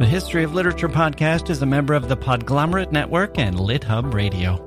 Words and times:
The 0.00 0.06
History 0.06 0.42
of 0.42 0.52
Literature 0.52 0.88
podcast 0.88 1.50
is 1.50 1.62
a 1.62 1.66
member 1.66 1.94
of 1.94 2.08
the 2.08 2.16
Podglomerate 2.16 2.90
Network 2.90 3.38
and 3.38 3.54
LitHub 3.54 4.12
Radio. 4.12 4.58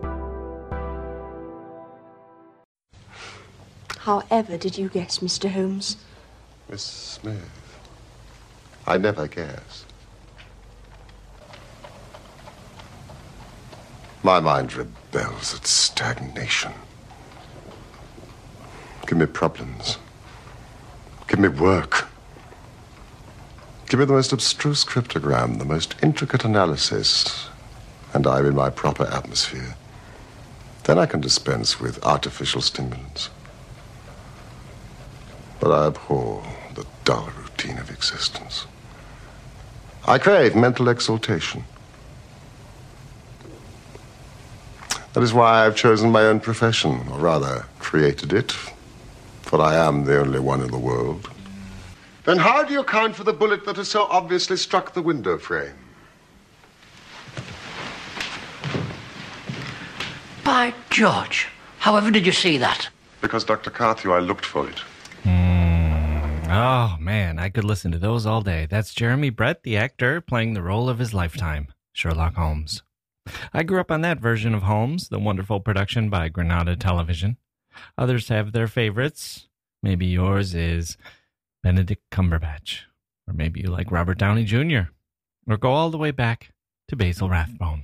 However 3.97 4.57
did 4.57 4.77
you 4.77 4.87
guess, 4.87 5.17
Mr. 5.17 5.51
Holmes? 5.51 5.97
Miss 6.69 6.81
Smith, 6.81 7.77
I 8.87 8.97
never 8.97 9.27
guess. 9.27 9.85
My 14.23 14.39
mind 14.39 14.73
rebels 14.75 15.55
at 15.55 15.67
stagnation. 15.67 16.71
Give 19.05 19.17
me 19.17 19.25
problems. 19.25 19.97
Give 21.27 21.39
me 21.39 21.49
work. 21.49 22.06
Give 23.87 24.01
me 24.01 24.05
the 24.05 24.13
most 24.13 24.33
abstruse 24.33 24.83
cryptogram, 24.83 25.59
the 25.59 25.65
most 25.65 25.95
intricate 26.03 26.43
analysis, 26.43 27.47
and 28.13 28.27
I'm 28.27 28.45
in 28.45 28.53
my 28.53 28.69
proper 28.69 29.05
atmosphere. 29.05 29.77
Then 30.83 30.99
I 30.99 31.05
can 31.05 31.21
dispense 31.21 31.79
with 31.79 32.03
artificial 32.05 32.59
stimulants. 32.59 33.29
But 35.61 35.71
I 35.71 35.87
abhor 35.87 36.43
the 36.75 36.85
dull 37.05 37.29
routine 37.41 37.77
of 37.77 37.89
existence. 37.89 38.65
I 40.05 40.17
crave 40.17 40.53
mental 40.53 40.89
exaltation. 40.89 41.63
That 45.13 45.23
is 45.23 45.33
why 45.33 45.65
I've 45.65 45.77
chosen 45.77 46.11
my 46.11 46.23
own 46.23 46.41
profession, 46.41 47.07
or 47.09 47.19
rather, 47.19 47.65
created 47.79 48.33
it, 48.33 48.51
for 49.43 49.61
I 49.61 49.75
am 49.75 50.03
the 50.03 50.19
only 50.19 50.41
one 50.41 50.59
in 50.59 50.71
the 50.71 50.77
world. 50.77 51.29
Then 52.27 52.39
how 52.39 52.61
do 52.61 52.73
you 52.73 52.81
account 52.81 53.15
for 53.15 53.23
the 53.23 53.31
bullet 53.31 53.63
that 53.63 53.77
has 53.77 53.87
so 53.87 54.03
obviously 54.09 54.57
struck 54.57 54.93
the 54.93 55.01
window 55.01 55.37
frame? 55.37 55.77
By 60.43 60.73
George, 60.89 61.47
however 61.79 62.11
did 62.11 62.25
you 62.25 62.33
see 62.33 62.57
that? 62.57 62.89
Because, 63.21 63.45
Dr. 63.45 63.69
Carthew, 63.69 64.11
I 64.11 64.19
looked 64.19 64.45
for 64.45 64.67
it. 64.67 64.79
Hmm. 65.23 66.51
Oh, 66.51 66.97
man, 66.99 67.39
I 67.39 67.47
could 67.47 67.63
listen 67.63 67.93
to 67.93 67.97
those 67.97 68.25
all 68.25 68.41
day. 68.41 68.67
That's 68.69 68.93
Jeremy 68.93 69.29
Brett, 69.29 69.63
the 69.63 69.77
actor, 69.77 70.19
playing 70.19 70.53
the 70.53 70.61
role 70.61 70.89
of 70.89 70.99
his 70.99 71.13
lifetime, 71.13 71.69
Sherlock 71.93 72.35
Holmes. 72.35 72.83
I 73.53 73.63
grew 73.63 73.79
up 73.79 73.89
on 73.89 74.01
that 74.01 74.19
version 74.19 74.53
of 74.53 74.63
Holmes, 74.63 75.07
the 75.07 75.19
wonderful 75.19 75.61
production 75.61 76.09
by 76.09 76.27
Granada 76.27 76.75
Television. 76.75 77.37
Others 77.97 78.27
have 78.27 78.51
their 78.51 78.67
favorites. 78.67 79.47
Maybe 79.81 80.07
yours 80.07 80.53
is 80.53 80.97
Benedict 81.63 82.03
Cumberbatch, 82.11 82.81
or 83.27 83.33
maybe 83.33 83.61
you 83.61 83.67
like 83.67 83.91
Robert 83.91 84.17
Downey 84.17 84.43
Jr., 84.43 84.89
or 85.47 85.57
go 85.57 85.71
all 85.71 85.89
the 85.89 85.97
way 85.97 86.11
back 86.11 86.51
to 86.87 86.95
Basil 86.95 87.29
Rathbone. 87.29 87.83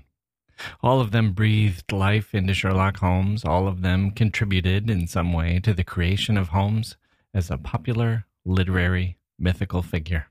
All 0.81 1.01
of 1.01 1.11
them 1.11 1.33
breathed 1.33 1.91
life 1.91 2.33
into 2.33 2.53
Sherlock 2.53 2.97
Holmes. 2.97 3.43
All 3.43 3.67
of 3.67 3.81
them 3.81 4.11
contributed 4.11 4.89
in 4.89 5.07
some 5.07 5.33
way 5.33 5.59
to 5.59 5.73
the 5.73 5.83
creation 5.83 6.37
of 6.37 6.49
Holmes 6.49 6.95
as 7.33 7.49
a 7.49 7.57
popular 7.57 8.25
literary 8.45 9.17
mythical 9.39 9.81
figure. 9.81 10.27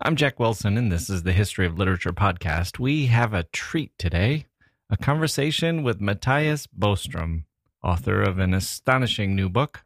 I'm 0.00 0.16
Jack 0.16 0.38
Wilson, 0.38 0.76
and 0.76 0.92
this 0.92 1.08
is 1.08 1.22
the 1.22 1.32
History 1.32 1.66
of 1.66 1.78
Literature 1.78 2.12
podcast. 2.12 2.78
We 2.78 3.06
have 3.06 3.32
a 3.32 3.44
treat 3.44 3.92
today 3.98 4.46
a 4.90 4.96
conversation 4.98 5.82
with 5.82 6.02
Mattias 6.02 6.68
Bostrom, 6.78 7.44
author 7.82 8.20
of 8.20 8.38
an 8.38 8.52
astonishing 8.52 9.34
new 9.34 9.48
book 9.48 9.84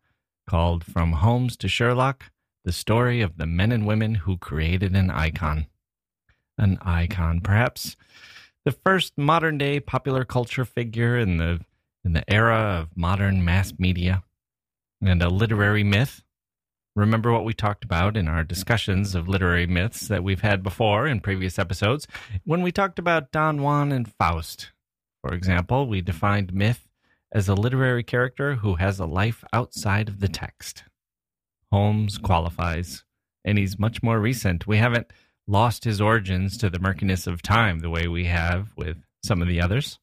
called 0.48 0.82
From 0.82 1.12
Holmes 1.12 1.56
to 1.58 1.68
Sherlock 1.68 2.32
The 2.66 2.72
Story 2.72 3.22
of 3.22 3.36
the 3.38 3.46
Men 3.46 3.70
and 3.70 3.86
Women 3.86 4.16
Who 4.16 4.36
Created 4.36 4.96
an 4.96 5.08
Icon. 5.08 5.66
An 6.58 6.78
icon, 6.82 7.40
perhaps 7.40 7.96
the 8.64 8.72
first 8.72 9.16
modern 9.16 9.56
day 9.56 9.78
popular 9.78 10.24
culture 10.24 10.64
figure 10.64 11.16
in 11.16 11.36
the 11.36 11.60
in 12.04 12.12
the 12.12 12.28
era 12.28 12.80
of 12.80 12.96
modern 12.96 13.44
mass 13.44 13.72
media 13.78 14.24
and 15.00 15.22
a 15.22 15.28
literary 15.28 15.84
myth 15.84 16.24
Remember 16.96 17.30
what 17.30 17.44
we 17.44 17.52
talked 17.52 17.84
about 17.84 18.16
in 18.16 18.26
our 18.26 18.42
discussions 18.42 19.14
of 19.14 19.28
literary 19.28 19.66
myths 19.66 20.08
that 20.08 20.24
we've 20.24 20.40
had 20.40 20.62
before 20.62 21.06
in 21.06 21.20
previous 21.20 21.58
episodes? 21.58 22.08
When 22.44 22.62
we 22.62 22.72
talked 22.72 22.98
about 22.98 23.30
Don 23.30 23.62
Juan 23.62 23.92
and 23.92 24.10
Faust, 24.10 24.72
for 25.22 25.34
example, 25.34 25.86
we 25.86 26.00
defined 26.00 26.54
myth 26.54 26.88
as 27.30 27.48
a 27.48 27.54
literary 27.54 28.02
character 28.02 28.56
who 28.56 28.76
has 28.76 28.98
a 28.98 29.04
life 29.04 29.44
outside 29.52 30.08
of 30.08 30.20
the 30.20 30.28
text. 30.28 30.84
Holmes 31.72 32.18
qualifies, 32.18 33.04
and 33.44 33.58
he's 33.58 33.78
much 33.78 34.02
more 34.02 34.20
recent. 34.20 34.66
We 34.66 34.78
haven't 34.78 35.12
lost 35.46 35.84
his 35.84 36.00
origins 36.00 36.56
to 36.58 36.70
the 36.70 36.78
murkiness 36.78 37.26
of 37.26 37.42
time 37.42 37.80
the 37.80 37.90
way 37.90 38.08
we 38.08 38.24
have 38.26 38.68
with 38.76 38.98
some 39.22 39.42
of 39.42 39.48
the 39.48 39.60
others. 39.60 39.98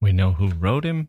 We 0.00 0.12
know 0.12 0.32
who 0.32 0.48
wrote 0.48 0.84
him, 0.84 1.08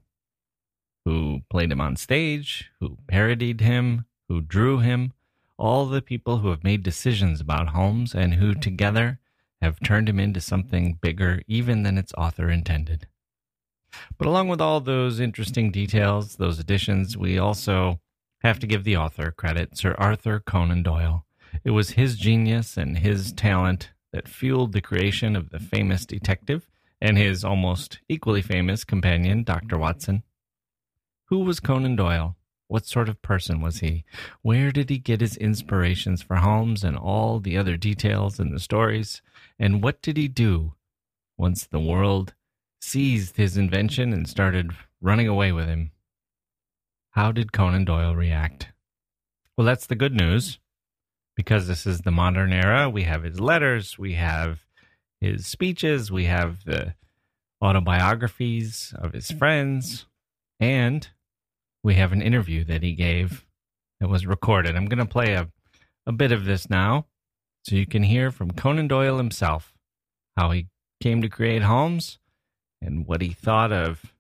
who 1.04 1.42
played 1.50 1.72
him 1.72 1.82
on 1.82 1.96
stage, 1.96 2.72
who 2.80 2.98
parodied 3.08 3.62
him, 3.62 4.06
who 4.28 4.42
drew 4.42 4.80
him, 4.80 5.14
all 5.58 5.86
the 5.86 6.02
people 6.02 6.40
who 6.40 6.50
have 6.50 6.64
made 6.64 6.84
decisions 6.84 7.40
about 7.40 7.70
Holmes 7.70 8.14
and 8.14 8.36
who 8.36 8.54
together 8.54 9.20
have 9.62 9.80
turned 9.80 10.10
him 10.10 10.20
into 10.20 10.42
something 10.42 10.98
bigger 11.02 11.42
even 11.48 11.84
than 11.84 11.98
its 11.98 12.14
author 12.18 12.50
intended. 12.50 13.08
But 14.18 14.28
along 14.28 14.50
with 14.50 14.60
all 14.60 14.82
those 14.82 15.20
interesting 15.20 15.72
details, 15.72 16.36
those 16.36 16.60
additions, 16.60 17.18
we 17.18 17.38
also 17.38 18.02
have 18.46 18.60
to 18.60 18.68
give 18.68 18.84
the 18.84 18.96
author 18.96 19.32
credit, 19.32 19.76
Sir 19.76 19.96
Arthur 19.98 20.40
Conan 20.40 20.84
Doyle. 20.84 21.26
It 21.64 21.72
was 21.72 21.92
his 21.92 22.16
genius 22.16 22.78
and 22.78 23.00
his 23.00 23.34
talent 23.34 23.92
that 24.14 24.28
fueled 24.28 24.72
the 24.72 24.82
creation 24.82 25.36
of 25.36 25.50
the 25.50 25.60
famous 25.60 26.06
detective 26.06 26.68
and 27.02 27.18
his 27.18 27.44
almost 27.44 28.02
equally 28.08 28.44
famous 28.44 28.84
companion, 28.84 29.44
Dr. 29.44 29.80
Watson. 29.80 30.22
Who 31.26 31.40
was 31.40 31.60
Conan 31.60 31.96
Doyle? 31.96 32.38
What 32.68 32.86
sort 32.86 33.10
of 33.10 33.22
person 33.24 33.62
was 33.62 33.80
he? 33.80 34.06
Where 34.44 34.72
did 34.72 34.92
he 34.92 35.00
get 35.00 35.22
his 35.22 35.38
inspirations 35.38 36.22
for 36.22 36.36
Holmes 36.36 36.84
and 36.84 36.96
all 36.96 37.40
the 37.40 37.58
other 37.58 37.78
details 37.78 38.40
in 38.40 38.52
the 38.52 38.60
stories? 38.60 39.24
And 39.58 39.82
what 39.82 40.04
did 40.04 40.18
he 40.18 40.28
do 40.28 40.74
once 41.36 41.66
the 41.66 41.80
world 41.80 42.36
seized 42.80 43.38
his 43.38 43.58
invention 43.58 44.14
and 44.14 44.30
started 44.30 44.72
running 45.02 45.28
away 45.28 45.52
with 45.52 45.66
him? 45.66 45.92
How 47.16 47.32
did 47.32 47.54
Conan 47.54 47.86
Doyle 47.86 48.14
react? 48.14 48.74
Well, 49.58 49.66
that's 49.66 49.88
the 49.88 49.96
good 49.96 50.14
news. 50.14 50.60
Because 51.38 51.66
this 51.66 51.86
is 51.86 52.02
the 52.02 52.12
modern 52.12 52.52
era, 52.52 52.90
we 52.90 53.04
have 53.04 53.24
his 53.24 53.40
letters, 53.40 53.98
we 53.98 54.14
have 54.14 54.66
his 55.22 55.48
speeches, 55.48 56.12
we 56.12 56.26
have 56.26 56.66
the 56.66 56.96
autobiographies 57.62 58.94
of 58.98 59.14
his 59.14 59.32
friends, 59.32 60.06
and 60.60 61.10
we 61.84 61.96
have 61.96 62.12
an 62.12 62.22
interview 62.22 62.64
that 62.66 62.84
he 62.84 62.94
gave 62.94 63.46
that 64.00 64.10
was 64.10 64.26
recorded. 64.26 64.76
I'm 64.76 64.88
going 64.88 65.00
to 65.00 65.06
play 65.06 65.34
a, 65.34 65.50
a 66.06 66.12
bit 66.12 66.32
of 66.32 66.46
this 66.46 66.70
now 66.70 67.06
so 67.64 67.76
you 67.76 67.86
can 67.86 68.04
hear 68.04 68.32
from 68.32 68.52
Conan 68.52 68.88
Doyle 68.88 69.18
himself 69.18 69.74
how 70.38 70.52
he 70.52 70.68
came 71.02 71.22
to 71.22 71.30
create 71.30 71.64
Holmes 71.64 72.20
and 72.82 73.08
what 73.08 73.22
he 73.22 73.30
thought 73.30 73.72
of 73.72 74.14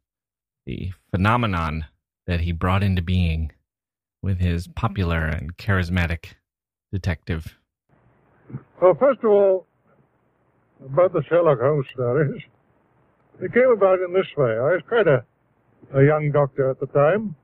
the 0.65 0.91
phenomenon 1.11 1.85
that 2.27 2.41
he 2.41 2.51
brought 2.51 2.83
into 2.83 3.01
being 3.01 3.51
with 4.21 4.39
his 4.39 4.67
popular 4.67 5.25
and 5.25 5.57
charismatic 5.57 6.33
detective. 6.91 7.57
Well, 8.81 8.95
first 8.99 9.19
of 9.23 9.29
all, 9.29 9.67
about 10.83 11.13
the 11.13 11.23
Sherlock 11.29 11.59
Holmes 11.59 11.85
stories, 11.93 12.41
it 13.41 13.53
came 13.53 13.69
about 13.69 13.99
in 13.99 14.13
this 14.13 14.27
way. 14.37 14.51
I 14.51 14.73
was 14.73 14.81
quite 14.87 15.07
a, 15.07 15.23
a 15.93 16.03
young 16.03 16.31
doctor 16.31 16.69
at 16.69 16.79
the 16.79 16.87
time, 16.87 17.35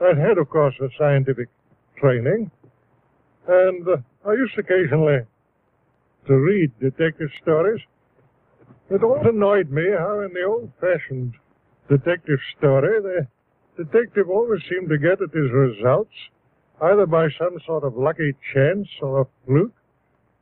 I'd 0.00 0.16
had, 0.16 0.38
of 0.38 0.48
course, 0.48 0.74
a 0.80 0.88
scientific 0.98 1.48
training, 1.98 2.50
and 3.46 3.86
uh, 3.86 3.96
I 4.26 4.32
used 4.32 4.58
occasionally 4.58 5.18
to 6.26 6.34
read 6.34 6.72
detective 6.80 7.28
stories. 7.42 7.80
It 8.90 9.02
always 9.02 9.26
annoyed 9.26 9.70
me 9.70 9.84
how 9.98 10.20
in 10.20 10.32
the 10.32 10.42
old-fashioned 10.42 11.34
detective 11.88 12.38
story, 12.56 13.02
the 13.02 13.26
detective 13.84 14.28
always 14.28 14.60
seemed 14.68 14.88
to 14.88 14.98
get 14.98 15.22
at 15.22 15.32
his 15.32 15.50
results 15.50 16.14
either 16.82 17.06
by 17.06 17.28
some 17.38 17.58
sort 17.66 17.84
of 17.84 17.96
lucky 17.96 18.34
chance 18.54 18.88
or 19.02 19.20
a 19.20 19.26
fluke, 19.44 19.74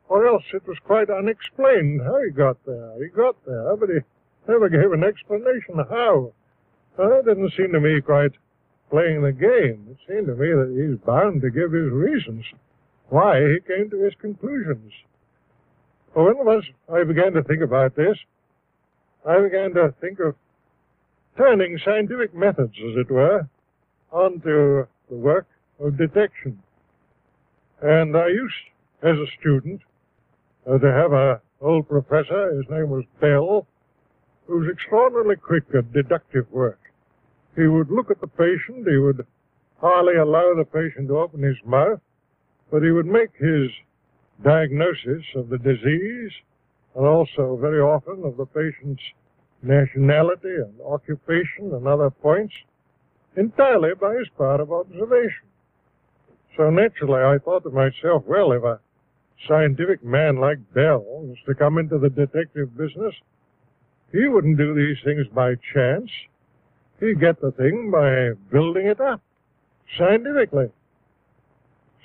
or 0.08 0.26
else 0.26 0.44
it 0.54 0.66
was 0.66 0.78
quite 0.84 1.10
unexplained 1.10 2.00
how 2.02 2.16
he 2.22 2.30
got 2.30 2.56
there. 2.64 2.94
He 3.02 3.08
got 3.08 3.36
there, 3.44 3.76
but 3.76 3.88
he 3.88 3.98
never 4.46 4.68
gave 4.68 4.92
an 4.92 5.04
explanation 5.04 5.82
how. 5.90 6.32
Uh, 6.98 7.08
that 7.08 7.24
didn't 7.26 7.52
seem 7.56 7.72
to 7.72 7.80
me 7.80 8.00
quite 8.00 8.32
playing 8.90 9.22
the 9.22 9.32
game. 9.32 9.86
It 9.90 9.98
seemed 10.08 10.26
to 10.26 10.34
me 10.34 10.48
that 10.48 10.74
he's 10.74 10.98
bound 11.04 11.42
to 11.42 11.50
give 11.50 11.72
his 11.72 11.90
reasons 11.90 12.44
why 13.08 13.40
he 13.40 13.58
came 13.66 13.90
to 13.90 14.02
his 14.02 14.14
conclusions. 14.20 14.92
Well, 16.14 16.32
once 16.38 16.64
I 16.92 17.04
began 17.04 17.32
to 17.32 17.42
think 17.42 17.62
about 17.62 17.94
this, 17.94 18.16
I 19.28 19.40
began 19.40 19.74
to 19.74 19.94
think 20.00 20.20
of 20.20 20.34
turning 21.38 21.78
scientific 21.84 22.34
methods, 22.34 22.74
as 22.76 22.96
it 22.96 23.10
were, 23.10 23.48
onto 24.10 24.84
the 25.08 25.16
work 25.16 25.46
of 25.78 25.96
detection. 25.96 26.60
And 27.80 28.16
I 28.16 28.26
used, 28.26 28.54
as 29.02 29.16
a 29.16 29.26
student, 29.40 29.80
uh, 30.68 30.78
to 30.78 30.92
have 30.92 31.12
a 31.12 31.40
old 31.60 31.88
professor, 31.88 32.54
his 32.54 32.68
name 32.68 32.90
was 32.90 33.04
Bell, 33.20 33.66
who 34.46 34.58
was 34.58 34.68
extraordinarily 34.72 35.36
quick 35.36 35.64
at 35.76 35.92
deductive 35.92 36.50
work. 36.50 36.80
He 37.56 37.66
would 37.66 37.90
look 37.90 38.10
at 38.10 38.20
the 38.20 38.26
patient, 38.26 38.86
he 38.88 38.96
would 38.96 39.24
hardly 39.80 40.16
allow 40.16 40.54
the 40.54 40.64
patient 40.64 41.08
to 41.08 41.18
open 41.18 41.42
his 41.42 41.56
mouth, 41.64 42.00
but 42.70 42.82
he 42.82 42.90
would 42.90 43.06
make 43.06 43.30
his 43.38 43.70
diagnosis 44.42 45.24
of 45.36 45.48
the 45.48 45.58
disease 45.58 46.32
and 46.94 47.06
also 47.06 47.56
very 47.60 47.80
often 47.80 48.24
of 48.24 48.36
the 48.36 48.46
patient's 48.46 49.02
nationality 49.62 50.54
and 50.56 50.80
occupation 50.84 51.72
and 51.72 51.86
other 51.86 52.10
points 52.10 52.54
entirely 53.36 53.90
by 54.00 54.14
his 54.14 54.28
power 54.36 54.60
of 54.60 54.72
observation. 54.72 55.46
So 56.56 56.70
naturally 56.70 57.22
I 57.22 57.38
thought 57.38 57.62
to 57.64 57.70
myself, 57.70 58.24
well, 58.26 58.52
if 58.52 58.62
a 58.64 58.80
scientific 59.46 60.02
man 60.04 60.36
like 60.36 60.58
Bell 60.74 61.04
was 61.06 61.38
to 61.46 61.54
come 61.54 61.78
into 61.78 61.98
the 61.98 62.10
detective 62.10 62.76
business, 62.76 63.14
he 64.12 64.26
wouldn't 64.26 64.58
do 64.58 64.74
these 64.74 64.96
things 65.04 65.26
by 65.32 65.54
chance. 65.74 66.10
He'd 67.00 67.20
get 67.20 67.40
the 67.40 67.52
thing 67.52 67.90
by 67.90 68.30
building 68.50 68.86
it 68.86 69.00
up 69.00 69.20
scientifically. 69.96 70.70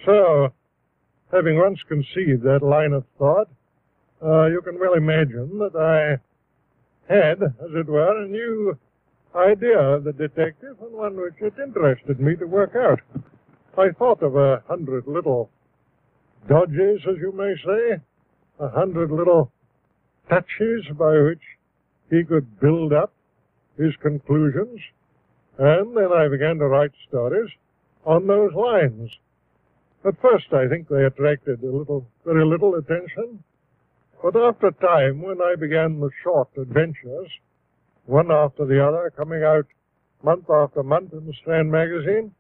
So, 0.06 0.54
having 1.32 1.58
once 1.58 1.80
conceived 1.88 2.44
that 2.44 2.62
line 2.62 2.94
of 2.94 3.06
thought, 3.18 3.50
uh, 4.24 4.46
you 4.48 4.62
can 4.62 4.80
well 4.80 4.94
imagine 4.94 5.58
that 5.60 5.76
I 5.76 6.22
had, 7.10 7.42
as 7.42 7.72
it 7.76 7.88
were, 7.88 8.24
a 8.24 8.28
new 8.28 8.78
idea 9.36 9.80
of 9.80 10.04
the 10.04 10.14
detective 10.14 10.78
and 10.82 10.94
one 10.94 11.16
which 11.16 11.34
it 11.42 11.54
interested 11.62 12.20
me 12.20 12.36
to 12.36 12.46
work 12.46 12.76
out. 12.76 13.00
I 13.78 13.90
thought 13.90 14.22
of 14.22 14.36
a 14.36 14.64
hundred 14.68 15.08
little 15.08 15.50
dodges, 16.48 17.02
as 17.10 17.18
you 17.18 17.32
may 17.32 17.56
say, 17.66 18.02
a 18.60 18.70
hundred 18.70 19.12
little 19.12 19.52
touches 20.30 20.86
by 20.98 21.20
which 21.20 21.42
he 22.10 22.24
could 22.24 22.60
build 22.60 22.94
up 22.94 23.12
his 23.78 23.96
conclusions, 24.02 24.80
and 25.58 25.98
then 25.98 26.12
I 26.12 26.28
began 26.28 26.58
to 26.60 26.68
write 26.68 26.92
stories 27.08 27.50
on 28.06 28.28
those 28.28 28.54
lines. 28.54 29.12
At 30.06 30.22
first, 30.22 30.54
I 30.54 30.68
think 30.68 30.88
they 30.88 31.06
attracted 31.06 31.64
a 31.64 31.72
little, 31.72 32.06
very 32.26 32.46
little 32.46 32.76
attention, 32.76 33.44
but 34.24 34.38
after 34.38 34.68
a 34.68 34.74
time, 34.74 35.22
when 35.22 35.42
I 35.42 35.56
began 35.60 36.00
the 36.00 36.10
short 36.24 36.48
adventures, 36.58 37.28
one 38.06 38.32
after 38.32 38.66
the 38.66 38.82
other, 38.82 39.12
coming 39.18 39.44
out 39.44 39.66
month 40.24 40.50
after 40.50 40.82
month 40.82 41.12
in 41.12 41.26
the 41.26 41.34
Strand 41.42 41.70
magazine, 41.70 42.32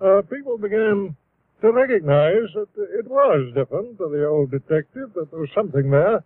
uh, 0.00 0.22
people 0.22 0.56
began 0.56 1.14
to 1.60 1.72
recognize 1.72 2.48
that 2.54 2.68
it 2.98 3.06
was 3.06 3.52
different 3.54 3.98
to 3.98 4.08
the 4.08 4.26
old 4.26 4.50
detective, 4.50 5.12
that 5.14 5.30
there 5.30 5.40
was 5.40 5.50
something 5.54 5.90
there 5.90 6.24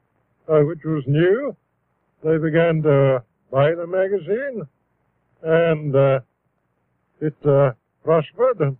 uh, 0.49 0.61
which 0.61 0.81
was 0.85 1.03
new. 1.09 1.57
They 2.23 2.39
began 2.39 2.83
to 2.83 3.25
buy 3.51 3.75
the 3.75 3.87
magazine, 3.87 4.63
and 5.43 5.97
uh, 5.97 6.21
it 7.21 7.35
uh, 7.45 7.73
prospered, 8.05 8.61
and 8.61 8.77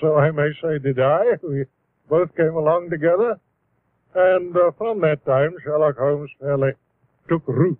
so 0.00 0.16
I 0.16 0.30
may 0.30 0.50
say 0.62 0.78
did 0.78 1.00
I. 1.00 1.22
We 1.42 1.64
both 2.08 2.34
came 2.36 2.54
along 2.54 2.90
together. 2.90 3.40
And 4.14 4.56
uh, 4.56 4.72
from 4.76 5.00
that 5.02 5.24
time, 5.24 5.54
Sherlock 5.62 5.96
Holmes 5.98 6.30
fairly 6.40 6.72
took 7.28 7.46
root. 7.46 7.78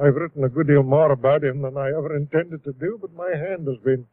I've 0.00 0.16
written 0.16 0.42
a 0.42 0.48
good 0.48 0.66
deal 0.66 0.82
more 0.82 1.12
about 1.12 1.44
him 1.44 1.62
than 1.62 1.76
I 1.76 1.88
ever 1.88 2.16
intended 2.16 2.64
to 2.64 2.72
do, 2.72 2.98
but 3.00 3.14
my 3.14 3.30
hand 3.30 3.66
has 3.68 3.78
been 3.84 4.06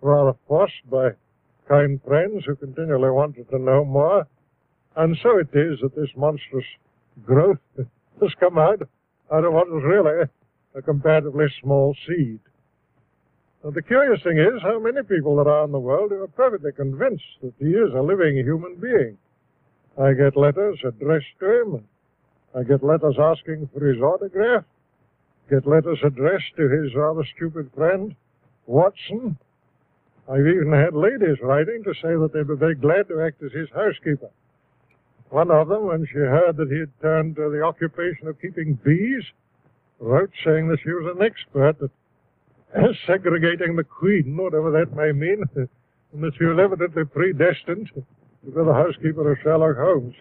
rather 0.00 0.36
forced 0.46 0.88
by 0.88 1.10
kind 1.68 2.00
friends 2.06 2.44
who 2.44 2.54
continually 2.54 3.10
wanted 3.10 3.48
to 3.50 3.58
know 3.58 3.84
more. 3.84 4.26
And 4.94 5.16
so 5.22 5.38
it 5.38 5.48
is 5.54 5.80
that 5.80 5.96
this 5.96 6.10
monstrous 6.16 6.66
growth 7.24 7.58
has 7.76 8.34
come 8.38 8.58
out 8.58 8.82
out 9.32 9.44
of 9.44 9.52
what 9.52 9.68
was 9.68 9.82
really 9.84 10.28
a 10.74 10.82
comparatively 10.82 11.46
small 11.62 11.96
seed. 12.06 12.40
Now, 13.64 13.70
the 13.70 13.82
curious 13.82 14.22
thing 14.22 14.38
is 14.38 14.62
how 14.62 14.78
many 14.78 15.02
people 15.02 15.36
there 15.36 15.48
are 15.48 15.64
in 15.64 15.72
the 15.72 15.78
world 15.78 16.10
who 16.10 16.22
are 16.22 16.28
perfectly 16.28 16.72
convinced 16.72 17.40
that 17.42 17.54
he 17.58 17.70
is 17.70 17.94
a 17.94 18.02
living 18.02 18.36
human 18.36 18.76
being. 18.76 19.16
I 19.98 20.14
get 20.14 20.36
letters 20.36 20.80
addressed 20.84 21.38
to 21.40 21.60
him. 21.60 21.84
I 22.54 22.62
get 22.62 22.82
letters 22.82 23.16
asking 23.18 23.68
for 23.72 23.86
his 23.86 24.00
autograph. 24.00 24.64
Get 25.50 25.66
letters 25.66 25.98
addressed 26.02 26.56
to 26.56 26.68
his 26.68 26.94
rather 26.94 27.24
stupid 27.36 27.70
friend, 27.74 28.14
Watson. 28.66 29.36
I've 30.28 30.46
even 30.46 30.72
had 30.72 30.94
ladies 30.94 31.40
writing 31.42 31.82
to 31.84 31.92
say 31.94 32.14
that 32.16 32.30
they'd 32.32 32.46
be 32.46 32.54
very 32.54 32.74
glad 32.74 33.08
to 33.08 33.20
act 33.20 33.42
as 33.42 33.52
his 33.52 33.68
housekeeper. 33.74 34.30
One 35.30 35.50
of 35.50 35.68
them, 35.68 35.86
when 35.86 36.06
she 36.06 36.18
heard 36.18 36.56
that 36.56 36.70
he 36.70 36.78
had 36.78 37.00
turned 37.00 37.36
to 37.36 37.50
the 37.50 37.62
occupation 37.62 38.28
of 38.28 38.40
keeping 38.40 38.74
bees, 38.84 39.24
wrote 39.98 40.30
saying 40.44 40.68
that 40.68 40.80
she 40.82 40.90
was 40.90 41.16
an 41.16 41.22
expert 41.22 41.76
at 42.74 42.94
segregating 43.06 43.76
the 43.76 43.84
queen, 43.84 44.36
whatever 44.36 44.70
that 44.70 44.94
may 44.94 45.12
mean, 45.12 45.42
and 45.54 46.22
that 46.22 46.34
she 46.38 46.44
was 46.44 46.58
evidently 46.58 47.04
predestined 47.04 47.90
be 48.44 48.50
the 48.50 48.72
housekeeper 48.72 49.32
of 49.32 49.38
Sherlock 49.42 49.76
Holmes. 49.76 50.14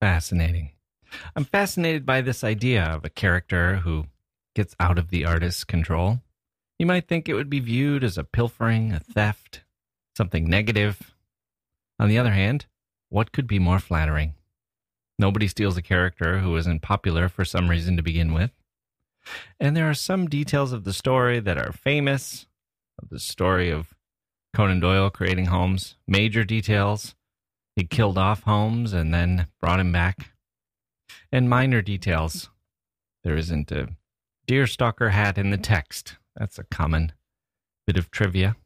Fascinating. 0.00 0.72
I'm 1.34 1.44
fascinated 1.44 2.04
by 2.04 2.20
this 2.20 2.44
idea 2.44 2.84
of 2.84 3.04
a 3.04 3.10
character 3.10 3.76
who 3.76 4.06
gets 4.54 4.76
out 4.78 4.98
of 4.98 5.10
the 5.10 5.24
artist's 5.24 5.64
control. 5.64 6.20
You 6.78 6.86
might 6.86 7.08
think 7.08 7.28
it 7.28 7.34
would 7.34 7.50
be 7.50 7.60
viewed 7.60 8.04
as 8.04 8.18
a 8.18 8.24
pilfering, 8.24 8.92
a 8.92 9.00
theft, 9.00 9.62
something 10.16 10.48
negative. 10.48 11.14
On 11.98 12.08
the 12.08 12.18
other 12.18 12.32
hand, 12.32 12.66
what 13.08 13.32
could 13.32 13.46
be 13.46 13.58
more 13.58 13.80
flattering? 13.80 14.34
Nobody 15.18 15.48
steals 15.48 15.76
a 15.76 15.82
character 15.82 16.38
who 16.38 16.56
isn't 16.56 16.82
popular 16.82 17.28
for 17.28 17.44
some 17.44 17.68
reason 17.68 17.96
to 17.96 18.02
begin 18.02 18.32
with. 18.32 18.50
And 19.58 19.76
there 19.76 19.88
are 19.90 19.94
some 19.94 20.28
details 20.28 20.72
of 20.72 20.84
the 20.84 20.92
story 20.92 21.40
that 21.40 21.58
are 21.58 21.72
famous, 21.72 22.46
of 23.02 23.08
the 23.08 23.18
story 23.18 23.70
of 23.70 23.94
Conan 24.58 24.80
Doyle 24.80 25.08
creating 25.08 25.46
Holmes, 25.46 25.94
major 26.08 26.42
details. 26.42 27.14
He 27.76 27.84
killed 27.84 28.18
off 28.18 28.42
Holmes 28.42 28.92
and 28.92 29.14
then 29.14 29.46
brought 29.60 29.78
him 29.78 29.92
back. 29.92 30.32
And 31.30 31.48
minor 31.48 31.80
details. 31.80 32.50
There 33.22 33.36
isn't 33.36 33.70
a 33.70 33.90
deerstalker 34.48 35.12
hat 35.12 35.38
in 35.38 35.50
the 35.50 35.58
text. 35.58 36.16
That's 36.34 36.58
a 36.58 36.64
common 36.64 37.12
bit 37.86 37.96
of 37.96 38.10
trivia. 38.10 38.56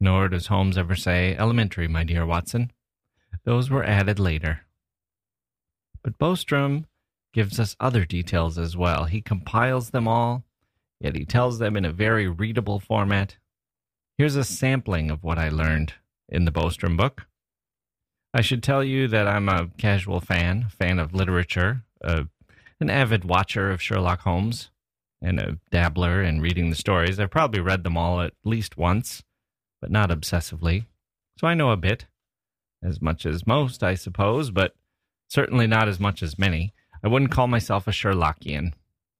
Nor 0.00 0.28
does 0.28 0.48
Holmes 0.48 0.76
ever 0.76 0.94
say, 0.94 1.34
Elementary, 1.34 1.88
my 1.88 2.04
dear 2.04 2.26
Watson. 2.26 2.70
Those 3.44 3.70
were 3.70 3.84
added 3.84 4.18
later. 4.18 4.66
But 6.02 6.18
Bostrom 6.18 6.84
gives 7.32 7.58
us 7.58 7.74
other 7.80 8.04
details 8.04 8.58
as 8.58 8.76
well. 8.76 9.04
He 9.04 9.22
compiles 9.22 9.92
them 9.92 10.06
all, 10.06 10.44
yet 11.00 11.16
he 11.16 11.24
tells 11.24 11.58
them 11.58 11.74
in 11.74 11.86
a 11.86 11.90
very 11.90 12.28
readable 12.28 12.80
format. 12.80 13.38
Here's 14.18 14.34
a 14.34 14.42
sampling 14.42 15.12
of 15.12 15.22
what 15.22 15.38
I 15.38 15.48
learned 15.48 15.94
in 16.28 16.44
the 16.44 16.50
Bostrom 16.50 16.96
book. 16.96 17.28
I 18.34 18.40
should 18.40 18.64
tell 18.64 18.82
you 18.82 19.06
that 19.06 19.28
I'm 19.28 19.48
a 19.48 19.70
casual 19.78 20.20
fan, 20.20 20.66
fan 20.70 20.98
of 20.98 21.14
literature, 21.14 21.84
uh, 22.02 22.24
an 22.80 22.90
avid 22.90 23.24
watcher 23.24 23.70
of 23.70 23.80
Sherlock 23.80 24.22
Holmes, 24.22 24.70
and 25.22 25.38
a 25.38 25.58
dabbler 25.70 26.20
in 26.20 26.40
reading 26.40 26.68
the 26.68 26.74
stories. 26.74 27.20
I've 27.20 27.30
probably 27.30 27.60
read 27.60 27.84
them 27.84 27.96
all 27.96 28.20
at 28.20 28.32
least 28.44 28.76
once, 28.76 29.22
but 29.80 29.88
not 29.88 30.10
obsessively. 30.10 30.86
So 31.38 31.46
I 31.46 31.54
know 31.54 31.70
a 31.70 31.76
bit, 31.76 32.06
as 32.82 33.00
much 33.00 33.24
as 33.24 33.46
most, 33.46 33.84
I 33.84 33.94
suppose, 33.94 34.50
but 34.50 34.74
certainly 35.28 35.68
not 35.68 35.86
as 35.86 36.00
much 36.00 36.24
as 36.24 36.36
many. 36.36 36.74
I 37.04 37.08
wouldn't 37.08 37.30
call 37.30 37.46
myself 37.46 37.86
a 37.86 37.92
Sherlockian, 37.92 38.72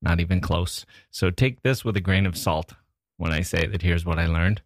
not 0.02 0.18
even 0.18 0.40
close. 0.40 0.84
So 1.12 1.30
take 1.30 1.62
this 1.62 1.84
with 1.84 1.96
a 1.96 2.00
grain 2.00 2.26
of 2.26 2.36
salt 2.36 2.72
when 3.16 3.30
I 3.30 3.42
say 3.42 3.64
that 3.68 3.82
here's 3.82 4.04
what 4.04 4.18
I 4.18 4.26
learned. 4.26 4.60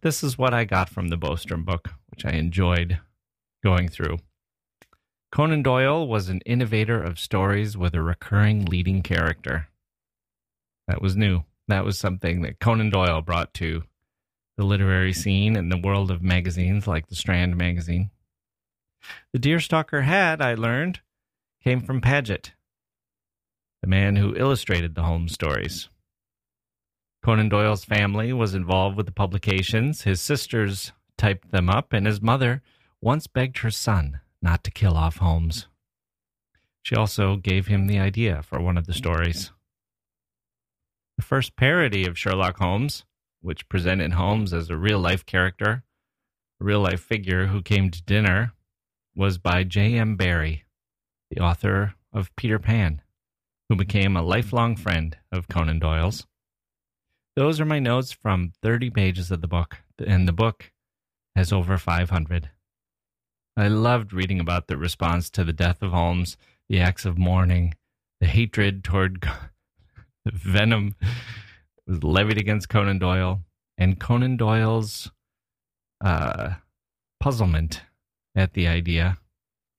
This 0.00 0.24
is 0.24 0.38
what 0.38 0.54
I 0.54 0.64
got 0.64 0.88
from 0.88 1.08
the 1.08 1.18
Bostrom 1.18 1.64
book, 1.64 1.90
which 2.10 2.24
I 2.24 2.30
enjoyed 2.30 2.98
going 3.62 3.88
through. 3.88 4.18
Conan 5.30 5.62
Doyle 5.62 6.06
was 6.06 6.28
an 6.28 6.40
innovator 6.44 7.02
of 7.02 7.18
stories 7.18 7.76
with 7.76 7.94
a 7.94 8.02
recurring 8.02 8.64
leading 8.64 9.02
character. 9.02 9.68
That 10.88 11.00
was 11.00 11.16
new. 11.16 11.44
That 11.68 11.84
was 11.84 11.98
something 11.98 12.42
that 12.42 12.58
Conan 12.58 12.90
Doyle 12.90 13.22
brought 13.22 13.54
to 13.54 13.84
the 14.56 14.64
literary 14.64 15.12
scene 15.12 15.56
and 15.56 15.70
the 15.70 15.78
world 15.78 16.10
of 16.10 16.22
magazines 16.22 16.86
like 16.86 17.06
the 17.06 17.14
Strand 17.14 17.56
magazine. 17.56 18.10
The 19.32 19.38
deerstalker 19.38 20.04
hat, 20.04 20.42
I 20.42 20.54
learned, 20.54 21.00
came 21.62 21.80
from 21.80 22.00
Paget, 22.00 22.52
the 23.80 23.88
man 23.88 24.16
who 24.16 24.36
illustrated 24.36 24.94
the 24.94 25.02
Holmes 25.02 25.32
stories. 25.32 25.88
Conan 27.22 27.48
Doyle's 27.48 27.84
family 27.84 28.32
was 28.32 28.54
involved 28.54 28.96
with 28.96 29.06
the 29.06 29.12
publications. 29.12 30.02
His 30.02 30.20
sisters 30.20 30.92
typed 31.16 31.52
them 31.52 31.70
up, 31.70 31.92
and 31.92 32.06
his 32.06 32.20
mother 32.20 32.62
once 33.00 33.26
begged 33.26 33.58
her 33.58 33.70
son 33.70 34.20
not 34.40 34.64
to 34.64 34.70
kill 34.70 34.96
off 34.96 35.18
Holmes. 35.18 35.68
She 36.82 36.96
also 36.96 37.36
gave 37.36 37.68
him 37.68 37.86
the 37.86 38.00
idea 38.00 38.42
for 38.42 38.60
one 38.60 38.76
of 38.76 38.86
the 38.86 38.92
stories. 38.92 39.52
The 41.16 41.22
first 41.22 41.54
parody 41.54 42.06
of 42.06 42.18
Sherlock 42.18 42.58
Holmes, 42.58 43.04
which 43.40 43.68
presented 43.68 44.14
Holmes 44.14 44.52
as 44.52 44.68
a 44.68 44.76
real 44.76 44.98
life 44.98 45.24
character, 45.24 45.84
a 46.60 46.64
real 46.64 46.80
life 46.80 47.00
figure 47.00 47.46
who 47.46 47.62
came 47.62 47.90
to 47.90 48.02
dinner, 48.02 48.52
was 49.14 49.38
by 49.38 49.62
J.M. 49.62 50.16
Barrie 50.16 50.64
the 51.34 51.42
author 51.42 51.94
of 52.12 52.34
Peter 52.36 52.58
Pan, 52.58 53.00
who 53.68 53.76
became 53.76 54.16
a 54.16 54.22
lifelong 54.22 54.76
friend 54.76 55.16
of 55.30 55.48
Conan 55.48 55.78
Doyle's. 55.78 56.26
Those 57.34 57.60
are 57.60 57.64
my 57.64 57.78
notes 57.78 58.12
from 58.12 58.52
30 58.62 58.90
pages 58.90 59.30
of 59.30 59.40
the 59.40 59.48
book, 59.48 59.78
and 60.04 60.28
the 60.28 60.34
book 60.34 60.70
has 61.34 61.50
over 61.50 61.78
500. 61.78 62.50
I 63.56 63.68
loved 63.68 64.12
reading 64.12 64.38
about 64.38 64.66
the 64.66 64.76
response 64.76 65.30
to 65.30 65.44
the 65.44 65.52
death 65.52 65.82
of 65.82 65.92
Holmes, 65.92 66.36
the 66.68 66.80
acts 66.80 67.06
of 67.06 67.16
mourning, 67.16 67.74
the 68.20 68.26
hatred 68.26 68.84
toward 68.84 69.22
the 70.24 70.30
venom 70.32 70.94
was 71.86 72.04
levied 72.04 72.38
against 72.38 72.68
Conan 72.68 72.98
Doyle, 72.98 73.40
and 73.78 73.98
Conan 73.98 74.36
Doyle's 74.36 75.10
uh, 76.04 76.54
puzzlement 77.18 77.82
at 78.34 78.52
the 78.52 78.66
idea, 78.66 79.18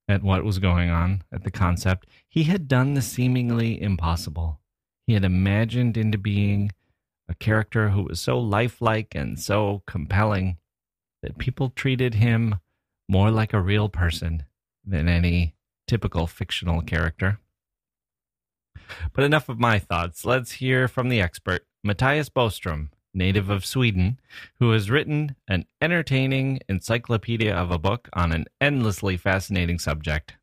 at 0.07 0.23
what 0.23 0.43
was 0.43 0.57
going 0.57 0.89
on, 0.89 1.23
at 1.31 1.43
the 1.43 1.51
concept. 1.51 2.07
He 2.27 2.43
had 2.43 2.67
done 2.67 2.95
the 2.95 3.01
seemingly 3.01 3.79
impossible. 3.79 4.59
He 5.05 5.13
had 5.13 5.23
imagined 5.23 5.97
into 5.97 6.17
being 6.17 6.71
a 7.33 7.35
character 7.35 7.89
who 7.89 8.03
was 8.03 8.19
so 8.19 8.37
lifelike 8.37 9.15
and 9.15 9.39
so 9.39 9.81
compelling 9.87 10.57
that 11.23 11.39
people 11.39 11.69
treated 11.69 12.13
him 12.13 12.59
more 13.09 13.31
like 13.31 13.53
a 13.53 13.61
real 13.61 13.89
person 13.89 14.43
than 14.85 15.09
any 15.09 15.55
typical 15.87 16.27
fictional 16.27 16.81
character. 16.83 17.39
But 19.13 19.23
enough 19.23 19.49
of 19.49 19.59
my 19.59 19.79
thoughts. 19.79 20.25
Let's 20.25 20.53
hear 20.53 20.87
from 20.87 21.09
the 21.09 21.21
expert, 21.21 21.65
Mattias 21.85 22.29
Bostrom, 22.29 22.89
native 23.15 23.49
of 23.49 23.65
Sweden, 23.65 24.19
who 24.59 24.69
has 24.71 24.91
written 24.91 25.35
an 25.47 25.65
entertaining 25.81 26.59
encyclopedia 26.69 27.53
of 27.53 27.71
a 27.71 27.79
book 27.79 28.09
on 28.13 28.31
an 28.31 28.45
endlessly 28.61 29.17
fascinating 29.17 29.79
subject 29.79 30.35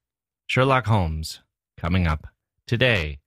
Sherlock 0.49 0.87
Holmes, 0.87 1.41
coming 1.79 2.09
up 2.09 2.27
today 2.67 3.21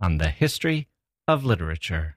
on 0.00 0.16
the 0.16 0.30
history 0.30 0.88
of 1.28 1.44
literature. 1.44 2.16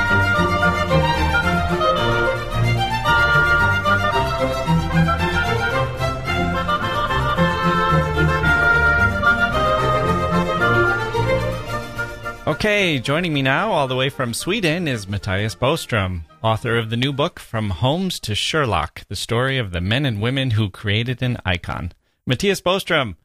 Okay, 12.51 12.99
joining 12.99 13.33
me 13.33 13.41
now, 13.41 13.71
all 13.71 13.87
the 13.87 13.95
way 13.95 14.09
from 14.09 14.33
Sweden, 14.33 14.85
is 14.85 15.05
Mattias 15.05 15.55
Bostrom, 15.57 16.23
author 16.43 16.77
of 16.77 16.89
the 16.89 16.97
new 16.97 17.13
book 17.13 17.39
From 17.39 17.69
Holmes 17.69 18.19
to 18.19 18.35
Sherlock 18.35 19.07
The 19.07 19.15
Story 19.15 19.57
of 19.57 19.71
the 19.71 19.79
Men 19.79 20.05
and 20.05 20.21
Women 20.21 20.51
Who 20.51 20.69
Created 20.69 21.23
an 21.23 21.37
Icon. 21.45 21.93
Mattias 22.29 22.61
Bostrom, 22.61 23.15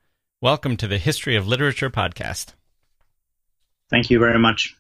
welcome 0.41 0.77
to 0.77 0.87
the 0.87 0.99
History 0.99 1.35
of 1.35 1.49
Literature 1.49 1.91
podcast. 1.91 2.55
Thank 3.91 4.11
you 4.11 4.21
very 4.21 4.39
much. 4.39 4.77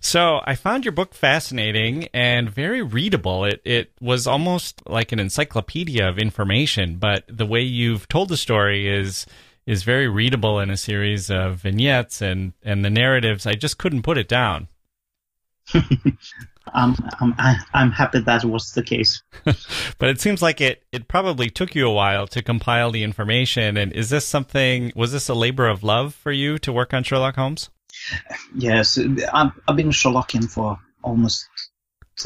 So, 0.00 0.40
I 0.44 0.56
found 0.56 0.84
your 0.84 0.90
book 0.90 1.14
fascinating 1.14 2.08
and 2.12 2.50
very 2.50 2.82
readable. 2.82 3.44
It 3.44 3.62
it 3.64 3.92
was 4.00 4.26
almost 4.26 4.82
like 4.88 5.12
an 5.12 5.20
encyclopedia 5.20 6.08
of 6.08 6.18
information, 6.18 6.96
but 6.96 7.22
the 7.28 7.46
way 7.46 7.62
you've 7.62 8.08
told 8.08 8.28
the 8.28 8.36
story 8.36 8.88
is 8.88 9.24
is 9.66 9.82
very 9.82 10.08
readable 10.08 10.60
in 10.60 10.70
a 10.70 10.76
series 10.76 11.30
of 11.30 11.56
vignettes 11.56 12.20
and, 12.20 12.52
and 12.62 12.84
the 12.84 12.90
narratives. 12.90 13.46
I 13.46 13.54
just 13.54 13.78
couldn't 13.78 14.02
put 14.02 14.18
it 14.18 14.28
down. 14.28 14.68
um, 16.74 16.96
I'm, 17.20 17.34
I'm 17.72 17.90
happy 17.90 18.20
that 18.20 18.44
was 18.44 18.72
the 18.72 18.82
case. 18.82 19.22
but 19.44 20.08
it 20.08 20.20
seems 20.20 20.42
like 20.42 20.60
it, 20.60 20.82
it 20.92 21.08
probably 21.08 21.48
took 21.48 21.74
you 21.74 21.86
a 21.86 21.92
while 21.92 22.26
to 22.28 22.42
compile 22.42 22.90
the 22.90 23.02
information. 23.02 23.76
And 23.76 23.92
is 23.92 24.10
this 24.10 24.26
something, 24.26 24.92
was 24.94 25.12
this 25.12 25.28
a 25.28 25.34
labor 25.34 25.68
of 25.68 25.82
love 25.82 26.14
for 26.14 26.32
you 26.32 26.58
to 26.58 26.72
work 26.72 26.92
on 26.92 27.02
Sherlock 27.02 27.36
Holmes? 27.36 27.70
Yes, 28.54 28.98
I've, 29.32 29.52
I've 29.66 29.76
been 29.76 29.90
Sherlockian 29.90 30.50
for 30.50 30.78
almost 31.02 31.48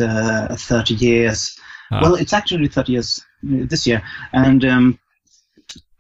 uh, 0.01 0.57
30 0.57 0.95
years. 0.95 1.59
Ah. 1.91 2.01
Well, 2.03 2.15
it's 2.17 2.33
actually 2.33 2.69
30 2.69 2.93
years 2.93 3.25
this 3.43 3.87
year. 3.87 4.03
And 4.33 4.65
um, 4.65 4.99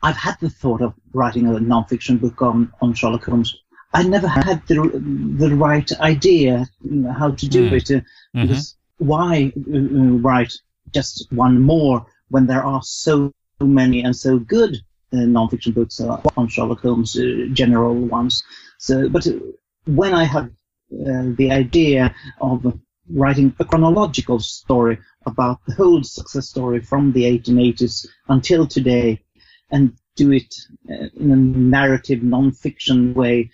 I've 0.02 0.16
had 0.16 0.36
the 0.40 0.50
thought 0.50 0.80
of 0.80 0.94
writing 1.12 1.46
a 1.46 1.58
non-fiction 1.58 2.18
book 2.18 2.40
on, 2.42 2.72
on 2.80 2.94
Sherlock 2.94 3.24
Holmes. 3.24 3.56
I 3.92 4.02
never 4.02 4.28
had 4.28 4.66
the 4.66 4.74
the 5.38 5.56
right 5.56 5.90
idea 6.00 6.66
how 7.18 7.30
to 7.30 7.48
do 7.48 7.70
mm. 7.70 7.72
it. 7.72 7.90
Uh, 7.90 7.94
mm-hmm. 7.94 8.42
Because 8.42 8.76
why 8.98 9.52
uh, 9.56 9.76
uh, 9.76 10.18
write 10.20 10.52
just 10.92 11.26
one 11.32 11.60
more 11.60 12.06
when 12.28 12.46
there 12.46 12.64
are 12.64 12.82
so 12.82 13.32
many 13.60 14.02
and 14.02 14.14
so 14.14 14.38
good 14.38 14.76
uh, 15.12 15.16
non-fiction 15.16 15.72
books 15.72 16.00
uh, 16.00 16.20
on 16.36 16.48
Sherlock 16.48 16.80
Holmes, 16.80 17.18
uh, 17.18 17.46
general 17.52 17.94
ones. 17.94 18.42
So, 18.78 19.08
but 19.08 19.26
when 19.86 20.12
I 20.12 20.24
had 20.24 20.54
the 20.90 21.50
idea 21.50 22.14
of 22.40 22.78
writing 23.10 23.54
a 23.58 23.64
chronological 23.64 24.38
story 24.38 24.98
about 25.26 25.60
the 25.66 25.74
whole 25.74 26.02
success 26.02 26.48
story 26.48 26.80
from 26.80 27.12
the 27.12 27.24
1880s 27.24 28.06
until 28.28 28.66
today, 28.66 29.22
and 29.70 29.96
do 30.16 30.32
it 30.32 30.54
uh, 30.90 31.06
in 31.16 31.30
a 31.30 31.36
narrative, 31.36 32.22
non-fiction 32.22 33.14
way, 33.14 33.50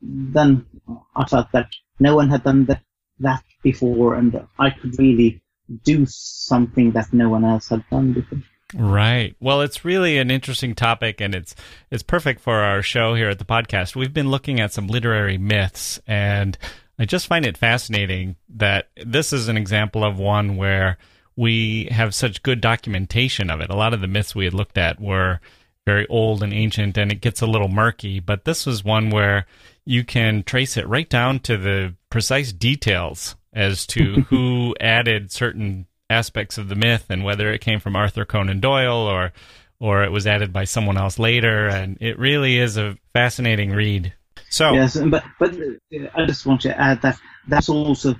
then 0.00 0.66
I 1.14 1.26
felt 1.26 1.52
that 1.52 1.68
no 1.98 2.16
one 2.16 2.28
had 2.28 2.44
done 2.44 2.66
that, 2.66 2.82
that 3.20 3.42
before, 3.62 4.14
and 4.14 4.46
I 4.58 4.70
could 4.70 4.98
really 4.98 5.42
do 5.84 6.06
something 6.06 6.92
that 6.92 7.12
no 7.12 7.28
one 7.28 7.44
else 7.44 7.68
had 7.68 7.84
done 7.90 8.12
before. 8.12 8.38
Right. 8.74 9.36
Well, 9.40 9.60
it's 9.60 9.84
really 9.84 10.18
an 10.18 10.30
interesting 10.30 10.74
topic 10.74 11.20
and 11.20 11.34
it's 11.34 11.54
it's 11.90 12.02
perfect 12.02 12.40
for 12.40 12.54
our 12.54 12.82
show 12.82 13.14
here 13.14 13.28
at 13.28 13.38
the 13.38 13.44
podcast. 13.44 13.94
We've 13.94 14.12
been 14.12 14.30
looking 14.30 14.58
at 14.58 14.72
some 14.72 14.88
literary 14.88 15.38
myths 15.38 16.00
and 16.06 16.58
I 16.98 17.04
just 17.04 17.28
find 17.28 17.46
it 17.46 17.56
fascinating 17.56 18.36
that 18.48 18.88
this 19.04 19.32
is 19.32 19.48
an 19.48 19.56
example 19.56 20.02
of 20.02 20.18
one 20.18 20.56
where 20.56 20.98
we 21.36 21.88
have 21.90 22.14
such 22.14 22.42
good 22.42 22.60
documentation 22.60 23.50
of 23.50 23.60
it. 23.60 23.70
A 23.70 23.76
lot 23.76 23.94
of 23.94 24.00
the 24.00 24.08
myths 24.08 24.34
we 24.34 24.46
had 24.46 24.54
looked 24.54 24.78
at 24.78 25.00
were 25.00 25.40
very 25.84 26.06
old 26.08 26.42
and 26.42 26.52
ancient 26.52 26.98
and 26.98 27.12
it 27.12 27.20
gets 27.20 27.40
a 27.40 27.46
little 27.46 27.68
murky, 27.68 28.18
but 28.18 28.44
this 28.44 28.66
was 28.66 28.84
one 28.84 29.10
where 29.10 29.46
you 29.84 30.02
can 30.02 30.42
trace 30.42 30.76
it 30.76 30.88
right 30.88 31.08
down 31.08 31.38
to 31.38 31.56
the 31.56 31.94
precise 32.10 32.52
details 32.52 33.36
as 33.52 33.86
to 33.86 34.22
who 34.28 34.74
added 34.80 35.30
certain 35.30 35.86
aspects 36.10 36.58
of 36.58 36.68
the 36.68 36.74
myth 36.74 37.06
and 37.08 37.24
whether 37.24 37.52
it 37.52 37.60
came 37.60 37.80
from 37.80 37.96
Arthur 37.96 38.24
Conan 38.24 38.60
Doyle 38.60 38.96
or 38.96 39.32
or 39.78 40.02
it 40.02 40.10
was 40.10 40.26
added 40.26 40.54
by 40.54 40.64
someone 40.64 40.96
else 40.96 41.18
later 41.18 41.68
and 41.68 41.98
it 42.00 42.18
really 42.18 42.58
is 42.58 42.78
a 42.78 42.96
fascinating 43.12 43.70
read. 43.72 44.12
So 44.48 44.72
Yes, 44.72 44.96
but 44.96 45.22
but 45.38 45.54
uh, 45.54 46.06
I 46.14 46.24
just 46.26 46.46
want 46.46 46.62
to 46.62 46.80
add 46.80 47.02
that 47.02 47.18
that's 47.46 47.68
also 47.68 48.16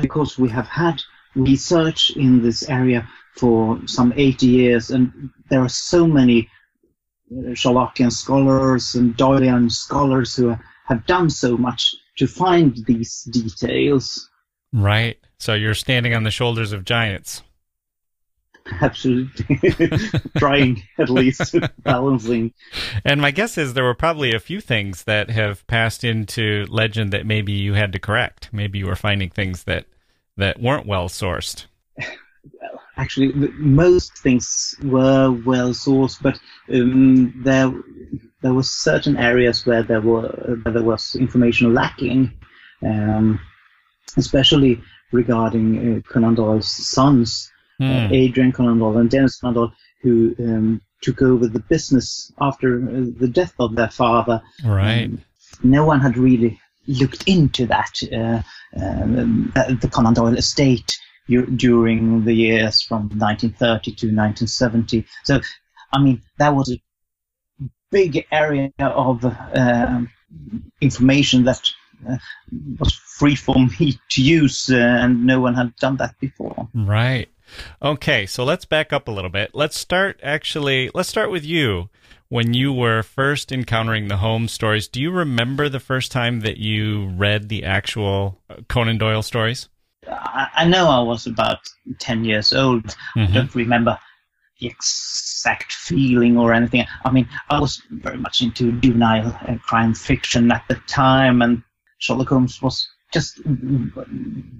because 0.00 0.38
we 0.38 0.48
have 0.50 0.68
had 0.68 1.02
research 1.34 2.10
in 2.16 2.42
this 2.42 2.68
area 2.68 3.08
for 3.36 3.80
some 3.86 4.12
80 4.16 4.46
years, 4.46 4.90
and 4.90 5.30
there 5.48 5.60
are 5.60 5.68
so 5.68 6.06
many 6.06 6.48
uh, 7.30 7.54
Sherlockian 7.54 8.12
scholars 8.12 8.94
and 8.94 9.16
Doylean 9.16 9.70
scholars 9.70 10.34
who 10.34 10.56
have 10.86 11.06
done 11.06 11.30
so 11.30 11.56
much 11.56 11.94
to 12.16 12.26
find 12.26 12.76
these 12.86 13.22
details. 13.30 14.28
Right. 14.72 15.18
So 15.38 15.54
you're 15.54 15.74
standing 15.74 16.14
on 16.14 16.24
the 16.24 16.30
shoulders 16.30 16.72
of 16.72 16.84
giants. 16.84 17.42
Absolutely. 18.80 19.58
Trying, 20.38 20.82
at 20.98 21.08
least, 21.08 21.56
balancing. 21.82 22.52
And 23.04 23.20
my 23.20 23.30
guess 23.30 23.56
is 23.56 23.74
there 23.74 23.84
were 23.84 23.94
probably 23.94 24.34
a 24.34 24.40
few 24.40 24.60
things 24.60 25.04
that 25.04 25.30
have 25.30 25.66
passed 25.66 26.04
into 26.04 26.66
legend 26.68 27.12
that 27.12 27.26
maybe 27.26 27.52
you 27.52 27.74
had 27.74 27.92
to 27.92 27.98
correct. 27.98 28.50
Maybe 28.52 28.78
you 28.78 28.86
were 28.86 28.96
finding 28.96 29.30
things 29.30 29.64
that, 29.64 29.86
that 30.40 30.60
weren't 30.60 30.86
well 30.86 31.08
sourced. 31.08 31.66
Well, 31.96 32.80
actually, 32.96 33.32
most 33.58 34.18
things 34.18 34.74
were 34.82 35.30
well 35.30 35.70
sourced, 35.70 36.20
but 36.20 36.38
um, 36.72 37.32
there 37.44 37.72
there 38.42 38.54
were 38.54 38.62
certain 38.62 39.16
areas 39.16 39.66
where 39.66 39.82
there 39.82 40.00
were 40.00 40.28
where 40.62 40.74
there 40.74 40.82
was 40.82 41.14
information 41.14 41.74
lacking, 41.74 42.32
um, 42.82 43.40
especially 44.16 44.80
regarding 45.12 45.66
uh, 45.78 46.00
Conan 46.12 46.34
Doyle's 46.34 46.70
sons 46.70 47.50
uh, 47.80 48.08
Hmm. 48.08 48.12
Adrian 48.12 48.52
Conan 48.52 48.78
Doyle 48.78 48.98
and 48.98 49.10
Denis 49.10 49.40
Conan 49.40 49.54
Doyle, 49.54 49.72
who 50.02 50.34
um, 50.38 50.82
took 51.00 51.22
over 51.22 51.46
the 51.46 51.60
business 51.60 52.30
after 52.38 52.76
uh, 52.76 53.06
the 53.18 53.28
death 53.28 53.54
of 53.58 53.74
their 53.74 53.88
father. 53.88 54.42
Right. 54.62 55.06
Um, 55.06 55.22
no 55.62 55.86
one 55.86 56.00
had 56.00 56.18
really 56.18 56.60
looked 56.90 57.28
into 57.28 57.66
that, 57.66 58.00
uh, 58.12 58.42
um, 58.80 59.52
uh, 59.56 59.74
the 59.74 59.88
Conan 59.88 60.14
Doyle 60.14 60.36
estate 60.36 60.98
during 61.28 62.24
the 62.24 62.32
years 62.32 62.82
from 62.82 63.02
1930 63.10 63.90
to 63.92 64.06
1970. 64.06 65.06
So, 65.24 65.40
I 65.92 66.02
mean, 66.02 66.22
that 66.38 66.54
was 66.54 66.72
a 66.72 66.80
big 67.90 68.26
area 68.30 68.70
of 68.78 69.24
um 69.54 70.08
information 70.80 71.44
that 71.44 71.70
uh, 72.08 72.16
was 72.78 72.92
free 72.92 73.34
for 73.34 73.56
me 73.80 73.98
to 74.10 74.22
use, 74.22 74.70
uh, 74.70 74.76
and 74.76 75.26
no 75.26 75.40
one 75.40 75.54
had 75.54 75.74
done 75.76 75.96
that 75.96 76.18
before. 76.20 76.68
Right. 76.74 77.28
Okay, 77.82 78.26
so 78.26 78.44
let's 78.44 78.64
back 78.64 78.92
up 78.92 79.08
a 79.08 79.10
little 79.10 79.30
bit. 79.30 79.50
Let's 79.54 79.78
start 79.78 80.20
actually, 80.22 80.90
let's 80.94 81.08
start 81.08 81.30
with 81.30 81.44
you. 81.44 81.90
When 82.30 82.54
you 82.54 82.72
were 82.72 83.02
first 83.02 83.50
encountering 83.50 84.06
the 84.06 84.18
Holmes 84.18 84.52
stories, 84.52 84.86
do 84.86 85.00
you 85.00 85.10
remember 85.10 85.68
the 85.68 85.80
first 85.80 86.12
time 86.12 86.40
that 86.42 86.58
you 86.58 87.08
read 87.08 87.48
the 87.48 87.64
actual 87.64 88.38
uh, 88.48 88.58
Conan 88.68 88.98
Doyle 88.98 89.22
stories? 89.22 89.68
I, 90.08 90.46
I 90.54 90.64
know 90.64 90.88
I 90.88 91.00
was 91.00 91.26
about 91.26 91.58
10 91.98 92.24
years 92.24 92.52
old. 92.52 92.94
I 93.16 93.18
Mhm. 93.26 93.34
don't 93.34 93.54
remember 93.56 93.98
the 94.60 94.68
exact 94.68 95.72
feeling 95.72 96.38
or 96.38 96.52
anything. 96.52 96.86
I 97.04 97.10
mean, 97.10 97.28
I 97.48 97.58
was 97.58 97.82
very 97.90 98.18
much 98.18 98.42
into 98.42 98.78
juvenile 98.78 99.36
uh, 99.48 99.56
crime 99.56 99.92
fiction 99.92 100.52
at 100.52 100.62
the 100.68 100.76
time, 100.86 101.42
and 101.42 101.64
Sherlock 101.98 102.28
Holmes 102.28 102.62
was 102.62 102.86
just 103.12 103.40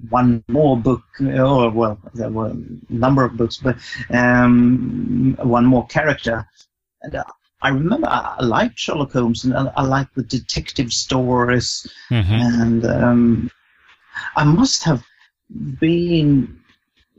one 0.08 0.42
more 0.48 0.76
book, 0.76 1.04
or 1.20 1.70
well, 1.70 2.00
there 2.14 2.30
were 2.30 2.48
a 2.48 2.56
number 2.88 3.24
of 3.24 3.36
books, 3.36 3.58
but 3.58 3.76
um, 4.12 5.36
one 5.40 5.66
more 5.66 5.86
character. 5.86 6.44
And 7.02 7.14
uh, 7.14 7.24
I 7.62 7.68
remember 7.68 8.08
I 8.08 8.36
I 8.38 8.44
liked 8.44 8.78
Sherlock 8.78 9.12
Holmes, 9.12 9.44
and 9.44 9.54
I, 9.54 9.72
I 9.76 9.82
liked 9.82 10.14
the 10.14 10.22
detective 10.22 10.92
stories 10.92 11.86
Mm-hmm. 12.10 12.32
and 12.32 12.86
um, 12.86 13.50
I 14.36 14.44
must 14.44 14.82
have 14.84 15.04
been 15.78 16.60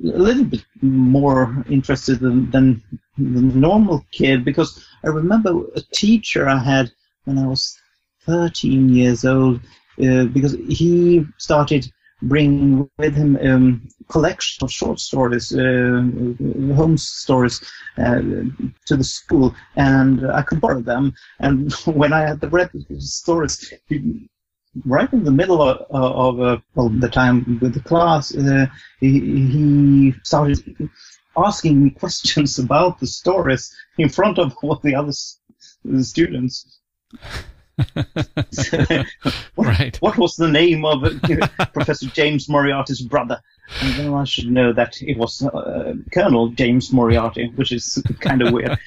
a 0.03 0.17
little 0.17 0.43
bit 0.43 0.65
more 0.81 1.63
interested 1.69 2.19
than, 2.19 2.49
than 2.51 2.81
the 3.17 3.41
normal 3.41 4.05
kid 4.11 4.43
because 4.43 4.85
I 5.05 5.09
remember 5.09 5.63
a 5.75 5.81
teacher 5.93 6.47
I 6.47 6.57
had 6.57 6.91
when 7.25 7.37
I 7.37 7.47
was 7.47 7.77
13 8.25 8.89
years 8.89 9.25
old 9.25 9.61
uh, 10.03 10.25
because 10.25 10.53
he 10.67 11.25
started 11.37 11.91
bringing 12.21 12.89
with 12.97 13.15
him 13.15 13.37
um, 13.43 13.87
collection 14.09 14.63
of 14.63 14.71
short 14.71 14.99
stories, 14.99 15.53
uh, 15.53 16.03
Holmes 16.75 17.07
stories, 17.07 17.61
uh, 17.97 18.21
to 18.87 18.97
the 18.97 19.03
school, 19.03 19.55
and 19.75 20.29
I 20.31 20.41
could 20.41 20.61
borrow 20.61 20.81
them. 20.81 21.13
And 21.39 21.73
when 21.85 22.13
I 22.13 22.21
had 22.21 22.53
read 22.53 22.69
the 22.73 23.01
stories, 23.01 23.73
he, 23.87 24.29
right 24.85 25.11
in 25.11 25.23
the 25.23 25.31
middle 25.31 25.61
of, 25.61 25.85
of 25.89 26.39
uh, 26.39 26.57
well, 26.75 26.89
the 26.89 27.09
time 27.09 27.59
with 27.61 27.73
the 27.73 27.81
class, 27.81 28.35
uh, 28.35 28.67
he, 28.99 29.19
he 29.19 30.13
started 30.23 30.89
asking 31.35 31.83
me 31.83 31.89
questions 32.01 32.59
about 32.59 32.99
the 32.99 33.07
stories 33.07 33.73
in 33.97 34.09
front 34.09 34.37
of 34.37 34.55
all 34.61 34.75
the 34.75 34.95
other 34.95 35.13
students. 36.01 36.79
What, 37.93 39.05
Right. 39.57 39.97
what 40.01 40.17
was 40.17 40.35
the 40.35 40.47
name 40.49 40.85
of 40.85 41.03
uh, 41.03 41.47
Professor 41.73 42.07
James 42.07 42.49
Moriarty's 42.49 43.01
brother? 43.01 43.41
And 43.81 43.93
then 43.93 44.13
I 44.13 44.25
should 44.25 44.51
know 44.51 44.73
that 44.73 45.01
it 45.01 45.17
was 45.17 45.41
uh, 45.41 45.93
Colonel 46.11 46.49
James 46.49 46.91
Moriarty, 46.91 47.53
which 47.55 47.71
is 47.71 48.03
kind 48.19 48.41
of 48.41 48.51
weird. 48.51 48.77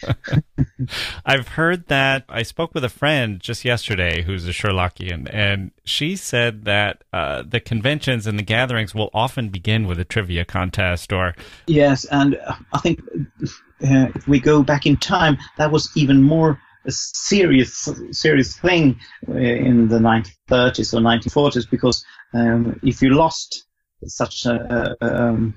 I've 1.25 1.49
heard 1.49 1.87
that. 1.89 2.25
I 2.29 2.43
spoke 2.43 2.75
with 2.75 2.85
a 2.85 2.91
friend 2.91 3.41
just 3.41 3.65
yesterday 3.65 4.23
who's 4.23 4.47
a 4.47 4.51
Sherlockian, 4.51 5.27
and 5.33 5.71
she 5.85 6.17
said 6.17 6.65
that 6.67 7.03
uh, 7.15 7.45
the 7.49 7.61
conventions 7.61 8.27
and 8.27 8.39
the 8.39 8.43
gatherings 8.43 8.95
will 8.95 9.09
often 9.15 9.49
begin 9.49 9.87
with 9.87 9.99
a 9.99 10.05
trivia 10.05 10.45
contest 10.45 11.13
or 11.15 11.35
Yes, 11.67 12.05
and 12.07 12.39
I 12.75 12.79
think 12.81 13.01
uh, 13.83 14.09
if 14.15 14.29
we 14.29 14.39
go 14.39 14.63
back 14.63 14.85
in 14.85 14.99
time, 14.99 15.39
that 15.57 15.71
was 15.71 15.91
even 15.97 16.23
more 16.23 16.61
a 16.85 16.91
serious, 16.91 17.89
serious 18.11 18.57
thing 18.57 18.99
uh, 19.29 19.35
in 19.35 19.89
the 19.89 19.99
1930s 19.99 20.95
or 20.95 21.01
1940s 21.01 21.71
because 21.71 22.05
um, 22.33 22.79
if 22.83 23.01
you 23.03 23.11
lost 23.11 23.65
such 24.07 24.47
a, 24.47 24.97
a, 25.01 25.23
um, 25.23 25.55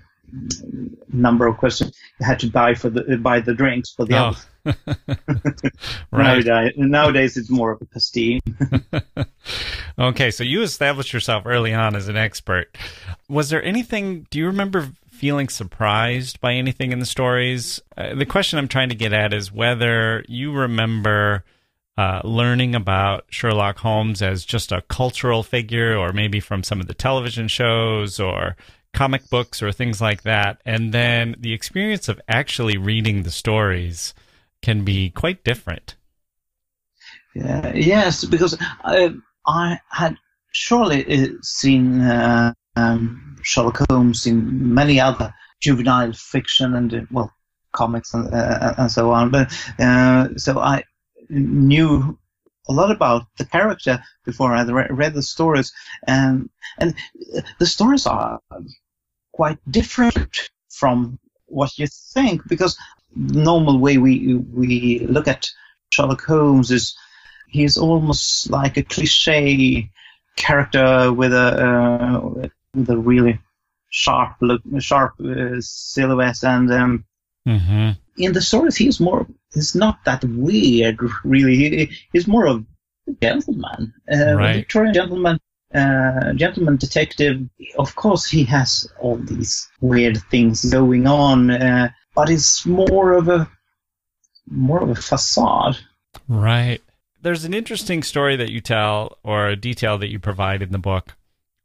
number 1.11 1.47
of 1.47 1.57
questions, 1.57 1.95
you 2.19 2.25
had 2.25 2.39
to 2.39 2.49
buy 2.49 2.73
for 2.73 2.89
the 2.89 3.17
buy 3.17 3.39
the 3.39 3.53
drinks 3.53 3.93
for 3.93 4.05
the 4.05 4.15
Oh. 4.15 4.25
others. 4.25 4.45
right. 6.11 6.45
Nowadays, 6.45 6.73
nowadays 6.75 7.37
it's 7.37 7.49
more 7.49 7.71
of 7.71 7.81
a 7.81 7.85
pastiche. 7.85 8.41
Okay, 9.99 10.29
so 10.29 10.43
you 10.43 10.61
established 10.61 11.11
yourself 11.11 11.43
early 11.47 11.73
on 11.73 11.95
as 11.95 12.07
an 12.07 12.15
expert. 12.17 12.77
Was 13.27 13.49
there 13.49 13.63
anything, 13.63 14.27
do 14.29 14.37
you 14.37 14.45
remember 14.45 14.89
feeling 15.17 15.49
surprised 15.49 16.39
by 16.39 16.53
anything 16.53 16.91
in 16.91 16.99
the 16.99 17.05
stories? 17.05 17.81
Uh, 17.97 18.13
the 18.15 18.25
question 18.25 18.59
I'm 18.59 18.67
trying 18.67 18.89
to 18.89 18.95
get 18.95 19.13
at 19.13 19.33
is 19.33 19.51
whether 19.51 20.23
you 20.27 20.51
remember 20.53 21.43
uh, 21.97 22.21
learning 22.23 22.75
about 22.75 23.25
Sherlock 23.29 23.79
Holmes 23.79 24.21
as 24.21 24.45
just 24.45 24.71
a 24.71 24.83
cultural 24.83 25.41
figure, 25.41 25.97
or 25.97 26.13
maybe 26.13 26.39
from 26.39 26.63
some 26.63 26.79
of 26.79 26.85
the 26.87 26.93
television 26.93 27.47
shows 27.47 28.19
or 28.19 28.55
comic 28.93 29.27
books 29.29 29.63
or 29.63 29.71
things 29.71 29.99
like 29.99 30.21
that. 30.21 30.61
And 30.65 30.93
then 30.93 31.35
the 31.39 31.53
experience 31.53 32.07
of 32.07 32.21
actually 32.27 32.77
reading 32.77 33.23
the 33.23 33.31
stories 33.31 34.13
can 34.61 34.83
be 34.83 35.09
quite 35.09 35.43
different. 35.43 35.95
Yeah, 37.33 37.73
yes, 37.73 38.25
because 38.25 38.57
I, 38.83 39.13
I 39.47 39.79
had 39.89 40.17
surely 40.51 41.05
uh, 41.05 41.27
seen 41.41 42.01
uh, 42.01 42.53
um, 42.75 43.26
Sherlock 43.47 43.79
Holmes 43.89 44.25
in 44.25 44.73
many 44.73 44.99
other 44.99 45.33
juvenile 45.61 46.11
fiction 46.11 46.75
and 46.75 46.93
uh, 46.93 47.01
well 47.09 47.31
comics 47.71 48.13
and, 48.13 48.33
uh, 48.33 48.73
and 48.77 48.91
so 48.91 49.11
on. 49.11 49.31
But 49.31 49.53
uh, 49.79 50.35
so 50.35 50.59
I 50.59 50.83
knew 51.29 52.17
a 52.67 52.73
lot 52.73 52.91
about 52.91 53.23
the 53.37 53.45
character 53.45 54.03
before 54.25 54.53
I 54.53 54.63
re- 54.63 54.87
read 54.89 55.13
the 55.13 55.21
stories, 55.21 55.71
and 56.05 56.49
and 56.77 56.93
the 57.59 57.65
stories 57.65 58.05
are 58.05 58.41
quite 59.31 59.59
different 59.71 60.49
from 60.69 61.17
what 61.45 61.77
you 61.79 61.87
think 61.87 62.41
because 62.49 62.77
the 63.15 63.39
normal 63.39 63.79
way 63.79 63.97
we 63.97 64.35
we 64.35 65.07
look 65.07 65.29
at 65.29 65.49
Sherlock 65.89 66.21
Holmes 66.25 66.69
is 66.69 66.97
he's 67.47 67.77
almost 67.77 68.49
like 68.49 68.75
a 68.75 68.83
cliche 68.83 69.89
character 70.35 71.13
with 71.13 71.31
a 71.31 71.47
uh, 71.65 72.47
a 72.89 72.97
really 72.97 73.39
sharp 73.89 74.35
look, 74.41 74.61
sharp 74.79 75.13
uh, 75.19 75.55
silhouette, 75.59 76.43
and 76.43 76.71
um, 76.71 77.05
Mm-hmm. 77.47 77.91
in 78.17 78.33
the 78.33 78.41
stories 78.41 78.75
he's 78.75 78.99
more 78.99 79.25
he's 79.53 79.73
not 79.73 80.03
that 80.03 80.21
weird 80.25 80.99
really. 81.23 81.55
He, 81.55 81.89
he's 82.11 82.27
more 82.27 82.45
of 82.45 82.65
a 83.07 83.11
gentleman, 83.21 83.93
uh, 84.11 84.33
Right. 84.35 84.49
a 84.51 84.53
Victorian 84.59 84.93
gentleman. 84.93 85.39
Uh, 85.73 86.33
gentleman 86.33 86.77
detective. 86.77 87.41
Of 87.77 87.95
course, 87.95 88.25
he 88.25 88.43
has 88.45 88.89
all 89.01 89.17
these 89.17 89.69
weird 89.81 90.17
things 90.31 90.63
going 90.63 91.07
on, 91.07 91.51
uh, 91.51 91.89
but 92.15 92.29
it's 92.29 92.65
more 92.65 93.13
of 93.13 93.27
a 93.27 93.49
more 94.49 94.81
of 94.81 94.89
a 94.89 94.95
facade. 94.95 95.77
Right. 96.27 96.81
There's 97.21 97.43
an 97.45 97.53
interesting 97.53 98.01
story 98.03 98.35
that 98.37 98.49
you 98.51 98.61
tell, 98.61 99.17
or 99.23 99.47
a 99.47 99.55
detail 99.55 99.97
that 99.97 100.09
you 100.09 100.19
provide 100.19 100.61
in 100.61 100.71
the 100.71 100.77
book, 100.77 101.15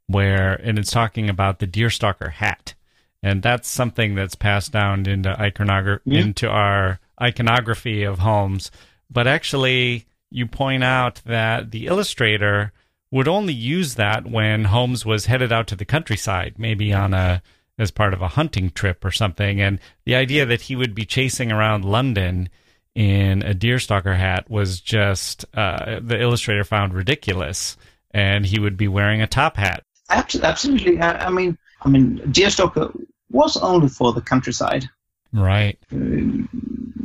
where, 0.06 0.54
and 0.54 0.78
it's 0.78 0.90
talking 0.90 1.28
about 1.30 1.58
the 1.58 1.66
deerstalker 1.66 2.30
hat. 2.32 2.74
And 3.22 3.42
that's 3.42 3.68
something 3.68 4.14
that's 4.14 4.34
passed 4.34 4.72
down 4.72 5.06
into 5.06 5.32
iconogra- 5.34 6.00
Yeah. 6.04 6.20
into 6.20 6.48
our 6.48 6.98
iconography 7.20 8.02
of 8.02 8.18
Holmes. 8.20 8.70
but 9.10 9.26
actually, 9.26 10.06
you 10.30 10.46
point 10.46 10.82
out 10.82 11.20
that 11.26 11.70
the 11.70 11.86
illustrator 11.86 12.72
would 13.10 13.28
only 13.28 13.52
use 13.52 13.96
that 13.96 14.26
when 14.26 14.64
Holmes 14.64 15.04
was 15.04 15.26
headed 15.26 15.52
out 15.52 15.66
to 15.66 15.76
the 15.76 15.84
countryside, 15.84 16.54
maybe 16.56 16.94
on 16.94 17.12
a 17.12 17.42
as 17.78 17.90
part 17.90 18.14
of 18.14 18.22
a 18.22 18.28
hunting 18.28 18.70
trip 18.70 19.04
or 19.04 19.10
something. 19.10 19.60
And 19.60 19.78
the 20.06 20.14
idea 20.14 20.46
that 20.46 20.62
he 20.62 20.76
would 20.76 20.94
be 20.94 21.04
chasing 21.04 21.52
around 21.52 21.84
London 21.84 22.48
in 22.94 23.42
a 23.42 23.52
deerstalker 23.54 24.16
hat 24.16 24.48
was 24.50 24.80
just 24.80 25.44
uh, 25.54 26.00
the 26.02 26.18
illustrator 26.20 26.64
found 26.64 26.94
ridiculous, 26.94 27.76
and 28.12 28.46
he 28.46 28.58
would 28.58 28.78
be 28.78 28.88
wearing 28.88 29.20
a 29.20 29.26
top 29.26 29.58
hat. 29.58 29.84
Absolutely. 30.12 31.00
I, 31.00 31.26
I 31.26 31.30
mean, 31.30 31.58
I 31.82 31.88
mean, 31.88 32.18
deerstalker 32.26 32.94
was 33.30 33.56
only 33.56 33.88
for 33.88 34.12
the 34.12 34.20
countryside. 34.20 34.88
Right. 35.32 35.78
Uh, 35.92 36.46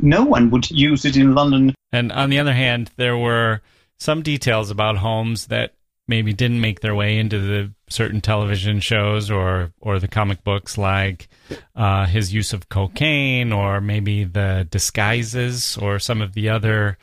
no 0.00 0.24
one 0.24 0.50
would 0.50 0.70
use 0.70 1.04
it 1.04 1.16
in 1.16 1.34
London. 1.34 1.74
And 1.92 2.12
on 2.12 2.30
the 2.30 2.38
other 2.38 2.52
hand, 2.52 2.90
there 2.96 3.16
were 3.16 3.62
some 3.98 4.22
details 4.22 4.70
about 4.70 4.98
Holmes 4.98 5.46
that 5.46 5.74
maybe 6.06 6.32
didn't 6.32 6.60
make 6.60 6.80
their 6.80 6.94
way 6.94 7.18
into 7.18 7.38
the 7.38 7.72
certain 7.88 8.20
television 8.20 8.80
shows 8.80 9.30
or 9.30 9.72
or 9.80 9.98
the 9.98 10.08
comic 10.08 10.44
books, 10.44 10.78
like 10.78 11.28
uh, 11.74 12.06
his 12.06 12.32
use 12.32 12.52
of 12.52 12.68
cocaine, 12.68 13.52
or 13.52 13.80
maybe 13.80 14.24
the 14.24 14.66
disguises, 14.70 15.76
or 15.78 15.98
some 15.98 16.22
of 16.22 16.34
the 16.34 16.48
other 16.48 16.98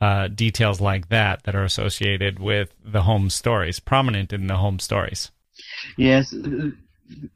uh, 0.00 0.28
details 0.28 0.80
like 0.80 1.08
that 1.08 1.42
that 1.44 1.54
are 1.54 1.64
associated 1.64 2.38
with 2.38 2.74
the 2.84 3.02
Holmes 3.02 3.34
stories, 3.34 3.80
prominent 3.80 4.32
in 4.32 4.46
the 4.46 4.56
Holmes 4.56 4.84
stories. 4.84 5.30
Yes, 5.96 6.30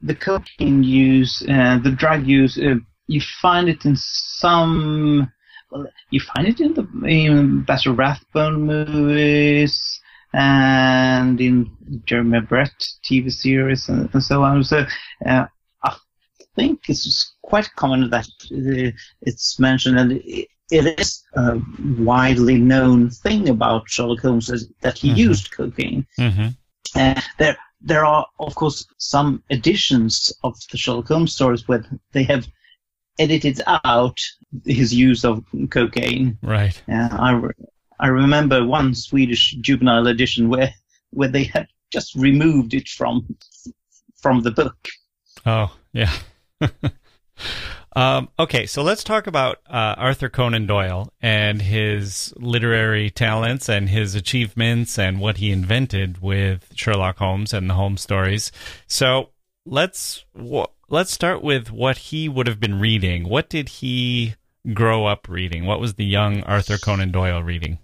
the 0.01 0.15
cocaine 0.15 0.83
use, 0.83 1.43
uh, 1.49 1.79
the 1.83 1.91
drug 1.91 2.25
use, 2.25 2.57
uh, 2.57 2.75
you 3.07 3.21
find 3.41 3.69
it 3.69 3.85
in 3.85 3.95
some. 3.95 5.31
Well, 5.71 5.87
you 6.09 6.19
find 6.19 6.47
it 6.47 6.59
in 6.59 6.73
the 6.73 6.87
in 7.05 7.61
Basil 7.63 7.93
Rathbone 7.93 8.61
movies 8.61 9.99
and 10.33 11.39
in 11.39 11.71
Jeremy 12.05 12.41
Brett 12.41 12.73
TV 13.03 13.31
series 13.31 13.87
and, 13.89 14.09
and 14.13 14.23
so 14.23 14.43
on. 14.43 14.63
So 14.63 14.85
uh, 15.25 15.45
I 15.83 15.95
think 16.55 16.81
it's 16.89 17.35
quite 17.41 17.69
common 17.75 18.09
that 18.09 18.27
uh, 18.51 18.91
it's 19.21 19.59
mentioned, 19.59 19.99
and 19.99 20.11
it, 20.13 20.47
it 20.71 20.99
is 20.99 21.23
a 21.35 21.59
widely 21.99 22.57
known 22.57 23.09
thing 23.09 23.49
about 23.49 23.89
Sherlock 23.89 24.21
Holmes 24.21 24.47
that 24.81 24.97
he 24.97 25.09
mm-hmm. 25.09 25.17
used 25.17 25.51
cocaine. 25.51 26.05
Mm-hmm. 26.19 26.47
Uh, 26.95 27.21
there, 27.37 27.57
there 27.85 28.03
are 28.03 28.25
of 28.39 28.55
course 28.55 28.85
some 28.97 29.43
editions 29.51 30.33
of 30.43 30.57
the 30.71 30.77
Sherlock 30.77 31.07
Holmes 31.07 31.33
stories 31.33 31.67
where 31.67 31.85
they 32.11 32.23
have 32.23 32.47
edited 33.19 33.61
out 33.85 34.19
his 34.65 34.93
use 34.93 35.23
of 35.23 35.45
cocaine. 35.69 36.37
Right. 36.41 36.81
Yeah, 36.87 37.09
I, 37.11 37.39
I 37.99 38.07
remember 38.07 38.65
one 38.65 38.93
Swedish 38.93 39.55
juvenile 39.61 40.07
edition 40.07 40.49
where 40.49 40.73
where 41.11 41.29
they 41.29 41.45
had 41.45 41.67
just 41.93 42.15
removed 42.15 42.73
it 42.73 42.89
from 42.89 43.37
from 44.17 44.41
the 44.41 44.51
book. 44.51 44.77
Oh 45.45 45.73
yeah. 45.93 46.11
um, 47.95 48.29
okay, 48.37 48.65
so 48.65 48.83
let's 48.83 49.03
talk 49.03 49.27
about 49.27 49.59
uh, 49.69 49.95
Arthur 49.97 50.29
Conan 50.29 50.65
Doyle 50.65 51.11
and 51.21 51.61
his 51.61 52.33
literary 52.37 53.09
talents 53.09 53.69
and 53.69 53.89
his 53.89 54.15
achievements 54.15 54.99
and 54.99 55.19
what 55.19 55.37
he 55.37 55.51
invented 55.51 56.21
with 56.21 56.71
Sherlock 56.75 57.17
Holmes 57.17 57.53
and 57.53 57.69
the 57.69 57.75
Holmes 57.75 58.01
stories. 58.01 58.51
So 58.87 59.29
let's 59.65 60.25
let's 60.89 61.11
start 61.11 61.41
with 61.41 61.71
what 61.71 61.97
he 61.97 62.29
would 62.29 62.47
have 62.47 62.59
been 62.59 62.79
reading. 62.79 63.27
What 63.29 63.49
did 63.49 63.69
he 63.69 64.35
grow 64.73 65.05
up 65.05 65.27
reading? 65.27 65.65
What 65.65 65.79
was 65.79 65.95
the 65.95 66.05
young 66.05 66.43
Arthur 66.43 66.77
Conan 66.77 67.11
Doyle 67.11 67.41
reading? 67.43 67.79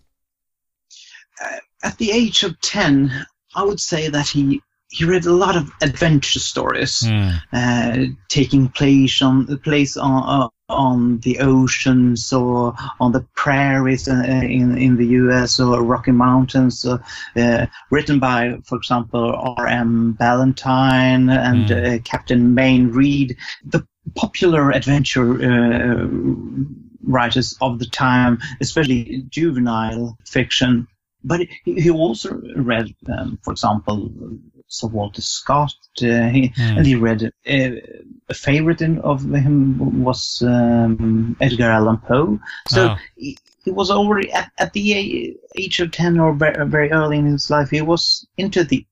uh, 1.42 1.58
at 1.84 1.98
the 1.98 2.12
age 2.12 2.44
of 2.44 2.60
10, 2.62 3.26
I 3.56 3.64
would 3.64 3.80
say 3.80 4.10
that 4.10 4.28
he 4.28 4.62
he 4.92 5.06
read 5.06 5.26
a 5.26 5.34
lot 5.34 5.56
of 5.56 5.72
adventure 5.82 6.40
stories, 6.40 7.00
mm. 7.00 7.42
uh, 7.54 8.14
taking 8.28 8.68
place 8.68 9.22
on 9.22 9.46
the 9.46 9.58
place 9.58 9.96
on 9.96 10.44
uh, 10.44 10.50
on 10.68 11.20
the 11.20 11.40
oceans 11.40 12.34
or 12.34 12.76
on 13.00 13.14
the 13.14 13.26
prairies 13.34 14.10
uh, 14.10 14.22
in 14.44 14.78
in 14.78 14.98
the 14.98 15.08
U.S. 15.24 15.62
or 15.62 15.82
Rocky 15.82 16.12
Mountains, 16.12 16.86
uh, 16.86 17.66
written 17.90 18.20
by, 18.20 18.58
for 18.66 18.78
example, 18.78 19.56
R.M. 19.58 20.12
Ballantyne 20.14 21.30
and 21.30 21.70
mm. 21.70 22.04
Captain 22.04 22.54
Mayne 22.54 22.92
Reid. 22.92 23.38
The 23.64 23.88
popular 24.16 24.72
adventure 24.72 25.42
uh, 25.42 26.08
writers 27.04 27.56
of 27.62 27.80
the 27.80 27.86
time, 27.86 28.40
especially 28.60 29.24
juvenile 29.30 30.18
fiction, 30.26 30.88
but 31.24 31.42
he 31.66 31.90
also 31.90 32.42
read, 32.56 32.94
um, 33.08 33.40
for 33.44 33.52
example, 33.52 34.12
Sir 34.72 34.88
Walter 34.88 35.22
Scott, 35.22 35.76
uh, 36.02 36.30
he, 36.30 36.54
mm. 36.56 36.78
and 36.78 36.86
he 36.86 36.96
read 36.96 37.24
uh, 37.24 37.70
a 38.30 38.34
favorite 38.34 38.82
in, 38.82 39.00
of 39.00 39.22
him 39.22 40.02
was 40.02 40.42
um, 40.46 41.36
Edgar 41.42 41.70
Allan 41.70 41.98
Poe. 41.98 42.40
So 42.70 42.92
oh. 42.92 42.96
he, 43.18 43.38
he, 43.66 43.72
was 43.72 43.92
already 43.92 44.32
at, 44.32 44.50
at, 44.58 44.72
the 44.72 45.38
age 45.58 45.82
of 45.82 45.92
ten 45.92 46.20
or 46.20 46.34
very, 46.34 46.66
very 46.68 46.90
early 46.90 47.18
in 47.18 47.26
his 47.26 47.50
life. 47.50 47.70
He 47.70 47.82
was 47.82 48.26
into 48.38 48.64
the 48.64 48.86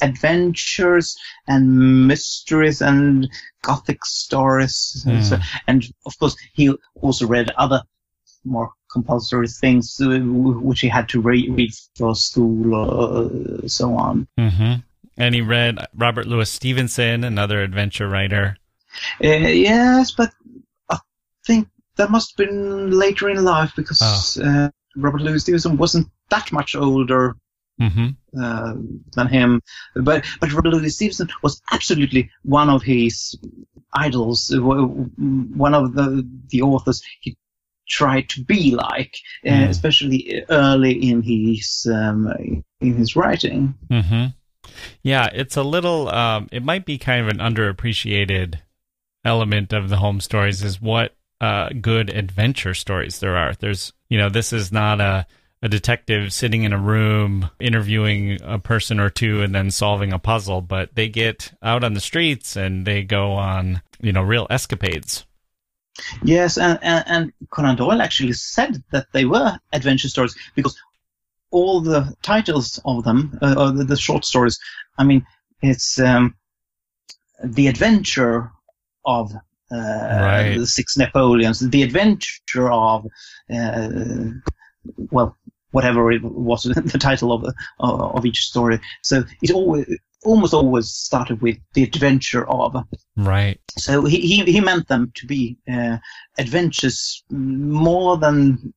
adventures 0.00 1.18
and 1.46 2.06
mysteries 2.08 2.80
and 2.80 3.28
gothic 3.60 4.06
stories, 4.06 5.04
mm. 5.06 5.12
and, 5.12 5.26
so, 5.26 5.36
and 5.66 5.84
of 6.06 6.18
course 6.18 6.34
he 6.54 6.74
also 6.94 7.26
read 7.26 7.50
other 7.58 7.82
more 8.42 8.72
compulsory 8.90 9.48
things 9.48 10.00
uh, 10.00 10.18
which 10.18 10.80
he 10.80 10.88
had 10.88 11.10
to 11.10 11.20
read, 11.20 11.54
read 11.54 11.72
for 11.94 12.14
school 12.14 12.74
or 12.74 13.26
uh, 13.26 13.68
so 13.68 13.94
on. 13.94 14.26
Mm-hmm. 14.38 14.80
And 15.20 15.34
he 15.34 15.40
read 15.42 15.78
Robert 15.94 16.26
Louis 16.26 16.50
Stevenson, 16.50 17.24
another 17.24 17.62
adventure 17.62 18.08
writer. 18.08 18.56
Uh, 19.22 19.28
yes, 19.28 20.12
but 20.12 20.32
I 20.88 20.98
think 21.46 21.68
that 21.96 22.10
must 22.10 22.32
have 22.32 22.48
been 22.48 22.90
later 22.90 23.28
in 23.28 23.44
life 23.44 23.72
because 23.76 24.38
oh. 24.42 24.48
uh, 24.48 24.70
Robert 24.96 25.20
Louis 25.20 25.40
Stevenson 25.40 25.76
wasn't 25.76 26.08
that 26.30 26.50
much 26.52 26.74
older 26.74 27.36
mm-hmm. 27.80 28.08
uh, 28.42 28.74
than 29.14 29.26
him. 29.28 29.60
But 29.94 30.24
but 30.40 30.52
Robert 30.52 30.70
Louis 30.70 30.90
Stevenson 30.90 31.28
was 31.42 31.60
absolutely 31.72 32.30
one 32.42 32.70
of 32.70 32.82
his 32.82 33.38
idols, 33.94 34.50
one 34.56 35.74
of 35.74 35.94
the 35.94 36.26
the 36.48 36.62
authors 36.62 37.02
he 37.20 37.36
tried 37.88 38.28
to 38.30 38.44
be 38.44 38.70
like, 38.70 39.16
uh, 39.44 39.50
mm. 39.50 39.68
especially 39.68 40.44
early 40.48 40.92
in 40.92 41.22
his 41.22 41.86
um, 41.92 42.32
in 42.80 42.94
his 42.94 43.16
writing. 43.16 43.74
Mm-hmm. 43.90 44.26
Yeah, 45.02 45.28
it's 45.32 45.56
a 45.56 45.62
little. 45.62 46.08
Um, 46.08 46.48
it 46.52 46.62
might 46.62 46.84
be 46.84 46.98
kind 46.98 47.22
of 47.22 47.28
an 47.28 47.38
underappreciated 47.38 48.60
element 49.24 49.72
of 49.72 49.88
the 49.88 49.96
Holmes 49.96 50.24
stories 50.24 50.62
is 50.62 50.80
what 50.80 51.14
uh, 51.40 51.70
good 51.80 52.10
adventure 52.10 52.74
stories 52.74 53.20
there 53.20 53.36
are. 53.36 53.54
There's, 53.54 53.92
you 54.08 54.18
know, 54.18 54.28
this 54.28 54.52
is 54.52 54.72
not 54.72 55.00
a 55.00 55.26
a 55.62 55.68
detective 55.68 56.32
sitting 56.32 56.64
in 56.64 56.72
a 56.72 56.78
room 56.78 57.50
interviewing 57.60 58.38
a 58.42 58.58
person 58.58 58.98
or 58.98 59.10
two 59.10 59.42
and 59.42 59.54
then 59.54 59.70
solving 59.70 60.12
a 60.12 60.18
puzzle, 60.18 60.62
but 60.62 60.94
they 60.94 61.08
get 61.08 61.52
out 61.62 61.84
on 61.84 61.92
the 61.92 62.00
streets 62.00 62.56
and 62.56 62.86
they 62.86 63.02
go 63.02 63.32
on, 63.32 63.82
you 64.00 64.12
know, 64.12 64.22
real 64.22 64.46
escapades. 64.48 65.26
Yes, 66.24 66.56
and, 66.56 66.78
and, 66.82 67.04
and 67.06 67.32
Conan 67.50 67.76
Doyle 67.76 68.00
actually 68.00 68.32
said 68.32 68.82
that 68.90 69.08
they 69.12 69.26
were 69.26 69.58
adventure 69.72 70.08
stories 70.08 70.34
because 70.54 70.80
all 71.50 71.80
the 71.80 72.14
titles 72.22 72.80
of 72.84 73.04
them, 73.04 73.38
uh, 73.42 73.70
the, 73.72 73.84
the, 73.84 73.96
short 73.96 74.24
stories, 74.24 74.58
I 74.98 75.04
mean, 75.04 75.26
it's 75.62 75.98
um, 75.98 76.34
the 77.42 77.66
adventure 77.66 78.50
of 79.04 79.32
uh, 79.72 79.76
right. 79.76 80.56
the 80.58 80.66
six 80.66 80.96
Napoleons, 80.96 81.60
the 81.60 81.82
adventure 81.82 82.70
of, 82.70 83.06
uh, 83.52 83.88
well, 85.10 85.36
whatever 85.70 86.10
it 86.10 86.22
was, 86.22 86.62
the 86.62 86.98
title 86.98 87.32
of 87.32 87.54
of 87.78 88.26
each 88.26 88.40
story. 88.40 88.80
So 89.02 89.24
it 89.42 89.50
always 89.50 89.86
almost 90.24 90.54
always 90.54 90.90
started 90.90 91.40
with 91.40 91.58
the 91.74 91.82
adventure 91.82 92.48
of. 92.48 92.76
Right. 93.16 93.60
So 93.78 94.04
he, 94.04 94.20
he, 94.20 94.52
he 94.52 94.60
meant 94.60 94.88
them 94.88 95.12
to 95.16 95.26
be 95.26 95.58
uh, 95.70 95.98
adventures 96.38 97.24
more 97.30 98.18
than 98.18 98.74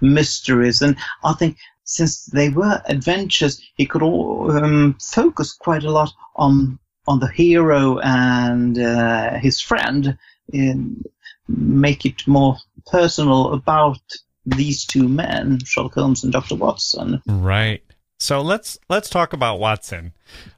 mysteries. 0.00 0.82
And 0.82 0.96
I 1.24 1.32
think 1.34 1.58
since 1.90 2.26
they 2.26 2.48
were 2.50 2.80
adventures, 2.86 3.60
he 3.74 3.84
could 3.84 4.00
all, 4.00 4.48
um, 4.52 4.96
focus 5.00 5.52
quite 5.52 5.82
a 5.82 5.90
lot 5.90 6.12
on 6.36 6.78
on 7.08 7.18
the 7.18 7.26
hero 7.26 7.98
and 7.98 8.78
uh, 8.78 9.36
his 9.38 9.60
friend, 9.60 10.16
and 10.52 11.04
make 11.48 12.06
it 12.06 12.28
more 12.28 12.56
personal 12.86 13.52
about 13.52 14.00
these 14.46 14.84
two 14.84 15.08
men, 15.08 15.58
Sherlock 15.64 15.94
Holmes 15.94 16.22
and 16.22 16.32
Dr. 16.32 16.54
Watson. 16.54 17.20
Right. 17.26 17.82
So 18.20 18.40
let's 18.40 18.78
let's 18.88 19.10
talk 19.10 19.32
about 19.32 19.58
Watson. 19.58 20.12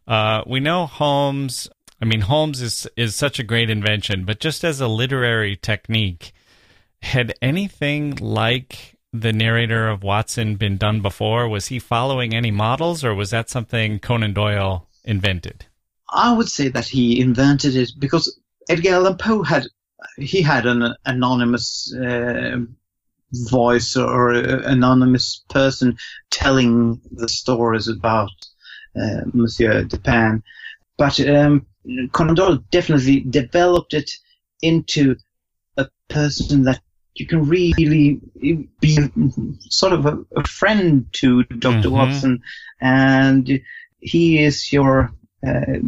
Uh, 0.06 0.42
we 0.46 0.60
know 0.60 0.84
Holmes. 0.84 1.70
I 2.02 2.04
mean, 2.04 2.22
Holmes 2.22 2.60
is 2.60 2.86
is 2.94 3.16
such 3.16 3.38
a 3.38 3.44
great 3.44 3.70
invention, 3.70 4.26
but 4.26 4.38
just 4.38 4.64
as 4.64 4.82
a 4.82 4.88
literary 4.88 5.56
technique, 5.56 6.32
had 7.00 7.32
anything 7.40 8.16
like 8.16 8.91
the 9.12 9.32
narrator 9.32 9.88
of 9.88 10.02
Watson 10.02 10.56
been 10.56 10.76
done 10.76 11.00
before? 11.00 11.48
Was 11.48 11.66
he 11.66 11.78
following 11.78 12.34
any 12.34 12.50
models, 12.50 13.04
or 13.04 13.14
was 13.14 13.30
that 13.30 13.50
something 13.50 13.98
Conan 13.98 14.32
Doyle 14.32 14.88
invented? 15.04 15.66
I 16.10 16.32
would 16.32 16.48
say 16.48 16.68
that 16.68 16.86
he 16.86 17.20
invented 17.20 17.76
it 17.76 17.92
because 17.98 18.38
Edgar 18.68 18.94
Allan 18.94 19.16
Poe 19.16 19.42
had 19.42 19.66
he 20.18 20.42
had 20.42 20.66
an 20.66 20.94
anonymous 21.06 21.94
uh, 21.94 22.58
voice 23.32 23.96
or 23.96 24.32
anonymous 24.32 25.42
person 25.48 25.96
telling 26.30 27.00
the 27.12 27.28
stories 27.28 27.88
about 27.88 28.30
uh, 29.00 29.22
Monsieur 29.32 29.84
Dupin, 29.84 30.42
but 30.98 31.18
um, 31.28 31.66
Conan 32.12 32.34
Doyle 32.34 32.64
definitely 32.70 33.20
developed 33.20 33.94
it 33.94 34.10
into 34.60 35.16
a 35.76 35.88
person 36.08 36.64
that 36.64 36.80
you 37.14 37.26
can 37.26 37.46
really 37.46 38.20
be 38.80 38.98
sort 39.68 39.92
of 39.92 40.06
a, 40.06 40.18
a 40.36 40.44
friend 40.44 41.06
to 41.12 41.44
doctor 41.44 41.88
mm-hmm. 41.88 41.96
Watson, 41.96 42.42
and 42.80 43.60
he 44.00 44.42
is 44.42 44.72
your 44.72 45.12
uh, 45.46 45.78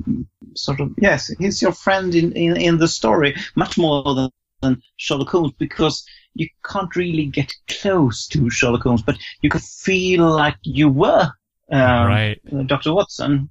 sort 0.54 0.80
of 0.80 0.92
yes, 0.98 1.28
he's 1.38 1.62
your 1.62 1.72
friend 1.72 2.14
in, 2.14 2.32
in, 2.32 2.56
in 2.56 2.78
the 2.78 2.88
story 2.88 3.36
much 3.54 3.78
more 3.78 4.02
than, 4.14 4.30
than 4.60 4.82
Sherlock 4.96 5.28
Holmes 5.28 5.52
because 5.58 6.04
you 6.34 6.48
can't 6.64 6.94
really 6.96 7.26
get 7.26 7.52
close 7.68 8.26
to 8.28 8.50
Sherlock 8.50 8.82
Holmes, 8.82 9.02
but 9.02 9.16
you 9.40 9.48
could 9.48 9.62
feel 9.62 10.28
like 10.28 10.56
you 10.62 10.88
were 10.88 11.30
um, 11.70 12.06
right. 12.06 12.40
Doctor 12.66 12.92
Watson. 12.92 13.50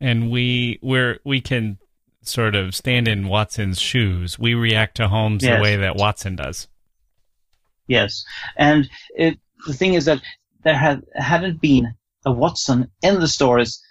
And 0.00 0.30
we 0.30 0.78
we're 0.82 1.20
we 1.24 1.40
can 1.40 1.78
sort 2.22 2.54
of 2.54 2.74
stand 2.74 3.08
in 3.08 3.28
Watson's 3.28 3.80
shoes. 3.80 4.38
We 4.38 4.54
react 4.54 4.96
to 4.96 5.08
Holmes 5.08 5.42
yes. 5.42 5.56
the 5.56 5.62
way 5.62 5.76
that 5.76 5.96
Watson 5.96 6.36
does. 6.36 6.68
Yes, 7.92 8.24
and 8.56 8.88
it, 9.14 9.38
the 9.66 9.74
thing 9.74 9.92
is 9.92 10.06
that 10.06 10.22
there 10.64 10.78
had 10.78 11.02
hadn't 11.14 11.60
been 11.60 11.94
a 12.24 12.32
Watson 12.32 12.90
in 13.02 13.20
the 13.20 13.28
stories, 13.28 13.82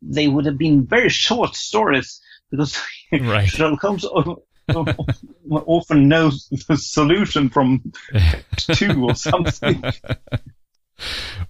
they 0.00 0.28
would 0.28 0.46
have 0.46 0.56
been 0.56 0.86
very 0.86 1.08
short 1.08 1.56
stories 1.56 2.20
because 2.50 2.80
right. 3.12 3.48
Sherlock 3.48 3.80
Holmes 3.80 4.04
often 5.50 6.08
knows 6.08 6.48
the 6.68 6.76
solution 6.76 7.48
from 7.48 7.92
two 8.56 9.04
or 9.04 9.16
something. 9.16 9.82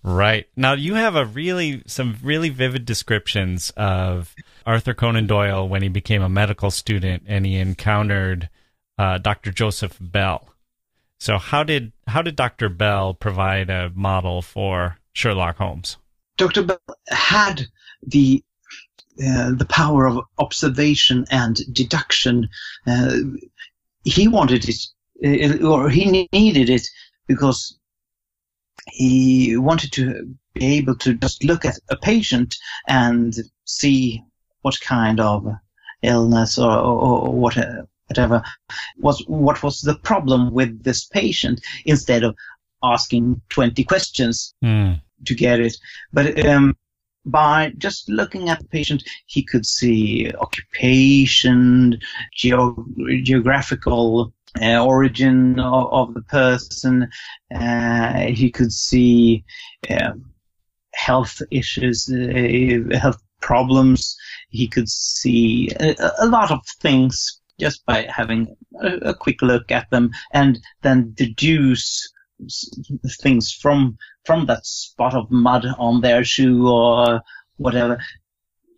Right. 0.03 0.47
Now 0.57 0.73
you 0.73 0.95
have 0.95 1.17
a 1.17 1.27
really 1.27 1.83
some 1.87 2.17
really 2.23 2.49
vivid 2.49 2.87
descriptions 2.87 3.71
of 3.77 4.35
Arthur 4.65 4.95
Conan 4.95 5.27
Doyle 5.27 5.69
when 5.69 5.83
he 5.83 5.89
became 5.89 6.23
a 6.23 6.31
medical 6.31 6.71
student 6.71 7.25
and 7.27 7.45
he 7.45 7.57
encountered 7.57 8.49
uh, 8.97 9.19
Dr. 9.19 9.51
Joseph 9.51 9.99
Bell. 10.01 10.49
So 11.21 11.37
how 11.37 11.63
did 11.65 11.93
how 12.07 12.23
did 12.23 12.37
Dr. 12.37 12.71
Bell 12.71 13.13
provide 13.13 13.69
a 13.69 13.93
model 13.95 14.41
for 14.41 14.97
Sherlock 15.13 15.59
Holmes? 15.59 15.99
Dr. 16.39 16.63
Bell 16.63 16.81
had 17.09 17.67
the 18.03 18.43
uh, 19.23 19.53
the 19.53 19.67
power 19.69 20.07
of 20.07 20.25
observation 20.39 21.27
and 21.31 21.61
deduction. 21.73 22.49
Uh, 22.87 23.19
he 24.05 24.29
wanted 24.29 24.67
it, 24.67 25.63
uh, 25.63 25.67
or 25.67 25.91
he 25.91 26.27
needed 26.33 26.71
it, 26.71 26.87
because 27.27 27.79
he 28.89 29.59
wanted 29.59 29.93
to 29.93 30.35
be 30.55 30.79
able 30.79 30.97
to 30.97 31.13
just 31.15 31.45
look 31.45 31.67
at 31.67 31.79
a 31.91 31.97
patient 31.97 32.57
and 32.89 33.35
see 33.67 34.25
what 34.63 34.81
kind 34.81 35.21
of 35.21 35.47
illness 36.03 36.59
or, 36.59 36.71
or, 36.71 37.29
or 37.29 37.35
what, 37.35 37.59
whatever 38.11 38.43
was 38.99 39.25
what 39.29 39.63
was 39.63 39.81
the 39.81 39.95
problem 39.95 40.53
with 40.53 40.83
this 40.83 41.05
patient 41.07 41.61
instead 41.87 42.25
of 42.25 42.35
asking 42.83 43.41
20 43.51 43.85
questions 43.85 44.55
mm. 44.65 45.01
to 45.27 45.35
get 45.35 45.61
it. 45.61 45.77
But 46.13 46.45
um, 46.45 46.77
by 47.25 47.73
just 47.79 48.09
looking 48.09 48.49
at 48.49 48.59
the 48.59 48.69
patient, 48.69 49.05
he 49.27 49.43
could 49.43 49.67
see 49.67 50.33
occupation, 50.41 51.99
geo- 52.35 52.85
geographical 53.23 54.33
uh, 54.61 54.85
origin 54.85 55.61
of, 55.61 55.93
of, 55.93 56.15
the 56.15 56.23
person. 56.23 57.09
Uh, 57.55 58.27
he 58.27 58.51
could 58.51 58.73
see 58.73 59.45
uh, 59.89 60.13
health 60.95 61.41
issues, 61.51 62.11
uh, 62.11 62.99
health 62.99 63.23
problems. 63.41 64.17
He 64.49 64.67
could 64.67 64.89
see 64.89 65.71
a, 65.79 65.95
a, 66.21 66.27
lot 66.27 66.51
of 66.51 66.61
things 66.81 67.40
just 67.61 67.85
by 67.87 68.07
having 68.09 68.57
a, 68.83 69.11
a 69.11 69.15
quick 69.15 69.43
look 69.43 69.71
at 69.71 69.89
them 69.91 70.11
and 70.33 70.59
then 70.83 71.13
deduce 71.15 72.11
things 73.21 73.53
from 73.53 73.97
from 74.25 74.47
that 74.47 74.65
spot 74.67 75.15
of 75.15 75.31
mud 75.31 75.67
on 75.79 76.01
their 76.01 76.25
shoe 76.25 76.69
or 76.69 77.21
whatever. 77.57 77.99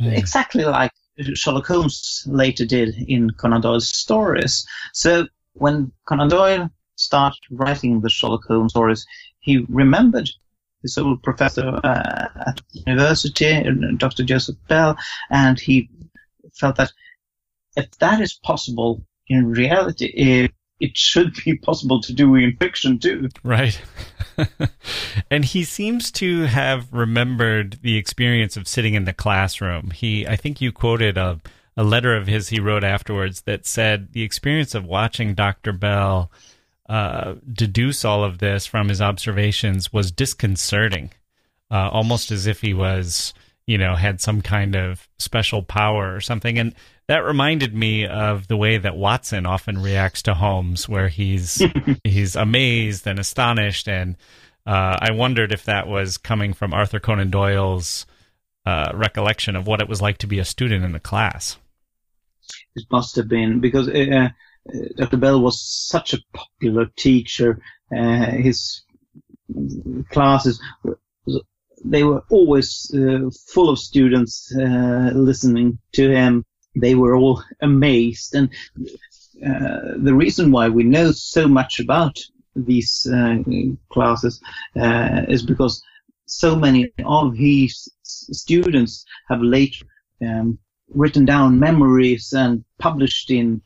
Mm. 0.00 0.16
Exactly 0.16 0.64
like 0.64 0.92
Sherlock 1.34 1.66
Holmes 1.66 2.24
later 2.26 2.64
did 2.64 2.94
in 3.08 3.30
Conan 3.30 3.60
Doyle's 3.60 3.88
stories. 3.88 4.66
So 4.92 5.26
when 5.54 5.92
Conan 6.06 6.28
Doyle 6.28 6.70
started 6.96 7.40
writing 7.50 8.00
the 8.00 8.08
Sherlock 8.08 8.44
Holmes 8.46 8.72
stories, 8.72 9.06
he 9.40 9.66
remembered 9.68 10.28
his 10.82 10.98
old 10.98 11.22
professor 11.22 11.80
uh, 11.84 12.28
at 12.46 12.60
university, 12.72 13.62
Dr. 13.96 14.24
Joseph 14.24 14.56
Bell, 14.68 14.96
and 15.30 15.58
he 15.58 15.88
felt 16.54 16.76
that 16.76 16.92
if 17.76 17.90
that 17.98 18.20
is 18.20 18.34
possible 18.34 19.04
in 19.28 19.50
reality, 19.50 20.50
it 20.82 20.98
should 20.98 21.32
be 21.44 21.56
possible 21.56 22.00
to 22.00 22.12
do 22.12 22.34
in 22.34 22.56
fiction 22.56 22.98
too. 22.98 23.28
Right. 23.44 23.80
and 25.30 25.44
he 25.44 25.62
seems 25.62 26.10
to 26.12 26.42
have 26.42 26.92
remembered 26.92 27.78
the 27.82 27.96
experience 27.96 28.56
of 28.56 28.66
sitting 28.66 28.94
in 28.94 29.04
the 29.04 29.12
classroom. 29.12 29.90
He, 29.90 30.26
I 30.26 30.34
think 30.34 30.60
you 30.60 30.72
quoted 30.72 31.16
a, 31.16 31.40
a 31.76 31.84
letter 31.84 32.16
of 32.16 32.26
his 32.26 32.48
he 32.48 32.58
wrote 32.58 32.82
afterwards 32.82 33.42
that 33.42 33.64
said 33.64 34.12
the 34.12 34.22
experience 34.22 34.74
of 34.74 34.84
watching 34.84 35.34
Dr. 35.34 35.72
Bell 35.72 36.32
uh, 36.88 37.36
deduce 37.50 38.04
all 38.04 38.24
of 38.24 38.38
this 38.38 38.66
from 38.66 38.88
his 38.88 39.00
observations 39.00 39.92
was 39.92 40.10
disconcerting, 40.10 41.12
uh, 41.70 41.88
almost 41.90 42.32
as 42.32 42.48
if 42.48 42.60
he 42.60 42.74
was, 42.74 43.32
you 43.66 43.78
know, 43.78 43.94
had 43.94 44.20
some 44.20 44.42
kind 44.42 44.74
of 44.74 45.08
special 45.18 45.62
power 45.62 46.14
or 46.14 46.20
something. 46.20 46.58
And 46.58 46.74
that 47.08 47.24
reminded 47.24 47.74
me 47.74 48.06
of 48.06 48.48
the 48.48 48.56
way 48.56 48.78
that 48.78 48.96
Watson 48.96 49.46
often 49.46 49.82
reacts 49.82 50.22
to 50.22 50.34
Holmes, 50.34 50.88
where 50.88 51.08
he's 51.08 51.62
he's 52.04 52.36
amazed 52.36 53.06
and 53.06 53.18
astonished, 53.18 53.88
and 53.88 54.16
uh, 54.66 54.98
I 55.00 55.12
wondered 55.12 55.52
if 55.52 55.64
that 55.64 55.88
was 55.88 56.16
coming 56.18 56.52
from 56.52 56.72
Arthur 56.72 57.00
Conan 57.00 57.30
Doyle's 57.30 58.06
uh, 58.64 58.92
recollection 58.94 59.56
of 59.56 59.66
what 59.66 59.80
it 59.80 59.88
was 59.88 60.00
like 60.00 60.18
to 60.18 60.26
be 60.26 60.38
a 60.38 60.44
student 60.44 60.84
in 60.84 60.92
the 60.92 61.00
class. 61.00 61.58
It 62.74 62.84
must 62.90 63.16
have 63.16 63.28
been 63.28 63.60
because 63.60 63.88
uh, 63.88 63.92
uh 63.92 64.28
Dr. 64.96 65.16
Bell 65.16 65.40
was 65.40 65.60
such 65.60 66.14
a 66.14 66.18
popular 66.32 66.86
teacher. 66.96 67.60
Uh, 67.94 68.26
his 68.26 68.84
classes 70.10 70.60
they 71.84 72.04
were 72.04 72.22
always 72.30 72.92
uh, 72.94 73.28
full 73.48 73.68
of 73.68 73.78
students 73.78 74.52
listening 74.54 75.78
to 75.92 76.10
him 76.10 76.44
they 76.74 76.94
were 76.94 77.14
all 77.14 77.42
amazed. 77.60 78.34
And 78.34 78.50
uh, 79.44 79.96
the 79.98 80.14
reason 80.14 80.50
why 80.50 80.68
we 80.68 80.84
know 80.84 81.12
so 81.12 81.48
much 81.48 81.80
about 81.80 82.18
these 82.54 83.06
uh, 83.06 83.36
classes 83.90 84.40
uh, 84.76 85.22
is 85.28 85.42
because 85.42 85.82
so 86.26 86.56
many 86.56 86.92
of 87.04 87.34
his 87.36 87.88
students 88.02 89.04
have 89.28 89.40
later 89.40 89.84
um, 90.22 90.58
written 90.88 91.24
down 91.24 91.58
memories 91.58 92.32
and 92.32 92.64
published 92.78 93.30
in 93.30 93.60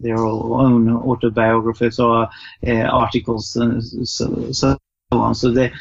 their 0.00 0.18
own 0.18 0.88
autobiographies 0.90 1.98
or 1.98 2.28
uh, 2.66 2.72
articles 2.72 3.56
and 3.56 3.82
so, 4.08 4.50
so 4.52 4.78
on. 5.12 5.34
So 5.34 5.50
they 5.50 5.72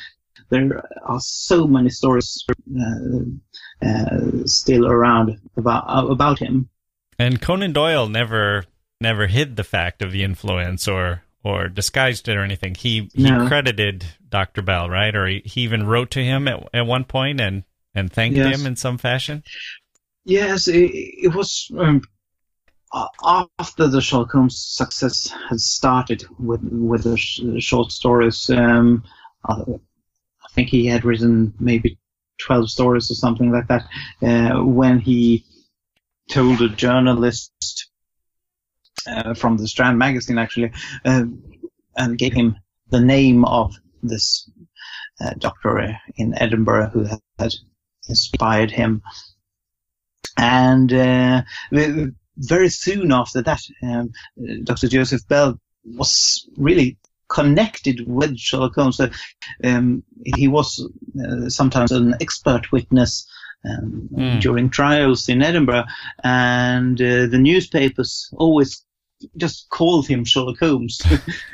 there 0.50 0.84
are 1.04 1.20
so 1.20 1.68
many 1.68 1.90
stories 1.90 2.46
uh, 2.80 3.86
uh, 3.86 4.20
still 4.46 4.88
around 4.88 5.40
about 5.58 6.12
about 6.12 6.40
him. 6.40 6.70
And 7.18 7.42
Conan 7.42 7.74
Doyle 7.74 8.08
never 8.08 8.66
never 9.02 9.28
hid 9.28 9.56
the 9.56 9.64
fact 9.64 10.02
of 10.02 10.12
the 10.12 10.24
influence 10.24 10.88
or 10.88 11.24
or 11.44 11.68
disguised 11.68 12.28
it 12.28 12.36
or 12.36 12.44
anything. 12.44 12.76
He 12.76 13.10
he 13.14 13.30
no. 13.30 13.48
credited 13.48 14.06
Dr. 14.28 14.62
Bell, 14.62 14.90
right? 14.90 15.16
Or 15.16 15.28
he, 15.28 15.42
he 15.46 15.62
even 15.62 15.88
wrote 15.88 16.12
to 16.12 16.24
him 16.24 16.48
at, 16.48 16.68
at 16.74 16.86
one 16.86 17.04
point 17.04 17.40
and 17.40 17.64
and 17.96 18.12
thanked 18.12 18.38
yes. 18.38 18.60
him 18.60 18.68
in 18.68 18.76
some 18.76 18.98
fashion. 18.98 19.44
Yes, 20.26 20.68
it, 20.68 20.92
it 20.92 21.34
was 21.34 21.72
um, 21.78 22.02
after 23.24 23.88
the 23.88 24.02
Sherlock 24.02 24.32
Holmes 24.32 24.60
success 24.60 25.34
had 25.50 25.60
started 25.60 26.26
with 26.40 26.62
with 26.64 27.04
the 27.04 27.18
sh- 27.18 27.42
short 27.60 27.92
stories. 27.92 28.50
Um, 28.50 29.04
uh, 29.48 29.64
I 30.50 30.56
think 30.56 30.70
he 30.70 30.88
had 30.88 31.06
written 31.06 31.54
maybe 31.60 31.98
12 32.40 32.70
stories 32.70 33.12
or 33.12 33.16
something 33.16 33.52
like 33.52 33.68
that 33.68 33.86
uh, 34.22 34.64
when 34.64 35.00
he 35.00 35.46
told 36.30 36.62
a 36.62 36.70
journalist 36.70 37.90
uh, 39.08 39.34
from 39.34 39.58
the 39.58 39.68
Strand 39.68 39.98
magazine 39.98 40.38
actually 40.38 40.72
uh, 41.06 41.24
and 41.96 42.18
gave 42.18 42.34
him 42.34 42.56
the 42.90 43.00
name 43.00 43.46
of 43.46 43.74
this 44.02 44.50
uh, 45.22 45.34
doctor 45.38 45.98
in 46.16 46.34
Edinburgh 46.38 46.90
who 46.90 47.08
had 47.38 47.54
inspired 48.08 48.72
him. 48.72 49.02
And 50.38 50.92
uh, 50.94 51.42
very 52.38 52.70
soon 52.70 53.12
after 53.12 53.42
that, 53.42 53.62
um, 53.84 54.12
Dr. 54.64 54.88
Joseph 54.88 55.28
Bell 55.28 55.60
was 55.84 56.48
really 56.58 56.98
connected 57.30 58.06
with 58.08 58.38
Sherlock 58.38 58.76
Holmes. 58.76 58.98
So, 58.98 59.10
um, 59.64 60.04
he 60.36 60.48
was 60.48 60.88
uh, 61.24 61.50
sometimes 61.50 61.92
an 61.92 62.16
expert 62.22 62.72
witness 62.72 63.28
um, 63.66 64.10
mm. 64.14 64.42
during 64.42 64.70
trials 64.70 65.30
in 65.30 65.42
Edinburgh, 65.42 65.86
and 66.24 67.00
uh, 67.02 67.28
the 67.28 67.40
newspapers 67.40 68.30
always 68.38 68.84
just 69.38 69.70
called 69.70 70.08
him 70.08 70.24
Sherlock 70.24 70.60
Holmes 70.60 71.02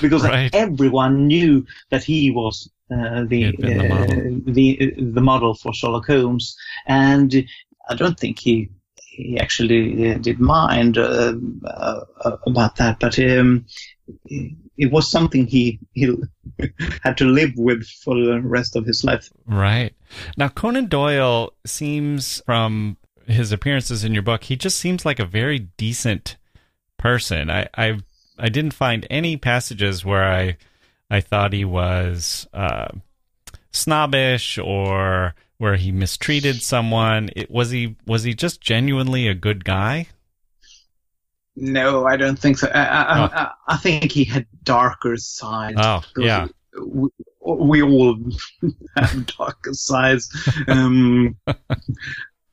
because 0.00 0.22
right. 0.22 0.54
everyone 0.54 1.26
knew 1.26 1.66
that 1.90 2.04
he 2.04 2.30
was 2.30 2.70
uh, 2.92 3.24
the 3.24 3.54
the 3.58 3.88
model. 3.88 4.40
the 4.46 4.94
the 5.12 5.20
model 5.20 5.54
for 5.54 5.72
Sherlock 5.72 6.06
Holmes, 6.06 6.56
and 6.86 7.46
I 7.88 7.94
don't 7.94 8.18
think 8.18 8.38
he 8.38 8.70
he 8.96 9.38
actually 9.38 10.10
uh, 10.10 10.18
did 10.18 10.40
mind 10.40 10.98
uh, 10.98 11.34
uh, 11.64 12.00
about 12.46 12.76
that, 12.76 12.98
but 13.00 13.18
um, 13.18 13.66
it 14.26 14.90
was 14.90 15.10
something 15.10 15.46
he 15.46 15.78
he 15.92 16.14
had 17.02 17.16
to 17.18 17.24
live 17.24 17.52
with 17.56 17.86
for 17.86 18.14
the 18.14 18.40
rest 18.40 18.76
of 18.76 18.86
his 18.86 19.04
life. 19.04 19.30
Right 19.46 19.94
now, 20.36 20.48
Conan 20.48 20.86
Doyle 20.86 21.52
seems 21.64 22.42
from 22.46 22.96
his 23.26 23.52
appearances 23.52 24.04
in 24.04 24.12
your 24.12 24.22
book, 24.22 24.44
he 24.44 24.56
just 24.56 24.78
seems 24.78 25.04
like 25.04 25.18
a 25.18 25.24
very 25.24 25.58
decent 25.58 26.36
person. 26.98 27.50
I 27.50 27.68
I, 27.76 27.98
I 28.38 28.48
didn't 28.48 28.74
find 28.74 29.06
any 29.10 29.36
passages 29.36 30.04
where 30.04 30.24
I 30.24 30.56
I 31.10 31.20
thought 31.20 31.52
he 31.52 31.64
was 31.64 32.46
uh, 32.52 32.88
snobbish 33.72 34.58
or 34.58 35.34
where 35.58 35.76
he 35.76 35.92
mistreated 35.92 36.62
someone. 36.62 37.30
It, 37.36 37.50
was 37.50 37.70
he 37.70 37.96
was 38.06 38.24
he 38.24 38.34
just 38.34 38.60
genuinely 38.60 39.28
a 39.28 39.34
good 39.34 39.64
guy? 39.64 40.08
No, 41.56 42.06
I 42.06 42.16
don't 42.16 42.38
think 42.38 42.58
so. 42.58 42.68
I, 42.68 42.82
I, 42.82 43.18
oh. 43.18 43.30
I, 43.32 43.50
I 43.68 43.76
think 43.76 44.12
he 44.12 44.24
had 44.24 44.46
darker 44.62 45.16
sides. 45.16 45.78
Oh, 45.78 46.02
yeah. 46.16 46.48
We, 46.80 47.08
we 47.44 47.82
all 47.82 48.16
have 48.96 49.26
darker 49.38 49.74
sides. 49.74 50.30
Um, 50.68 51.36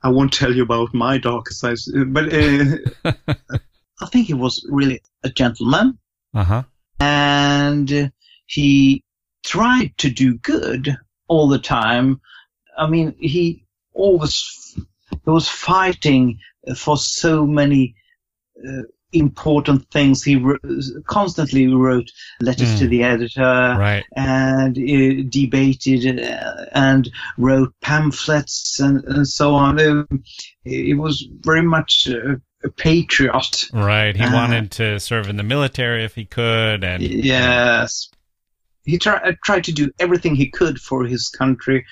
I 0.04 0.10
won't 0.10 0.34
tell 0.34 0.54
you 0.54 0.64
about 0.64 0.94
my 0.94 1.18
darker 1.18 1.54
sides, 1.54 1.92
but 2.08 2.34
uh, 2.34 2.78
I 4.02 4.06
think 4.08 4.28
he 4.28 4.34
was 4.34 4.66
really 4.70 5.02
a 5.24 5.30
gentleman. 5.30 5.98
Uh-huh. 6.34 6.64
And 7.00 8.12
he 8.46 9.04
tried 9.44 9.98
to 10.00 10.10
do 10.10 10.36
good 10.36 10.98
all 11.28 11.48
the 11.48 11.60
time, 11.60 12.22
I 12.78 12.88
mean, 12.88 13.16
he 13.20 13.66
always 13.94 14.76
he 14.76 15.30
was 15.30 15.48
fighting 15.48 16.40
for 16.76 16.98
so 16.98 17.46
many 17.46 17.96
uh, 18.68 18.84
important 19.14 19.90
things. 19.92 20.24
He 20.24 20.44
constantly 21.06 21.68
wrote 21.68 22.10
letters 22.42 22.76
mm. 22.76 22.80
to 22.80 22.88
the 22.88 23.04
editor 23.04 23.42
right. 23.42 24.04
and 24.16 24.78
uh, 24.78 25.24
debated 25.30 26.20
uh, 26.20 26.66
and 26.74 27.10
wrote 27.38 27.74
pamphlets 27.82 28.80
and, 28.80 29.04
and 29.06 29.28
so 29.28 29.56
on. 29.56 29.80
Um, 29.80 30.24
he 30.64 30.94
was 30.94 31.26
very 31.42 31.62
much 31.62 32.08
a, 32.08 32.42
a 32.64 32.70
patriot. 32.70 33.66
Right. 33.72 34.16
He 34.16 34.24
uh, 34.24 34.34
wanted 34.34 34.72
to 34.72 35.00
serve 35.00 35.30
in 35.30 35.38
the 35.38 35.44
military 35.44 36.04
if 36.04 36.16
he 36.16 36.26
could. 36.26 36.84
And 36.84 37.02
yes. 37.02 38.10
He 38.84 38.98
tried 38.98 39.38
tried 39.44 39.66
to 39.66 39.74
do 39.74 39.92
everything 40.00 40.36
he 40.36 40.50
could 40.50 40.80
for 40.80 41.04
his 41.04 41.28
country 41.28 41.86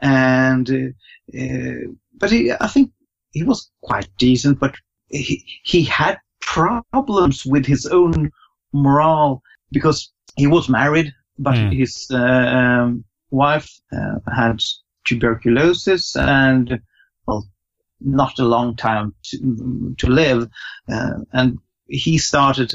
and 0.00 0.70
uh, 0.70 1.38
uh, 1.38 1.92
but 2.14 2.30
he, 2.30 2.52
I 2.52 2.66
think 2.68 2.92
he 3.32 3.44
was 3.44 3.70
quite 3.82 4.08
decent, 4.18 4.58
but 4.58 4.74
he 5.10 5.44
he 5.62 5.84
had 5.84 6.18
problems 6.40 7.44
with 7.44 7.66
his 7.66 7.86
own 7.86 8.30
morale 8.72 9.42
because 9.70 10.10
he 10.36 10.46
was 10.46 10.68
married, 10.68 11.14
but 11.38 11.54
mm. 11.54 11.76
his 11.76 12.08
uh, 12.10 12.16
um, 12.16 13.04
wife 13.30 13.70
uh, 13.92 14.18
had 14.34 14.62
tuberculosis 15.04 16.16
and 16.16 16.80
well, 17.26 17.46
not 18.00 18.38
a 18.38 18.44
long 18.44 18.76
time 18.76 19.14
to, 19.24 19.94
to 19.98 20.06
live, 20.06 20.48
uh, 20.90 21.14
and 21.32 21.58
he 21.88 22.18
started 22.18 22.72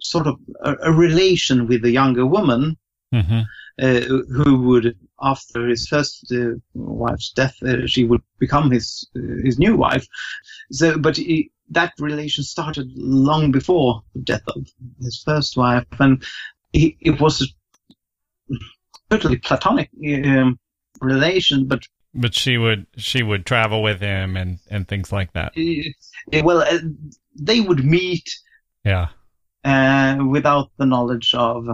sort 0.00 0.26
of 0.26 0.38
a, 0.62 0.74
a 0.82 0.92
relation 0.92 1.66
with 1.66 1.84
a 1.84 1.90
younger 1.90 2.26
woman 2.26 2.76
mm-hmm. 3.12 3.40
Uh, 3.82 4.02
who 4.30 4.62
would 4.62 4.96
after 5.20 5.66
his 5.66 5.88
first 5.88 6.32
uh, 6.32 6.52
wife's 6.74 7.32
death, 7.32 7.60
uh, 7.64 7.86
she 7.86 8.04
would 8.04 8.22
become 8.38 8.70
his 8.70 9.08
uh, 9.16 9.42
his 9.42 9.58
new 9.58 9.76
wife. 9.76 10.06
So, 10.70 10.96
but 10.96 11.16
he, 11.16 11.50
that 11.70 11.92
relation 11.98 12.44
started 12.44 12.88
long 12.94 13.50
before 13.50 14.04
the 14.14 14.20
death 14.20 14.44
of 14.46 14.68
his 15.00 15.20
first 15.24 15.56
wife, 15.56 15.86
and 15.98 16.22
he, 16.72 16.96
it 17.00 17.20
was 17.20 17.42
a 18.48 18.54
totally 19.10 19.38
platonic 19.38 19.90
um, 20.24 20.56
relation. 21.00 21.66
But 21.66 21.82
but 22.14 22.32
she 22.32 22.58
would 22.58 22.86
she 22.96 23.24
would 23.24 23.44
travel 23.44 23.82
with 23.82 24.00
him 24.00 24.36
and 24.36 24.60
and 24.70 24.86
things 24.86 25.10
like 25.10 25.32
that. 25.32 25.52
Uh, 25.58 26.42
well, 26.44 26.58
uh, 26.58 26.78
they 27.34 27.60
would 27.60 27.84
meet. 27.84 28.30
Yeah. 28.84 29.08
without 29.64 30.70
the 30.76 30.86
knowledge 30.86 31.34
of 31.34 31.66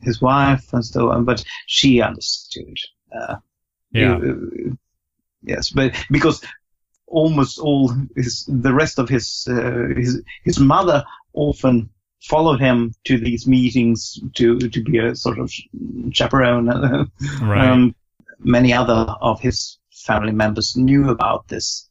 his 0.00 0.20
wife 0.20 0.72
and 0.72 0.84
so 0.84 1.10
on, 1.10 1.24
but 1.24 1.44
she 1.66 2.00
understood. 2.00 2.76
Uh, 3.14 3.36
yeah. 3.92 4.18
yes, 5.42 5.70
but 5.70 5.94
because 6.10 6.42
almost 7.06 7.58
all 7.58 7.92
his 8.16 8.44
the 8.46 8.72
rest 8.72 8.98
of 8.98 9.08
his 9.08 9.46
uh, 9.48 9.94
his 9.96 10.22
his 10.44 10.58
mother 10.58 11.04
often 11.32 11.88
followed 12.22 12.60
him 12.60 12.92
to 13.04 13.18
these 13.18 13.46
meetings 13.46 14.18
to 14.34 14.58
to 14.58 14.82
be 14.82 14.98
a 14.98 15.14
sort 15.14 15.38
of 15.38 15.52
chaperone. 16.12 16.66
right. 17.42 17.68
Um, 17.68 17.94
many 18.38 18.72
other 18.72 19.14
of 19.20 19.40
his 19.40 19.78
family 19.90 20.32
members 20.32 20.76
knew 20.76 21.10
about 21.10 21.48
this 21.48 21.88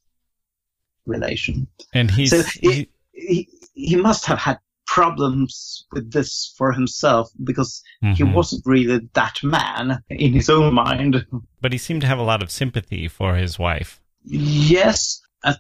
relation, 1.05 1.67
and 1.93 2.12
he's, 2.12 2.31
so 2.31 2.43
he, 2.62 2.89
he 3.12 3.49
he 3.73 3.95
must 3.95 4.25
have 4.25 4.39
had 4.39 4.60
problems 4.86 5.86
with 5.91 6.12
this 6.12 6.54
for 6.58 6.71
himself 6.71 7.30
because 7.43 7.82
mm-hmm. 8.04 8.13
he 8.13 8.24
wasn't 8.24 8.65
really 8.65 9.10
that 9.13 9.43
man 9.43 10.04
in 10.10 10.34
his 10.34 10.50
own 10.50 10.74
mind. 10.74 11.26
But 11.62 11.71
he 11.71 11.78
seemed 11.78 12.02
to 12.02 12.08
have 12.08 12.19
a 12.19 12.24
lot 12.24 12.43
of 12.43 12.52
sympathy 12.52 13.08
for 13.08 13.36
his 13.36 13.58
wife. 13.60 14.02
Yes, 14.24 15.21
at 15.43 15.60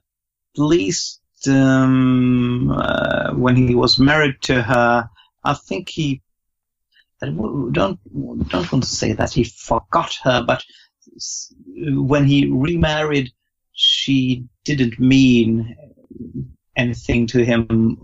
least 0.57 1.21
um, 1.47 2.71
uh, 2.71 3.31
when 3.33 3.55
he 3.55 3.75
was 3.75 3.99
married 3.99 4.41
to 4.43 4.61
her, 4.61 5.09
I 5.43 5.53
think 5.53 5.89
he. 5.89 6.21
I 7.21 7.27
don't 7.27 7.73
don't 7.73 8.71
want 8.71 8.83
to 8.83 8.89
say 8.89 9.13
that 9.13 9.33
he 9.33 9.45
forgot 9.45 10.15
her, 10.23 10.43
but 10.45 10.63
when 11.77 12.25
he 12.25 12.51
remarried, 12.51 13.31
she 13.71 14.45
didn't 14.63 14.99
mean 14.99 15.75
anything 16.75 17.27
to 17.27 17.43
him. 17.43 17.97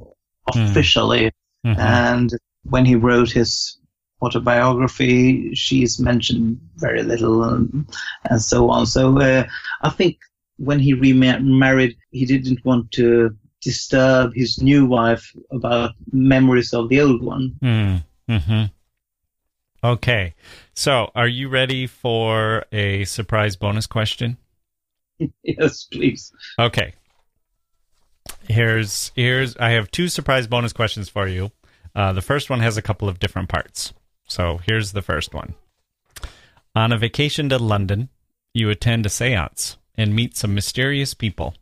Officially. 0.47 1.31
Mm-hmm. 1.65 1.79
And 1.79 2.31
when 2.63 2.85
he 2.85 2.95
wrote 2.95 3.31
his 3.31 3.77
autobiography, 4.21 5.53
she's 5.55 5.99
mentioned 5.99 6.59
very 6.75 7.03
little 7.03 7.43
and, 7.43 7.87
and 8.29 8.41
so 8.41 8.69
on. 8.69 8.85
So 8.85 9.19
uh, 9.19 9.45
I 9.81 9.89
think 9.89 10.17
when 10.57 10.79
he 10.79 10.93
remarried, 10.93 11.97
he 12.11 12.25
didn't 12.25 12.63
want 12.63 12.91
to 12.91 13.35
disturb 13.61 14.33
his 14.33 14.61
new 14.61 14.85
wife 14.85 15.35
about 15.51 15.91
memories 16.11 16.73
of 16.73 16.89
the 16.89 17.01
old 17.01 17.23
one. 17.23 17.55
Mm-hmm. 17.61 18.65
Okay. 19.83 20.35
So 20.73 21.11
are 21.15 21.27
you 21.27 21.49
ready 21.49 21.87
for 21.87 22.65
a 22.71 23.03
surprise 23.05 23.55
bonus 23.55 23.87
question? 23.87 24.37
yes, 25.43 25.85
please. 25.85 26.31
Okay. 26.59 26.93
Here's 28.47 29.11
here's 29.15 29.55
I 29.57 29.71
have 29.71 29.91
two 29.91 30.07
surprise 30.07 30.47
bonus 30.47 30.73
questions 30.73 31.09
for 31.09 31.27
you. 31.27 31.51
Uh, 31.95 32.13
the 32.13 32.21
first 32.21 32.49
one 32.49 32.59
has 32.59 32.77
a 32.77 32.81
couple 32.81 33.09
of 33.09 33.19
different 33.19 33.49
parts. 33.49 33.93
So 34.27 34.59
here's 34.65 34.93
the 34.93 35.01
first 35.01 35.33
one. 35.33 35.55
On 36.75 36.91
a 36.91 36.97
vacation 36.97 37.49
to 37.49 37.57
London, 37.57 38.09
you 38.53 38.69
attend 38.69 39.05
a 39.05 39.09
séance 39.09 39.77
and 39.95 40.15
meet 40.15 40.37
some 40.37 40.55
mysterious 40.55 41.13
people. 41.13 41.53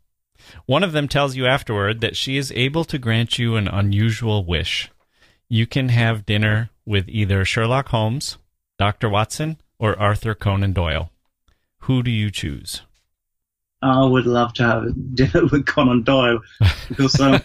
One 0.66 0.84
of 0.84 0.92
them 0.92 1.08
tells 1.08 1.36
you 1.36 1.46
afterward 1.46 2.02
that 2.02 2.16
she 2.16 2.38
is 2.38 2.52
able 2.54 2.86
to 2.86 2.98
grant 2.98 3.40
you 3.40 3.56
an 3.56 3.68
unusual 3.68 4.46
wish. 4.46 4.90
You 5.48 5.66
can 5.66 5.90
have 5.90 6.26
dinner 6.26 6.70
with 6.86 7.10
either 7.10 7.44
Sherlock 7.44 7.90
Holmes, 7.90 8.38
Dr. 8.78 9.10
Watson, 9.10 9.58
or 9.80 10.00
Arthur 10.00 10.36
Conan 10.36 10.74
Doyle. 10.74 11.12
Who 11.80 12.04
do 12.04 12.12
you 12.12 12.30
choose? 12.30 12.82
I 13.82 14.06
would 14.06 14.26
love 14.26 14.54
to 14.56 14.64
have 14.64 14.86
dinner 15.16 15.46
with 15.52 15.66
Conan 15.66 16.04
Doyle 16.04 16.40
because 16.88 17.20
um, 17.20 17.42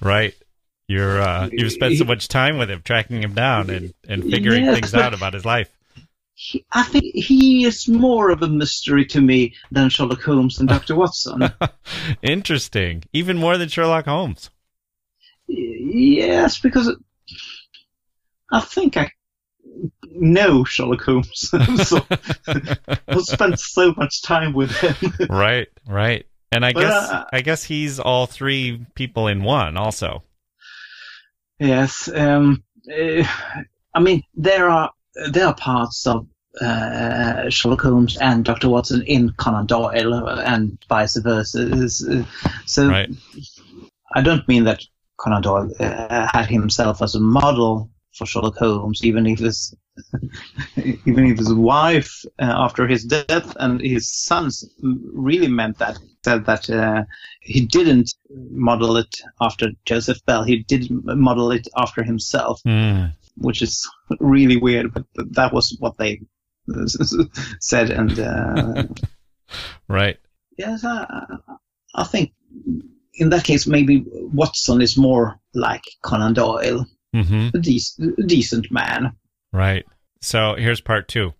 right. 0.00 0.34
You're 0.88 1.20
uh, 1.20 1.48
you've 1.50 1.72
spent 1.72 1.96
so 1.96 2.04
much 2.04 2.28
time 2.28 2.58
with 2.58 2.70
him, 2.70 2.80
tracking 2.82 3.22
him 3.22 3.34
down 3.34 3.70
and, 3.70 3.92
and 4.08 4.22
figuring 4.22 4.66
things 4.66 4.94
out 4.94 5.14
about 5.14 5.34
his 5.34 5.44
life. 5.44 5.68
He, 6.34 6.64
I 6.70 6.84
think 6.84 7.12
he 7.14 7.64
is 7.64 7.88
more 7.88 8.30
of 8.30 8.42
a 8.42 8.48
mystery 8.48 9.04
to 9.06 9.20
me 9.20 9.54
than 9.72 9.88
Sherlock 9.88 10.22
Holmes 10.22 10.60
and 10.60 10.68
Dr. 10.68 10.94
Watson. 10.94 11.50
Interesting. 12.22 13.02
Even 13.12 13.36
more 13.36 13.58
than 13.58 13.68
Sherlock 13.68 14.04
Holmes. 14.04 14.50
yes, 15.48 16.60
because 16.60 16.94
I 18.52 18.60
think 18.60 18.96
I 18.96 19.10
know 20.04 20.64
Sherlock 20.64 21.02
Holmes. 21.02 21.50
so 21.88 22.00
I've 23.08 23.22
spent 23.22 23.58
so 23.60 23.92
much 23.96 24.22
time 24.22 24.52
with 24.52 24.70
him. 24.72 25.12
Right, 25.30 25.68
right. 25.88 26.26
And 26.52 26.64
I 26.64 26.72
But, 26.72 26.80
guess 26.80 27.10
uh, 27.10 27.24
I 27.32 27.40
guess 27.42 27.64
he's 27.64 27.98
all 27.98 28.26
three 28.26 28.86
people 28.94 29.26
in 29.28 29.42
one 29.42 29.76
also. 29.76 30.22
Yes, 31.58 32.08
um, 32.14 32.62
uh, 32.90 33.24
I 33.94 34.00
mean 34.00 34.22
there 34.34 34.68
are 34.68 34.90
there 35.32 35.46
are 35.46 35.54
parts 35.54 36.06
of 36.06 36.26
uh, 36.60 37.50
Sherlock 37.50 37.82
Holmes 37.82 38.16
and 38.18 38.44
Doctor 38.44 38.68
Watson 38.68 39.02
in 39.02 39.30
Conan 39.32 39.66
Doyle 39.66 40.28
and 40.38 40.78
vice 40.88 41.16
versa. 41.16 41.88
So 42.66 42.88
Right. 42.88 43.10
I 44.14 44.22
don't 44.22 44.46
mean 44.48 44.64
that 44.64 44.82
Conan 45.18 45.42
Doyle 45.42 45.70
uh, 45.80 46.28
had 46.32 46.46
himself 46.46 47.02
as 47.02 47.14
a 47.14 47.20
model 47.20 47.90
for 48.16 48.26
Sherlock 48.26 48.56
Holmes, 48.56 49.04
even 49.04 49.26
if 49.26 49.38
his 49.38 49.74
even 50.76 51.26
if 51.26 51.38
his 51.38 51.52
wife 51.54 52.24
uh, 52.38 52.52
after 52.64 52.86
his 52.86 53.04
death 53.04 53.56
and 53.60 53.80
his 53.80 54.10
sons 54.12 54.68
really 54.82 55.48
meant 55.48 55.78
that 55.78 55.98
said 56.24 56.44
that 56.46 56.68
uh, 56.70 57.04
he 57.40 57.64
didn't 57.66 58.12
model 58.50 58.96
it 58.96 59.14
after 59.40 59.70
Joseph 59.84 60.18
Bell. 60.26 60.44
He 60.44 60.62
did 60.64 60.90
model 60.90 61.50
it 61.52 61.66
after 61.76 62.02
himself, 62.02 62.60
Hmm. 62.64 63.06
which 63.36 63.62
is 63.62 63.88
really 64.20 64.56
weird. 64.56 64.92
But 64.92 65.04
that 65.32 65.52
was 65.52 65.76
what 65.80 65.96
they 65.98 66.20
said, 67.60 67.90
and 67.90 68.18
uh, 68.18 68.84
Right. 69.88 70.18
yes, 70.58 70.84
I, 70.84 71.24
I 71.94 72.04
think 72.04 72.32
in 73.14 73.30
that 73.30 73.44
case 73.44 73.66
maybe 73.66 74.04
Watson 74.34 74.82
is 74.82 74.96
more 74.98 75.38
like 75.54 75.82
Conan 76.02 76.34
Doyle, 76.34 76.84
hmm 77.22 77.48
a, 77.48 77.58
dec- 77.58 78.18
a 78.18 78.22
decent 78.22 78.70
man. 78.70 79.12
Right. 79.52 79.84
So 80.20 80.54
here's 80.56 80.80
part 80.80 81.08
two. 81.08 81.34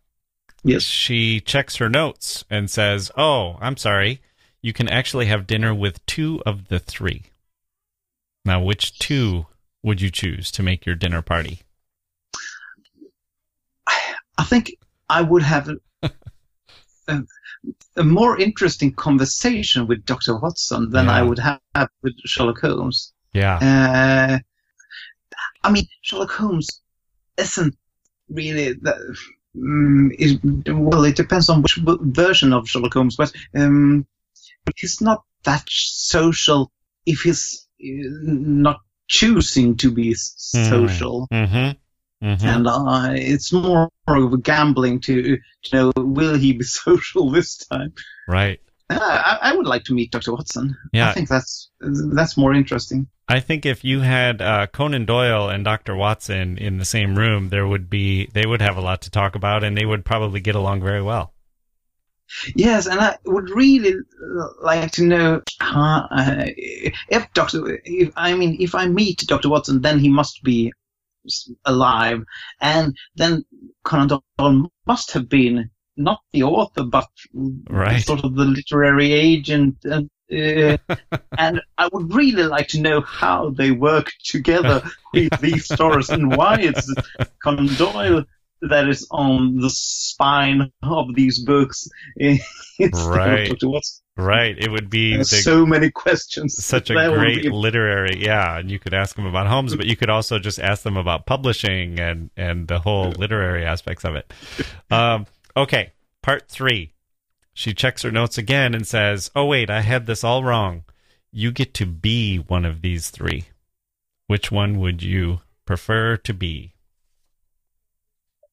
Yes. 0.63 0.83
She 0.83 1.41
checks 1.41 1.77
her 1.77 1.89
notes 1.89 2.45
and 2.51 2.71
says, 2.71 3.11
"Oh, 3.17 3.57
I'm 3.61 3.77
sorry. 3.77 4.21
You 4.63 4.73
can 4.73 4.89
actually 4.89 5.27
have 5.27 5.47
dinner 5.47 5.75
with 5.75 6.05
two 6.07 6.43
of 6.45 6.69
the 6.69 6.79
three. 6.79 7.23
Now, 8.45 8.63
which 8.63 8.99
two 8.99 9.47
would 9.83 10.01
you 10.01 10.11
choose 10.11 10.51
to 10.53 10.63
make 10.63 10.87
your 10.87 10.95
dinner 10.97 11.23
party? 11.23 11.61
I 14.39 14.45
think 14.45 14.77
I 15.09 15.23
would 15.23 15.43
have 15.43 15.69
a, 16.03 16.11
a, 17.09 17.23
a 17.97 18.05
more 18.05 18.39
interesting 18.39 18.93
conversation 18.93 19.87
with 19.87 20.05
Dr. 20.05 20.37
Watson 20.37 20.91
than 20.91 21.07
Yeah. 21.07 21.13
I 21.13 21.23
would 21.23 21.39
have 21.39 21.61
with 22.03 22.15
Sherlock 22.25 22.61
Holmes. 22.61 23.13
Yeah. 23.33 23.59
Uh, 23.59 24.39
I 25.67 25.71
mean, 25.73 25.87
Sherlock 26.03 26.31
Holmes 26.31 26.81
isn't 27.37 27.77
really 28.29 28.73
that. 28.83 28.97
Um, 29.57 30.13
is, 30.19 30.39
well, 30.67 31.05
it 31.05 31.17
depends 31.17 31.49
on 31.49 31.63
which 31.63 31.79
version 31.83 32.53
of 32.53 32.69
Sherlock 32.69 32.93
Holmes, 32.95 33.17
but 33.17 33.33
um, 33.55 34.07
he's 34.77 35.01
not 35.01 35.23
that 35.45 35.65
social 35.69 36.71
if 37.07 37.23
he's 37.23 37.67
uh, 37.83 37.87
not 38.21 38.81
choosing 39.09 39.77
to 39.79 39.91
be 39.91 40.11
Hmm. 40.55 40.65
social. 40.65 41.29
Mm-hmm. 41.33 42.27
Mm-hmm. 42.27 42.47
And 42.47 42.67
uh, 42.67 43.09
it's 43.13 43.53
more 43.53 43.91
of 44.09 44.33
a 44.33 44.39
gambling 44.39 45.01
to, 45.01 45.39
to 45.65 45.77
know 45.77 45.93
will 45.97 46.35
he 46.35 46.53
be 46.55 46.65
social 46.83 47.31
this 47.31 47.57
time. 47.59 47.93
Right. 48.27 48.61
Uh, 48.89 48.99
I, 49.01 49.51
I 49.51 49.57
would 49.57 49.67
like 49.67 49.85
to 49.85 49.95
meet 49.95 50.13
Dr. 50.13 50.33
Watson. 50.33 50.77
Yeah. 50.93 51.11
I 51.11 51.13
think 51.13 51.29
that's 51.29 51.71
that's 51.81 52.37
more 52.37 52.55
interesting. 52.55 53.09
I 53.29 53.41
think 53.41 53.67
if 53.67 53.85
you 53.85 54.01
had 54.01 54.41
uh, 54.41 54.69
Conan 54.69 55.05
Doyle 55.05 55.49
and 55.49 55.65
Dr. 55.65 55.97
Watson 55.97 56.59
in 56.59 56.79
the 56.79 56.85
same 56.85 57.17
room, 57.19 57.49
there 57.49 57.67
would 57.67 57.91
be 57.91 58.27
they 58.27 58.47
would 58.47 58.63
have 58.63 58.77
a 58.77 58.81
lot 58.81 59.03
to 59.03 59.11
talk 59.11 59.35
about, 59.35 59.65
and 59.65 59.77
they 59.77 59.85
would 59.85 60.05
probably 60.05 60.41
get 60.41 60.55
along 60.55 60.81
very 60.81 61.03
well. 61.03 61.33
Yes, 62.55 62.87
and 62.87 63.01
I 63.01 63.17
would 63.25 63.51
really 63.51 63.95
like 64.61 64.91
to 64.93 65.05
know 65.05 65.43
how, 65.61 66.09
uh, 66.11 66.45
if 66.57 67.27
Doctor. 67.35 67.81
If, 67.85 68.13
I 68.17 68.35
mean, 68.35 68.57
if 68.61 68.75
I 68.75 68.87
meet 68.87 69.25
Doctor 69.27 69.49
Watson, 69.49 69.81
then 69.81 69.99
he 69.99 70.09
must 70.09 70.43
be 70.43 70.73
alive, 71.65 72.23
and 72.61 72.97
then 73.17 73.45
Conan 73.85 74.21
Doyle 74.39 74.71
must 74.87 75.11
have 75.13 75.29
been 75.29 75.71
not 75.97 76.21
the 76.33 76.43
author, 76.43 76.85
but 76.85 77.09
Right. 77.69 78.05
sort 78.05 78.23
of 78.23 78.35
the 78.37 78.45
literary 78.45 79.13
agent. 79.13 79.79
And, 79.85 80.11
uh, 80.33 80.77
and 81.39 81.61
I 81.79 81.89
would 81.93 82.15
really 82.15 82.45
like 82.45 82.69
to 82.69 82.81
know 82.81 83.01
how 83.01 83.51
they 83.51 83.71
work 83.71 84.13
together 84.25 84.83
with 85.13 85.31
these 85.41 85.67
stories 85.73 86.09
and 86.11 86.37
why 86.37 86.57
it's 86.61 86.93
Conan 87.43 87.75
Doyle 87.77 88.25
that 88.63 88.89
is 88.89 89.07
on 89.11 89.59
the 89.61 89.71
spine 89.71 90.73
of 90.83 91.15
these 91.15 91.39
books. 91.39 91.89
Right. 92.93 93.51
Right. 94.19 94.59
It 94.59 94.71
would 94.71 94.91
be 94.91 95.17
the, 95.19 95.25
so 95.25 95.65
many 95.65 95.91
questions. 95.91 96.63
such 96.63 96.91
a 96.91 96.95
That 96.95 97.13
great 97.13 97.43
be- 97.45 97.49
literary 97.51 98.23
yeah 98.23 98.59
and 98.59 98.71
you 98.71 98.79
could 98.79 98.93
ask 98.95 99.17
them 99.17 99.25
about 99.27 99.47
holmes 99.47 99.75
but 99.75 99.87
you 99.87 99.97
could 99.97 100.11
also 100.11 100.39
just 100.39 100.59
ask 100.59 100.83
them 100.83 100.97
about 100.97 101.25
publishing 101.27 101.99
and 102.01 102.31
and 102.37 102.69
the 102.69 102.79
whole 102.79 103.11
literary 103.11 103.65
aspects 103.65 104.05
of 104.05 104.15
it 104.15 104.31
um 104.91 105.27
okay 105.57 105.93
part 106.23 106.49
three 106.49 106.93
she 107.57 107.73
checks 107.73 108.03
her 108.03 108.11
notes 108.11 108.37
again 108.37 108.75
and 108.75 108.87
says 108.87 109.31
oh 109.35 109.47
wait 109.47 109.71
i 109.71 109.81
had 109.81 110.05
this 110.07 110.23
all 110.23 110.45
wrong 110.45 110.85
you 111.33 111.51
get 111.51 111.73
to 111.73 111.87
be 111.87 112.37
one 112.37 112.67
of 112.67 112.83
these 112.83 113.09
three 113.09 113.45
which 114.27 114.53
one 114.53 114.79
would 114.79 115.03
you 115.03 115.41
prefer 115.65 116.17
to 116.17 116.35
be 116.35 116.73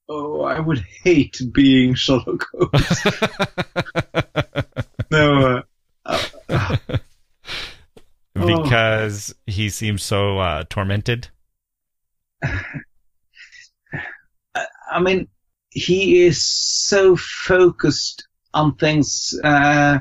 Oh, 0.10 0.42
I 0.42 0.60
would 0.60 0.80
hate 0.80 1.40
being 1.54 1.94
Sherlock 1.94 2.46
Holmes. 2.52 3.06
no, 5.12 5.64
uh, 6.06 6.20
uh, 6.50 6.78
Oh. 8.36 8.64
because 8.64 9.36
he 9.46 9.70
seems 9.70 10.04
so 10.04 10.40
uh 10.40 10.64
tormented 10.70 11.30
I 14.92 15.00
mean, 15.00 15.28
he 15.72 16.24
is 16.24 16.46
so 16.46 17.16
focused 17.16 18.28
on 18.54 18.76
things 18.76 19.40
uh, 19.44 20.00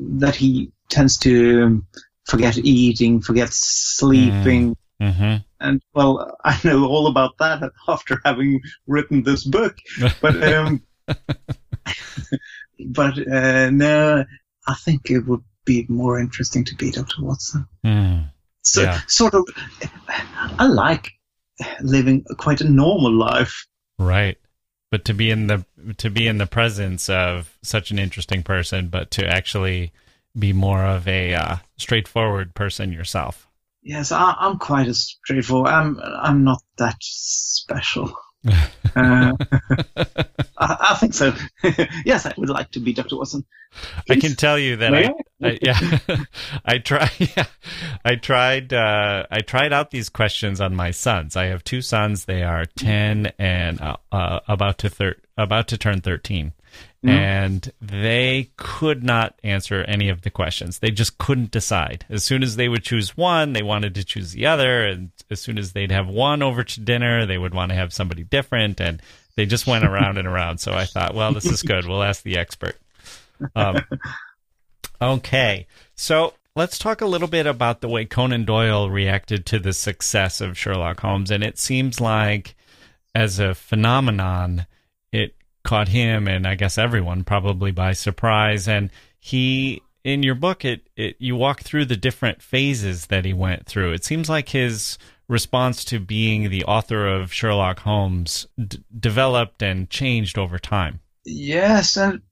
that 0.00 0.34
he 0.34 0.72
tends 0.88 1.18
to 1.18 1.82
forget 2.26 2.58
eating, 2.58 3.20
forget 3.20 3.50
sleeping. 3.52 4.76
mm-hmm. 5.00 5.36
And 5.60 5.82
well, 5.92 6.36
I 6.44 6.58
know 6.64 6.84
all 6.86 7.06
about 7.08 7.38
that 7.38 7.72
after 7.88 8.20
having 8.24 8.60
written 8.86 9.22
this 9.22 9.44
book. 9.44 9.76
But 10.20 10.42
um, 10.52 10.82
but 12.86 13.18
uh, 13.26 13.70
no, 13.70 14.24
I 14.66 14.74
think 14.74 15.10
it 15.10 15.20
would 15.26 15.42
be 15.64 15.86
more 15.88 16.18
interesting 16.18 16.64
to 16.64 16.74
be 16.76 16.90
Dr. 16.90 17.22
Watson. 17.22 17.66
Mm. 17.84 18.30
So 18.62 18.82
Yeah. 18.82 19.00
sort 19.06 19.34
of, 19.34 19.44
I 20.58 20.66
like 20.66 21.10
living 21.80 22.24
quite 22.38 22.60
a 22.60 22.68
normal 22.68 23.12
life. 23.12 23.66
Right. 23.98 24.38
But 24.90 25.04
to 25.06 25.14
be 25.14 25.30
in 25.30 25.48
the 25.48 25.64
to 25.98 26.08
be 26.08 26.26
in 26.26 26.38
the 26.38 26.46
presence 26.46 27.10
of 27.10 27.56
such 27.62 27.90
an 27.90 27.98
interesting 27.98 28.42
person, 28.42 28.88
but 28.88 29.10
to 29.12 29.26
actually 29.26 29.92
be 30.38 30.52
more 30.52 30.84
of 30.84 31.06
a 31.06 31.34
uh, 31.34 31.56
straightforward 31.76 32.54
person 32.54 32.92
yourself. 32.92 33.46
Yes, 33.82 34.12
I, 34.12 34.34
I'm 34.38 34.58
quite 34.58 34.88
a 34.88 34.94
straightforward. 34.94 35.70
I'm 35.70 36.00
I'm 36.00 36.44
not 36.44 36.62
that 36.78 36.96
special. 37.00 38.12
Uh, 38.46 38.52
I, 40.56 40.76
I 40.90 40.96
think 40.98 41.14
so. 41.14 41.34
yes, 42.04 42.26
I 42.26 42.34
would 42.36 42.48
like 42.48 42.70
to 42.72 42.80
be 42.80 42.92
Dr. 42.92 43.16
Watson. 43.16 43.44
I 44.08 44.16
can 44.16 44.34
tell 44.34 44.58
you 44.58 44.76
that 44.76 44.94
I, 44.94 45.12
I 45.42 45.58
yeah 45.60 45.98
I 46.64 46.78
try 46.78 47.10
yeah, 47.18 47.44
I 48.04 48.14
tried 48.16 48.72
uh, 48.72 49.26
I 49.30 49.40
tried 49.40 49.72
out 49.72 49.90
these 49.90 50.08
questions 50.08 50.60
on 50.60 50.74
my 50.74 50.90
sons. 50.90 51.36
I 51.36 51.46
have 51.46 51.62
two 51.64 51.82
sons. 51.82 52.24
They 52.24 52.42
are 52.42 52.64
ten 52.64 53.32
and 53.38 53.80
uh, 53.80 53.96
uh, 54.10 54.40
about 54.48 54.78
to 54.78 54.88
thir- 54.88 55.16
about 55.36 55.68
to 55.68 55.78
turn 55.78 56.00
thirteen, 57.02 57.18
and 57.18 57.72
they 57.80 58.50
could 58.56 59.02
not 59.02 59.38
answer 59.44 59.84
any 59.84 60.08
of 60.08 60.22
the 60.22 60.30
questions. 60.30 60.78
They 60.78 60.90
just 60.90 61.18
couldn't 61.18 61.50
decide. 61.50 62.04
As 62.08 62.24
soon 62.24 62.42
as 62.42 62.56
they 62.56 62.68
would 62.68 62.82
choose 62.82 63.16
one, 63.16 63.52
they 63.52 63.62
wanted 63.62 63.94
to 63.94 64.04
choose 64.04 64.32
the 64.32 64.46
other, 64.46 64.84
and 64.84 65.10
as 65.30 65.40
soon 65.40 65.58
as 65.58 65.72
they'd 65.72 65.92
have 65.92 66.08
one 66.08 66.42
over 66.42 66.64
to 66.64 66.80
dinner, 66.80 67.26
they 67.26 67.38
would 67.38 67.54
want 67.54 67.70
to 67.70 67.76
have 67.76 67.92
somebody 67.92 68.24
different, 68.24 68.80
and 68.80 69.00
they 69.36 69.46
just 69.46 69.66
went 69.66 69.84
around 69.84 70.18
and 70.18 70.26
around. 70.26 70.58
So 70.58 70.72
I 70.72 70.84
thought, 70.84 71.14
well, 71.14 71.32
this 71.32 71.46
is 71.46 71.62
good. 71.62 71.86
We'll 71.86 72.02
ask 72.02 72.22
the 72.22 72.38
expert. 72.38 72.76
Um, 73.54 73.78
okay, 75.00 75.66
so 75.94 76.34
Let's 76.58 76.76
talk 76.76 77.00
a 77.00 77.06
little 77.06 77.28
bit 77.28 77.46
about 77.46 77.82
the 77.82 77.88
way 77.88 78.04
Conan 78.04 78.44
Doyle 78.44 78.90
reacted 78.90 79.46
to 79.46 79.60
the 79.60 79.72
success 79.72 80.40
of 80.40 80.58
Sherlock 80.58 80.98
Holmes. 80.98 81.30
And 81.30 81.44
it 81.44 81.56
seems 81.56 82.00
like, 82.00 82.56
as 83.14 83.38
a 83.38 83.54
phenomenon, 83.54 84.66
caught 85.68 85.88
him 85.88 86.26
and 86.26 86.46
I 86.46 86.54
guess 86.54 86.78
everyone 86.78 87.24
probably 87.24 87.72
by 87.72 87.92
surprise. 87.92 88.66
And 88.66 88.88
he, 89.20 89.82
in 90.02 90.22
your 90.22 90.34
book, 90.34 90.64
it, 90.64 90.88
it 90.96 91.16
you 91.18 91.36
walk 91.36 91.60
through 91.60 91.84
the 91.84 91.96
different 91.96 92.40
phases 92.40 93.08
that 93.08 93.26
he 93.26 93.34
went 93.34 93.66
through. 93.66 93.92
It 93.92 94.02
seems 94.02 94.30
like 94.30 94.48
his 94.48 94.96
response 95.28 95.84
to 95.84 96.00
being 96.00 96.48
the 96.48 96.64
author 96.64 97.06
of 97.06 97.34
Sherlock 97.34 97.80
Holmes 97.80 98.46
d- 98.56 98.82
developed 98.98 99.62
and 99.62 99.90
changed 99.90 100.38
over 100.38 100.58
time. 100.58 101.00
Yes, 101.26 101.98
and 101.98 102.22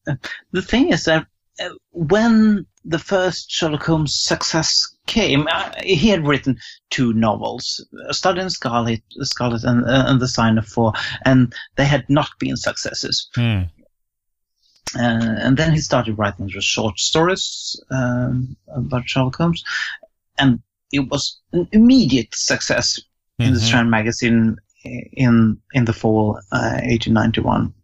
the 0.53 0.63
thing 0.63 0.89
is 0.89 1.05
that 1.05 1.27
uh, 1.61 1.69
when 1.91 2.65
the 2.89 2.99
first 2.99 3.51
Sherlock 3.51 3.83
Holmes 3.83 4.15
success 4.15 4.95
came, 5.07 5.47
uh, 5.51 5.73
he 5.83 6.09
had 6.09 6.27
written 6.27 6.59
two 6.91 7.13
novels, 7.13 7.85
A 8.09 8.15
Study 8.15 8.41
in 8.41 8.51
Scarlet, 8.51 9.03
Scarlet 9.23 9.65
and, 9.65 9.85
uh, 9.85 10.05
and 10.07 10.21
The 10.21 10.29
Sign 10.29 10.57
of 10.59 10.67
Four, 10.67 10.93
and 11.25 11.53
they 11.77 11.85
had 11.85 12.09
not 12.09 12.31
been 12.39 12.57
successes. 12.57 13.29
Hmm. 13.35 13.63
Uh, 14.95 15.35
and 15.45 15.57
then 15.57 15.73
he 15.73 15.81
started 15.81 16.17
writing 16.17 16.47
the 16.47 16.61
short 16.61 16.99
stories 16.99 17.79
um, 17.91 18.57
about 18.69 19.09
Sherlock 19.09 19.37
Holmes, 19.37 19.65
and 20.39 20.61
it 20.93 21.09
was 21.11 21.41
an 21.53 21.69
immediate 21.73 22.35
success 22.35 23.01
in 23.39 23.53
the 23.53 23.61
Mhm. 23.61 23.65
Strand 23.65 23.91
magazine 23.91 24.57
in 24.85 25.59
in 25.75 25.85
the 25.85 25.93
fall 25.93 26.39
uh, 26.53 26.81
1891. 26.85 27.75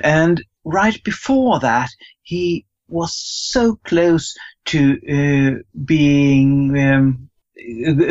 And 0.00 0.44
right 0.64 1.02
before 1.04 1.60
that, 1.60 1.90
he 2.22 2.66
was 2.88 3.14
so 3.16 3.76
close 3.84 4.36
to 4.66 4.98
uh, 5.08 5.62
being 5.84 6.78
um, 6.78 7.28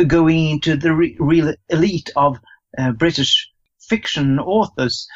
going 0.06 0.50
into 0.50 0.76
the 0.76 0.94
re- 0.94 1.16
real 1.18 1.54
elite 1.68 2.10
of 2.16 2.38
uh, 2.78 2.92
British 2.92 3.50
fiction 3.80 4.38
authors, 4.38 5.08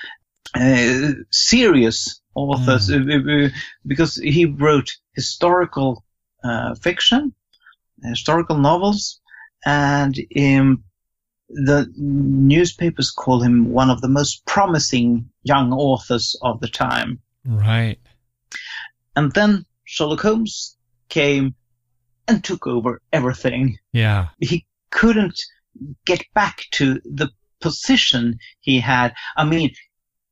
uh, 0.54 1.12
serious 1.30 2.20
authors, 2.34 2.90
uh, 2.90 3.48
because 3.86 4.16
he 4.16 4.46
wrote 4.46 4.90
historical 5.14 6.04
uh, 6.42 6.74
fiction, 6.74 7.34
historical 8.02 8.58
novels, 8.58 9.20
and 9.64 10.18
um, 10.36 10.82
the 11.48 11.92
newspapers 11.96 13.10
call 13.10 13.42
him 13.42 13.70
one 13.70 13.90
of 13.90 14.00
the 14.00 14.08
most 14.08 14.44
promising 14.46 15.28
young 15.42 15.72
authors 15.72 16.36
of 16.42 16.60
the 16.60 16.68
time. 16.68 17.20
Right. 17.44 17.98
And 19.16 19.32
then 19.32 19.64
Sherlock 19.84 20.20
Holmes 20.20 20.76
came 21.08 21.54
and 22.28 22.42
took 22.42 22.66
over 22.66 23.00
everything. 23.12 23.78
Yeah. 23.92 24.28
He 24.40 24.66
couldn't 24.90 25.40
get 26.06 26.22
back 26.34 26.62
to 26.72 27.00
the 27.04 27.30
position 27.60 28.38
he 28.60 28.80
had. 28.80 29.14
I 29.36 29.44
mean, 29.44 29.70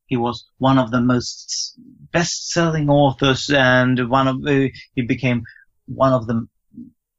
he 0.07 0.17
was 0.17 0.45
one 0.57 0.77
of 0.77 0.91
the 0.91 1.01
most 1.01 1.75
best-selling 2.11 2.89
authors 2.89 3.49
and 3.49 4.09
one 4.09 4.27
of 4.27 4.41
the, 4.43 4.71
he 4.95 5.01
became 5.03 5.43
one 5.85 6.13
of 6.13 6.27
the 6.27 6.47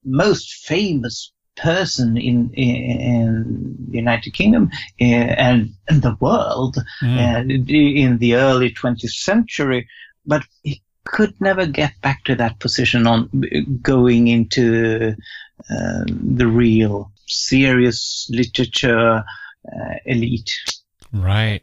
most 0.05 0.53
famous 0.67 1.33
person 1.55 2.17
in 2.17 2.51
in 2.55 3.77
the 3.91 3.99
United 3.99 4.31
Kingdom 4.33 4.71
uh, 5.01 5.05
and 5.05 5.75
in 5.91 6.01
the 6.01 6.17
world 6.19 6.77
Mm. 7.03 7.19
uh, 7.19 7.41
in 7.69 8.19
the 8.19 8.35
early 8.37 8.71
20th 8.73 9.11
century, 9.11 9.87
but 10.25 10.43
he 10.63 10.83
could 11.05 11.35
never 11.41 11.67
get 11.67 11.93
back 12.01 12.25
to 12.25 12.35
that 12.37 12.59
position 12.61 13.07
on 13.07 13.29
going 13.83 14.29
into 14.29 15.15
uh, 15.71 16.05
the 16.07 16.47
real 16.47 17.13
serious 17.27 18.29
literature 18.31 19.25
uh, 19.67 19.95
elite. 20.05 20.51
Right. 21.13 21.63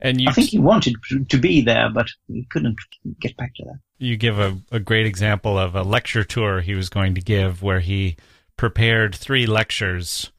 And 0.00 0.20
you 0.20 0.28
I 0.28 0.32
think 0.32 0.50
he 0.50 0.58
wanted 0.58 0.94
to 1.28 1.38
be 1.38 1.62
there, 1.62 1.88
but 1.90 2.06
he 2.28 2.46
couldn't 2.50 2.78
get 3.20 3.36
back 3.36 3.54
to 3.56 3.64
that. 3.64 3.78
you 3.98 4.16
give 4.16 4.38
a, 4.38 4.58
a 4.70 4.78
great 4.78 5.06
example 5.06 5.58
of 5.58 5.74
a 5.74 5.82
lecture 5.82 6.24
tour 6.24 6.60
he 6.60 6.74
was 6.74 6.88
going 6.88 7.14
to 7.14 7.20
give 7.20 7.62
where 7.62 7.80
he 7.80 8.16
prepared 8.56 9.14
three 9.14 9.46
lectures 9.46 10.30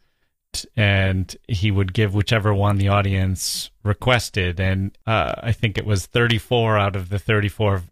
and 0.75 1.35
he 1.47 1.71
would 1.71 1.93
give 1.93 2.13
whichever 2.15 2.53
one 2.53 2.77
the 2.77 2.87
audience 2.87 3.69
requested 3.83 4.59
and 4.59 4.97
uh, 5.05 5.33
i 5.43 5.51
think 5.51 5.77
it 5.77 5.85
was 5.85 6.05
34 6.05 6.77
out 6.77 6.95
of 6.95 7.09
the 7.09 7.19
34 7.19 7.83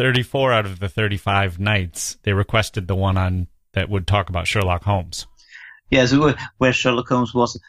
34 0.00 0.52
out 0.52 0.66
of 0.66 0.80
the 0.80 0.88
35 0.88 1.58
nights 1.60 2.16
they 2.22 2.32
requested 2.32 2.88
the 2.88 2.94
one 2.96 3.16
on 3.18 3.46
that 3.74 3.88
would 3.88 4.06
talk 4.06 4.28
about 4.30 4.46
sherlock 4.46 4.84
holmes 4.84 5.26
Yes, 5.90 6.14
where- 6.14 6.36
where 6.58 6.72
Sherlock 6.72 7.08
Holmes 7.08 7.34
was 7.34 7.60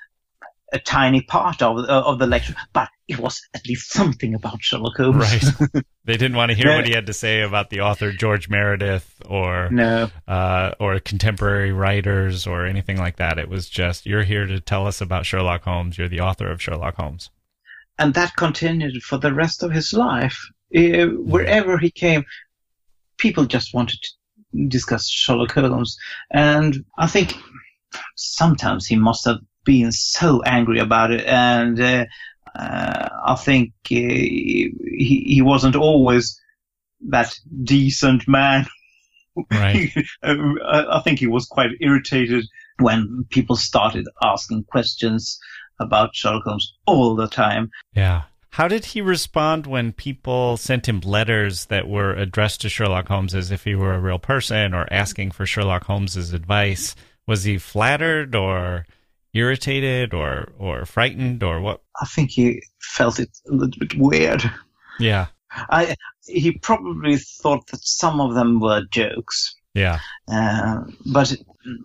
a 0.72 0.78
tiny 0.80 1.22
part 1.22 1.62
of 1.64 1.78
uh, 1.80 2.04
of 2.06 2.20
the 2.20 2.28
lecture, 2.28 2.54
but 2.72 2.88
it 3.08 3.18
was 3.20 3.42
at 3.54 3.66
least 3.68 3.92
something 3.92 4.36
about 4.36 4.62
Sherlock 4.62 4.96
Holmes. 4.98 5.16
Right. 5.18 5.84
they 6.06 6.18
didn't 6.18 6.36
want 6.38 6.52
to 6.52 6.56
hear 6.56 6.68
Yeah. 6.70 6.76
what 6.78 6.88
he 6.88 6.94
had 6.94 7.08
to 7.08 7.14
say 7.14 7.42
about 7.42 7.72
the 7.72 7.82
author 7.82 8.12
george 8.12 8.48
meredith 8.48 9.22
or 9.26 9.70
no. 9.72 10.10
uh, 10.28 10.72
or 10.80 11.00
contemporary 11.00 11.72
writers 11.74 12.46
or 12.48 12.68
anything 12.68 12.98
like 12.98 13.18
that. 13.18 13.40
It 13.40 13.50
was 13.50 13.68
just 13.68 14.06
you're 14.06 14.24
here 14.24 14.46
to 14.46 14.60
tell 14.60 14.86
us 14.86 15.02
about 15.02 15.26
Sherlock 15.26 15.64
Holmes. 15.64 15.98
You're 15.98 16.08
the 16.08 16.22
author 16.22 16.50
of 16.52 16.62
Sherlock 16.62 16.96
Holmes. 16.96 17.32
and 17.98 18.14
that 18.14 18.36
continued 18.38 19.02
for 19.02 19.18
the 19.18 19.34
rest 19.34 19.64
of 19.64 19.72
his 19.72 19.94
life. 19.94 20.40
Uh, 20.76 21.08
wherever 21.18 21.78
he 21.78 21.92
came, 21.92 22.24
people 23.18 23.46
just 23.46 23.74
wanted 23.74 24.00
to 24.02 24.68
discuss 24.68 25.08
Sherlock 25.08 25.52
Holmes, 25.52 25.98
and 26.32 26.86
I 26.98 27.08
think 27.08 27.36
sometimes 28.16 28.86
he 28.86 28.96
must 28.96 29.26
have 29.26 29.40
been 29.64 29.92
so 29.92 30.42
angry 30.44 30.80
about 30.80 31.12
it, 31.12 31.26
and 31.26 31.80
uh, 31.80 32.06
uh, 32.56 33.10
I 33.26 33.36
think 33.36 33.72
uh, 33.92 33.96
he 33.96 34.74
he 35.28 35.42
wasn't 35.42 35.76
always 35.76 36.40
that 37.10 37.38
decent 37.64 38.28
man. 38.28 38.66
Right. 39.52 39.92
I 40.24 40.86
I 40.92 41.02
think 41.04 41.20
he 41.20 41.28
was 41.28 41.46
quite 41.46 41.72
irritated 41.80 42.46
when 42.80 43.26
people 43.30 43.56
started 43.56 44.08
asking 44.22 44.66
questions 44.66 45.40
about 45.80 46.16
Sherlock 46.16 46.44
Holmes 46.44 46.74
all 46.86 47.16
the 47.16 47.28
time. 47.28 47.72
Yeah. 47.94 48.24
How 48.52 48.68
did 48.68 48.84
he 48.86 49.02
respond 49.02 49.66
when 49.66 49.94
people 49.94 50.58
sent 50.58 50.88
him 50.88 51.00
letters 51.02 51.66
that 51.68 51.88
were 51.88 52.14
addressed 52.14 52.62
to 52.62 52.70
Sherlock 52.70 53.08
Holmes 53.08 53.34
as 53.34 53.50
if 53.50 53.64
he 53.64 53.76
were 53.76 53.94
a 53.94 54.00
real 54.00 54.20
person 54.20 54.74
or 54.74 54.92
asking 54.92 55.32
for 55.32 55.46
Sherlock 55.46 55.86
Holmes's 55.86 56.34
advice? 56.34 56.94
Was 57.26 57.46
he 57.46 57.58
flattered 57.58 58.36
or 58.36 58.86
irritated 59.34 60.14
or 60.14 60.52
or 60.60 60.86
frightened 60.86 61.44
or 61.44 61.62
what? 61.62 61.82
I 62.02 62.06
think 62.06 62.32
he 62.32 62.62
felt 62.82 63.20
it 63.20 63.30
a 63.50 63.54
little 63.54 63.80
bit 63.80 63.96
weird. 63.98 64.44
Yeah. 65.00 65.28
I 65.70 65.96
he 66.28 66.52
probably 66.52 67.18
thought 67.18 67.68
that 67.68 67.82
some 67.84 68.20
of 68.20 68.34
them 68.36 68.60
were 68.60 68.84
jokes, 68.92 69.56
Yeah. 69.74 70.00
uh, 70.30 70.82
but 71.06 71.34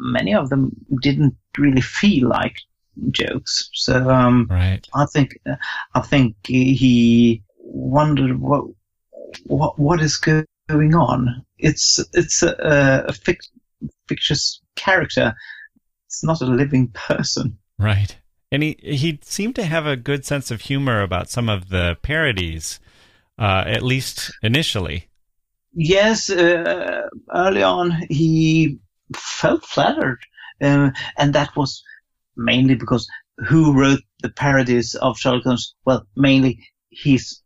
many 0.00 0.34
of 0.34 0.50
them 0.50 0.72
didn't 1.00 1.36
really 1.56 1.80
feel 1.80 2.28
like 2.28 2.56
jokes. 3.10 3.70
So 3.74 4.10
um, 4.10 4.46
Right. 4.50 4.86
I 4.94 5.06
think 5.06 5.38
I 5.94 6.00
think 6.00 6.36
he 6.46 7.42
wondered 7.58 8.40
what 8.40 8.64
what 9.44 9.78
what 9.78 10.00
is 10.00 10.16
going 10.16 10.94
on. 10.94 11.44
It's 11.58 12.02
it's 12.12 12.42
a, 12.42 13.04
a 13.08 13.12
fic- 13.12 13.50
fictitious 14.08 14.60
character. 14.74 15.34
It's 16.06 16.24
not 16.24 16.40
a 16.40 16.46
living 16.46 16.88
person. 16.88 17.58
Right. 17.78 18.16
And 18.52 18.62
he 18.62 18.76
he 18.80 19.18
seemed 19.22 19.56
to 19.56 19.64
have 19.64 19.86
a 19.86 19.96
good 19.96 20.24
sense 20.24 20.50
of 20.50 20.62
humor 20.62 21.02
about 21.02 21.28
some 21.28 21.48
of 21.48 21.68
the 21.68 21.96
parodies, 22.02 22.80
uh, 23.38 23.64
at 23.66 23.82
least 23.82 24.32
initially. 24.42 25.08
Yes, 25.74 26.30
uh, 26.30 27.02
early 27.34 27.62
on 27.62 27.90
he 28.08 28.78
felt 29.14 29.64
flattered, 29.64 30.20
um, 30.62 30.92
and 31.18 31.34
that 31.34 31.54
was 31.56 31.82
mainly 32.36 32.74
because 32.74 33.08
who 33.48 33.72
wrote 33.78 34.00
the 34.22 34.30
parodies 34.30 34.94
of 34.94 35.18
Sherlock 35.18 35.44
Holmes? 35.44 35.74
Well, 35.84 36.06
mainly 36.16 36.58
his 36.90 37.40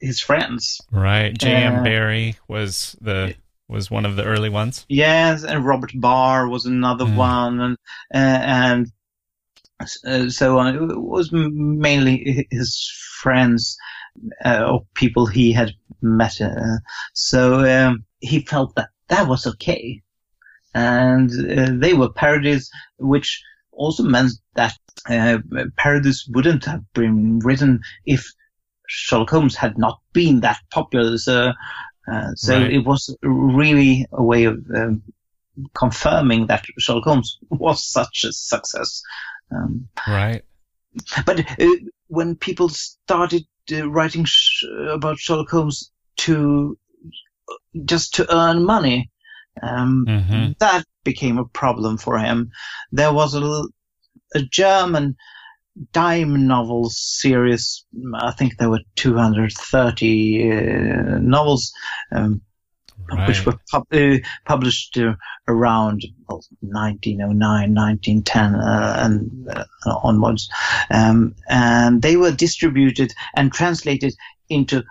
his 0.00 0.20
friends. 0.20 0.80
Right. 0.90 1.36
J.M. 1.36 1.76
Uh, 1.76 1.82
Barrie 1.84 2.36
was 2.48 2.96
the 3.00 3.34
was 3.68 3.90
one 3.90 4.04
of 4.06 4.16
the 4.16 4.24
early 4.24 4.50
ones. 4.50 4.84
Yes, 4.88 5.44
and 5.44 5.64
Robert 5.64 5.92
Barr 5.94 6.48
was 6.48 6.66
another 6.66 7.04
Mm. 7.06 7.16
one, 7.16 7.60
and 7.60 7.76
uh, 8.14 8.18
and 8.42 8.92
uh, 10.06 10.28
so 10.30 10.58
on. 10.58 10.74
It 10.74 11.00
was 11.00 11.30
mainly 11.32 12.46
his 12.50 12.90
friends 13.20 13.76
uh, 14.44 14.64
or 14.70 14.86
people 14.94 15.26
he 15.26 15.52
had 15.52 15.72
met. 16.02 16.40
Uh, 16.40 16.78
so 17.14 17.64
um, 17.64 18.04
he 18.20 18.40
felt 18.40 18.74
that 18.76 18.90
that 19.08 19.28
was 19.28 19.46
okay, 19.46 20.02
and 20.74 21.30
uh, 21.30 21.70
they 21.74 21.94
were 21.94 22.10
parodies, 22.12 22.70
which 22.98 23.42
also 23.76 24.02
meant 24.02 24.32
that 24.54 24.76
uh, 25.08 25.38
parodies 25.76 26.26
wouldn't 26.28 26.64
have 26.64 26.82
been 26.92 27.38
written 27.40 27.80
if 28.06 28.32
Sherlock 28.88 29.30
Holmes 29.30 29.56
had 29.56 29.78
not 29.78 30.00
been 30.12 30.40
that 30.40 30.58
popular. 30.70 31.18
So, 31.18 31.52
uh, 32.10 32.32
so 32.34 32.58
Right. 32.58 32.72
it 32.72 32.84
was 32.84 33.16
really 33.22 34.06
a 34.12 34.22
way 34.22 34.44
of 34.44 34.64
um, 34.74 35.02
confirming 35.74 36.46
that 36.46 36.64
Sherlock 36.78 37.04
Holmes 37.04 37.38
was 37.50 37.84
such 37.84 38.24
a 38.24 38.32
success. 38.32 39.02
Um, 39.50 39.88
right. 40.06 40.42
But 41.26 41.40
uh, 41.60 41.66
when 42.08 42.36
people 42.36 42.68
started 42.68 43.44
uh, 43.72 43.88
writing 43.88 44.24
sh- 44.24 44.64
about 44.90 45.18
Sherlock 45.18 45.50
Holmes 45.50 45.90
to 46.18 46.78
just 47.84 48.14
to 48.14 48.34
earn 48.34 48.64
money, 48.64 49.10
um, 49.62 50.04
mm-hmm. 50.08 50.52
that 50.58 50.84
became 51.04 51.38
a 51.38 51.44
problem 51.44 51.96
for 51.98 52.18
him. 52.18 52.50
There 52.92 53.12
was 53.12 53.34
a, 53.34 53.64
a 54.34 54.42
German 54.50 55.16
dime 55.92 56.46
novels 56.46 56.96
series. 56.98 57.84
I 58.14 58.32
think 58.32 58.56
there 58.56 58.70
were 58.70 58.80
230 58.96 60.50
uh, 60.50 61.18
novels. 61.18 61.72
Um, 62.12 62.40
right. 63.10 63.28
Which 63.28 63.44
were 63.44 63.58
pub- 63.70 63.92
uh, 63.92 64.18
published 64.44 64.96
uh, 64.98 65.14
around 65.48 66.04
well, 66.28 66.42
1909, 66.60 67.74
1910, 67.74 68.54
uh, 68.54 68.96
and 68.98 69.48
uh, 69.48 69.64
onwards. 70.02 70.48
Um, 70.90 71.34
and 71.48 72.02
they 72.02 72.16
were 72.16 72.32
distributed 72.32 73.12
and 73.36 73.52
translated 73.52 74.14
into 74.48 74.84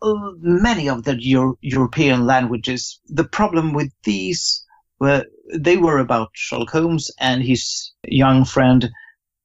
uh, 0.00 0.14
many 0.40 0.88
of 0.88 1.04
the 1.04 1.16
Euro- 1.22 1.58
European 1.60 2.26
languages. 2.26 3.00
The 3.08 3.24
problem 3.24 3.74
with 3.74 3.92
these 4.04 4.64
were 5.00 5.24
they 5.54 5.76
were 5.76 5.98
about 5.98 6.30
Sherlock 6.34 6.70
Holmes 6.70 7.10
and 7.18 7.42
his 7.42 7.92
young 8.06 8.44
friend 8.44 8.90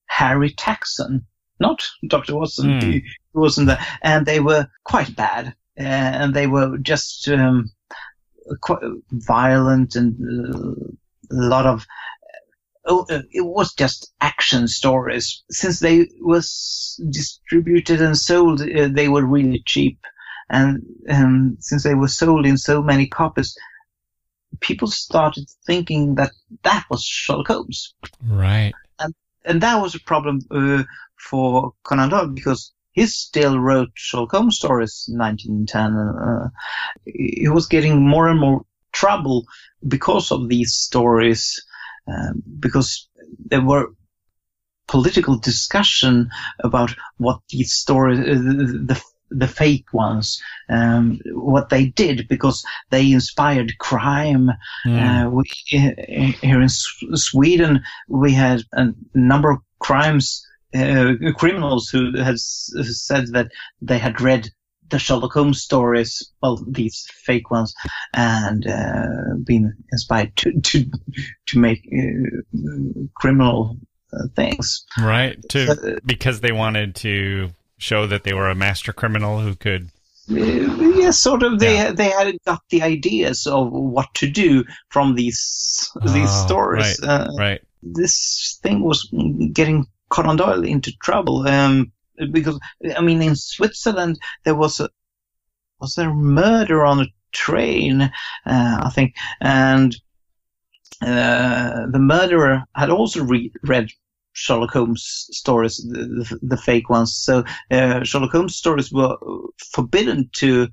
Harry 0.07 0.51
Taxon, 0.51 1.25
not 1.59 1.83
Dr. 2.07 2.35
Watson. 2.35 2.79
Mm. 2.79 3.01
He 3.33 3.39
wasn't 3.39 3.67
there. 3.67 3.83
And 4.03 4.27
they 4.27 4.39
were 4.39 4.67
quite 4.83 5.15
bad. 5.15 5.55
Uh, 5.79 6.11
and 6.21 6.35
they 6.35 6.45
were 6.45 6.77
just 6.77 7.27
um, 7.29 7.71
quite 8.61 8.83
violent 9.11 9.95
and 9.95 10.13
uh, 10.53 10.91
a 11.31 11.41
lot 11.49 11.65
of 11.65 11.87
oh, 12.85 13.05
uh, 13.09 13.21
it 13.31 13.41
was 13.41 13.73
just 13.73 14.13
action 14.21 14.67
stories. 14.67 15.43
Since 15.49 15.79
they 15.79 16.09
was 16.19 16.99
distributed 17.09 18.01
and 18.01 18.17
sold, 18.17 18.61
uh, 18.61 18.89
they 18.91 19.07
were 19.07 19.25
really 19.25 19.63
cheap, 19.65 19.99
and 20.49 20.83
um, 21.09 21.57
since 21.59 21.83
they 21.83 21.95
were 21.95 22.07
sold 22.07 22.45
in 22.45 22.57
so 22.57 22.81
many 22.81 23.07
copies, 23.07 23.57
people 24.59 24.87
started 24.87 25.49
thinking 25.65 26.15
that 26.15 26.31
that 26.63 26.85
was 26.89 27.03
Sherlock 27.03 27.47
Holmes. 27.47 27.93
Right 28.25 28.73
and 28.99 29.13
and 29.45 29.61
that 29.61 29.81
was 29.81 29.95
a 29.95 29.99
problem 29.99 30.39
uh, 30.51 30.83
for 31.17 31.73
Conan 31.83 32.09
Doyle 32.09 32.27
because 32.27 32.73
he 32.91 33.05
still 33.07 33.59
wrote 33.59 33.89
Sherlock 33.95 34.31
Holmes 34.31 34.57
stories 34.57 35.05
in 35.09 35.17
1910. 35.17 35.93
Uh, 35.93 36.49
he 37.05 37.49
was 37.49 37.67
getting 37.67 38.07
more 38.07 38.27
and 38.27 38.39
more 38.39 38.65
trouble 38.91 39.45
because 39.87 40.31
of 40.31 40.47
these 40.47 40.73
stories, 40.73 41.61
um, 42.07 42.43
because 42.59 43.09
there 43.45 43.65
were 43.65 43.87
political 44.87 45.37
discussion 45.39 46.29
about 46.63 46.95
what 47.17 47.39
these 47.49 47.73
stories, 47.73 48.19
uh, 48.19 48.23
the, 48.23 49.01
the 49.35 49.47
fake 49.47 49.93
ones, 49.93 50.41
um, 50.69 51.19
what 51.33 51.69
they 51.69 51.87
did 51.87 52.27
because 52.27 52.63
they 52.89 53.11
inspired 53.11 53.77
crime. 53.79 54.51
Mm. 54.85 55.25
Uh, 55.25 55.29
we, 55.29 55.43
here 56.41 56.61
in 56.61 56.69
Sweden, 56.69 57.81
we 58.07 58.33
had 58.33 58.61
a 58.73 58.87
number 59.13 59.51
of 59.51 59.59
crimes, 59.79 60.45
uh, 60.75 61.13
criminals 61.37 61.89
who 61.89 62.17
had 62.17 62.39
said 62.39 63.27
that 63.33 63.49
they 63.81 63.97
had 63.97 64.21
read 64.21 64.49
the 64.89 64.99
Sherlock 64.99 65.33
Holmes 65.33 65.61
stories, 65.61 66.31
well, 66.41 66.63
these 66.67 67.07
fake 67.11 67.49
ones, 67.49 67.73
and 68.13 68.67
uh, 68.67 69.35
been 69.43 69.73
inspired 69.91 70.35
to 70.37 70.59
to 70.61 70.85
to 71.47 71.59
make 71.59 71.87
uh, 71.91 73.01
criminal 73.15 73.77
uh, 74.13 74.27
things. 74.35 74.85
Right. 74.99 75.37
To 75.49 75.99
because 76.05 76.41
they 76.41 76.51
wanted 76.51 76.95
to 76.97 77.49
show 77.77 78.07
that 78.07 78.23
they 78.23 78.33
were 78.33 78.49
a 78.49 78.55
master 78.55 78.93
criminal 78.93 79.39
who 79.39 79.55
could 79.55 79.89
yeah, 80.27 81.11
sort 81.11 81.43
of. 81.43 81.59
They 81.59 81.75
yeah. 81.75 81.91
they 81.91 82.09
had 82.09 82.35
got 82.45 82.61
the 82.69 82.81
ideas 82.81 83.45
of 83.45 83.71
what 83.71 84.13
to 84.15 84.29
do 84.29 84.63
from 84.89 85.15
these 85.15 85.91
these 86.01 86.29
oh, 86.29 86.45
stories. 86.45 86.99
Right, 87.01 87.09
uh, 87.09 87.27
right. 87.37 87.61
This 87.81 88.59
thing 88.63 88.83
was 88.83 89.09
getting 89.51 89.85
Conan 90.09 90.37
Doyle 90.37 90.63
into 90.63 90.93
trouble 91.01 91.47
um, 91.47 91.91
because 92.31 92.59
I 92.95 93.01
mean, 93.01 93.21
in 93.21 93.35
Switzerland 93.35 94.19
there 94.45 94.55
was 94.55 94.79
a 94.79 94.89
was 95.79 95.95
there 95.95 96.09
a 96.09 96.15
murder 96.15 96.85
on 96.85 97.01
a 97.01 97.07
train, 97.33 98.01
uh, 98.01 98.09
I 98.45 98.89
think, 98.93 99.15
and 99.41 99.93
uh, 101.01 101.87
the 101.91 101.99
murderer 101.99 102.63
had 102.75 102.89
also 102.89 103.23
re- 103.23 103.51
read 103.63 103.89
Sherlock 104.33 104.71
Holmes 104.71 105.27
stories, 105.31 105.77
the, 105.77 106.39
the 106.41 106.57
fake 106.57 106.89
ones. 106.89 107.15
So 107.15 107.43
uh, 107.71 108.03
Sherlock 108.03 108.31
Holmes 108.31 108.55
stories 108.55 108.91
were 108.91 109.15
forbidden 109.71 110.29
to 110.33 110.67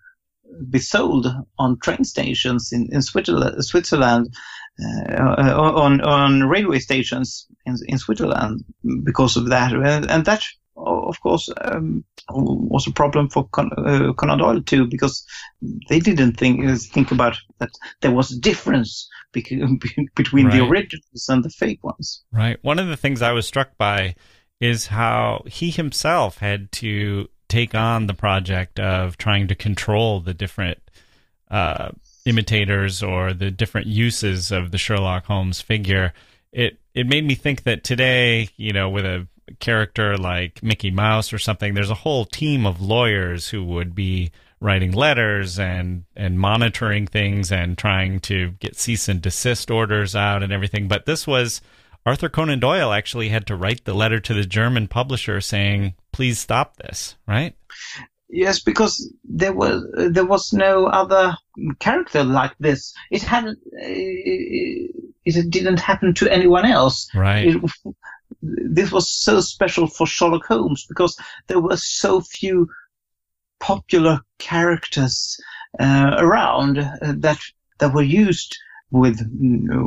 be 0.69 0.79
sold 0.79 1.27
on 1.59 1.79
train 1.79 2.05
stations 2.05 2.73
in, 2.73 2.89
in 2.93 3.03
Switzerland, 3.03 3.65
Switzerland 3.65 4.35
uh, 4.83 5.55
on 5.57 6.01
on 6.01 6.49
railway 6.49 6.79
stations 6.79 7.47
in, 7.67 7.77
in 7.87 7.99
Switzerland 7.99 8.65
because 9.05 9.37
of 9.37 9.49
that, 9.51 9.73
and, 9.73 10.11
and 10.11 10.25
that 10.25 10.45
of 10.87 11.21
course 11.21 11.49
um, 11.63 12.05
was 12.29 12.87
a 12.87 12.93
problem 12.93 13.29
for 13.29 13.49
Con- 13.49 13.71
uh, 13.77 14.13
Conan 14.15 14.39
Doyle 14.39 14.63
too 14.63 14.87
because 14.87 15.25
they 15.89 16.01
didn't 16.01 16.35
think 16.35 16.65
think 16.81 17.11
about 17.11 17.37
that 17.59 17.71
there 18.01 18.11
was 18.13 18.31
a 18.33 18.41
difference 18.41 19.09
between 19.33 20.47
right. 20.47 20.53
the 20.53 20.65
originals 20.65 21.27
and 21.29 21.45
the 21.45 21.51
fake 21.51 21.83
ones. 21.85 22.23
Right. 22.33 22.59
One 22.63 22.79
of 22.79 22.89
the 22.89 22.97
things 22.97 23.23
I 23.23 23.33
was 23.33 23.47
struck 23.47 23.77
by 23.77 24.17
is 24.61 24.89
how 24.89 25.43
he 25.47 25.71
himself 25.71 26.39
had 26.39 26.71
to 26.73 27.29
take 27.49 27.75
on 27.75 28.07
the 28.07 28.15
project 28.15 28.79
of 28.79 29.17
trying 29.17 29.49
to 29.49 29.55
control 29.55 30.21
the 30.21 30.35
different 30.35 30.79
uh, 31.51 31.91
imitators 32.25 33.03
or 33.03 33.33
the 33.33 33.51
different 33.51 33.87
uses 33.87 34.53
of 34.53 34.71
the 34.71 34.79
Sherlock 34.79 35.27
Holmes 35.27 35.61
figure. 35.61 36.13
It 36.53 36.79
it 36.95 37.07
made 37.07 37.25
me 37.25 37.35
think 37.35 37.65
that 37.65 37.85
today, 37.85 38.49
you 38.57 38.73
know, 38.73 38.89
with 38.89 39.05
a 39.05 39.27
character 39.59 40.17
like 40.17 40.63
Mickey 40.63 40.91
Mouse 40.91 41.33
or 41.33 41.39
something, 41.39 41.75
there's 41.75 41.91
a 41.91 41.95
whole 41.95 42.25
team 42.25 42.67
of 42.67 42.81
lawyers 42.81 43.49
who 43.49 43.65
would 43.65 43.95
be 43.95 44.31
writing 44.61 44.93
letters 44.93 45.59
and 45.59 46.05
and 46.15 46.39
monitoring 46.39 47.07
things 47.07 47.51
and 47.51 47.79
trying 47.79 48.21
to 48.21 48.51
get 48.61 48.77
cease 48.77 49.09
and 49.09 49.23
desist 49.23 49.71
orders 49.71 50.15
out 50.15 50.43
and 50.43 50.53
everything. 50.53 50.87
But 50.87 51.07
this 51.07 51.27
was 51.27 51.61
Arthur 52.07 52.29
Conan 52.29 52.61
Doyle 52.61 52.93
actually 52.93 53.29
had 53.29 53.47
to 53.47 53.57
write 53.57 53.85
the 53.85 53.95
letter 53.95 54.21
to 54.21 54.35
the 54.35 54.45
German 54.45 54.89
publisher 54.89 55.41
saying, 55.41 55.95
"Please 56.13 56.39
stop 56.39 56.77
this." 56.77 57.17
Right? 57.27 57.55
Yes, 58.29 58.61
because 58.61 59.13
there 59.25 59.53
was 59.53 59.83
there 60.11 60.25
was 60.25 60.53
no 60.53 60.87
other 60.87 61.37
character 61.79 62.23
like 62.23 62.53
this. 62.61 62.95
It 63.11 63.23
hadn't. 63.23 63.59
Uh, 63.67 63.87
it, 63.87 64.91
it 65.25 65.51
didn't 65.51 65.81
happen 65.81 66.15
to 66.15 66.33
anyone 66.33 66.65
else. 66.65 67.09
Right. 67.15 67.57
It, 67.57 67.63
this 68.43 68.91
was 68.91 69.11
so 69.11 69.41
special 69.41 69.87
for 69.87 70.07
Sherlock 70.07 70.47
Holmes 70.47 70.87
because 70.87 71.17
there 71.47 71.61
were 71.61 71.77
so 71.77 72.21
few 72.21 72.69
popular 73.59 74.21
characters 74.39 75.39
uh, 75.79 76.17
around 76.19 76.79
uh, 76.79 77.15
that 77.19 77.39
that 77.79 77.95
were 77.95 78.03
used 78.03 78.57
with 78.91 79.21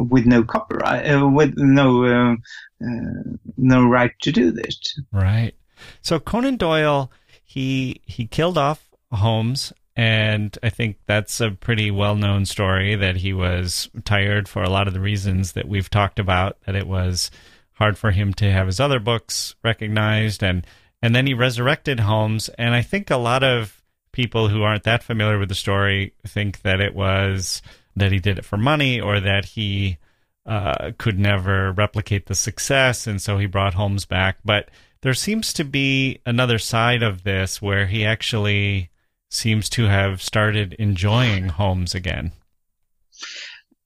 with 0.10 0.26
no 0.26 0.44
copyright, 0.44 1.10
uh, 1.10 1.28
with 1.28 1.54
no 1.58 2.06
uh, 2.06 2.36
uh, 2.84 3.24
no 3.58 3.86
right 3.86 4.12
to 4.22 4.32
do 4.32 4.52
this. 4.52 5.00
Right. 5.12 5.54
So 6.02 6.20
Conan 6.20 6.58
Doyle, 6.58 7.12
he 7.44 8.02
he 8.06 8.26
killed 8.26 8.58
off 8.58 8.90
Holmes, 9.12 9.74
and 9.96 10.58
I 10.64 10.70
think 10.70 10.98
that's 11.06 11.42
a 11.42 11.52
pretty 11.52 11.92
well 11.92 12.16
known 12.16 12.46
story 12.46 12.96
that 12.96 13.18
he 13.18 13.34
was 13.34 13.90
tired 14.06 14.48
for 14.48 14.64
a 14.64 14.70
lot 14.70 14.88
of 14.88 14.94
the 14.94 15.02
reasons 15.02 15.54
that 15.54 15.68
we've 15.68 15.90
talked 15.90 16.20
about. 16.20 16.58
That 16.66 16.76
it 16.76 16.88
was 16.88 17.30
hard 17.74 17.98
for 17.98 18.12
him 18.12 18.34
to 18.36 18.52
have 18.52 18.68
his 18.68 18.80
other 18.80 19.00
books 19.00 19.56
recognized, 19.64 20.44
and 20.44 20.66
and 21.02 21.16
then 21.16 21.28
he 21.28 21.34
resurrected 21.34 22.02
Holmes. 22.02 22.50
And 22.58 22.74
I 22.74 22.82
think 22.82 23.10
a 23.10 23.18
lot 23.18 23.44
of 23.44 23.82
people 24.12 24.48
who 24.48 24.64
aren't 24.64 24.84
that 24.84 25.04
familiar 25.04 25.40
with 25.40 25.50
the 25.50 25.56
story 25.56 26.14
think 26.26 26.62
that 26.62 26.80
it 26.80 26.96
was 26.96 27.62
that 27.96 28.12
he 28.12 28.20
did 28.20 28.38
it 28.38 28.46
for 28.46 28.58
money 28.58 29.00
or 29.02 29.20
that 29.20 29.46
he 29.46 29.98
uh, 30.46 30.92
could 30.98 31.20
never 31.20 31.72
replicate 31.72 32.26
the 32.26 32.36
success, 32.36 33.08
and 33.08 33.22
so 33.22 33.38
he 33.38 33.46
brought 33.46 33.74
Holmes 33.74 34.06
back. 34.06 34.38
But 34.44 34.70
there 35.02 35.14
seems 35.14 35.54
to 35.54 35.64
be 35.64 36.20
another 36.26 36.58
side 36.58 37.04
of 37.04 37.24
this 37.24 37.62
where 37.62 37.88
he 37.88 38.06
actually 38.06 38.90
seems 39.30 39.68
to 39.70 39.86
have 39.86 40.22
started 40.22 40.74
enjoying 40.74 41.50
Holmes 41.50 41.96
again. 41.96 42.32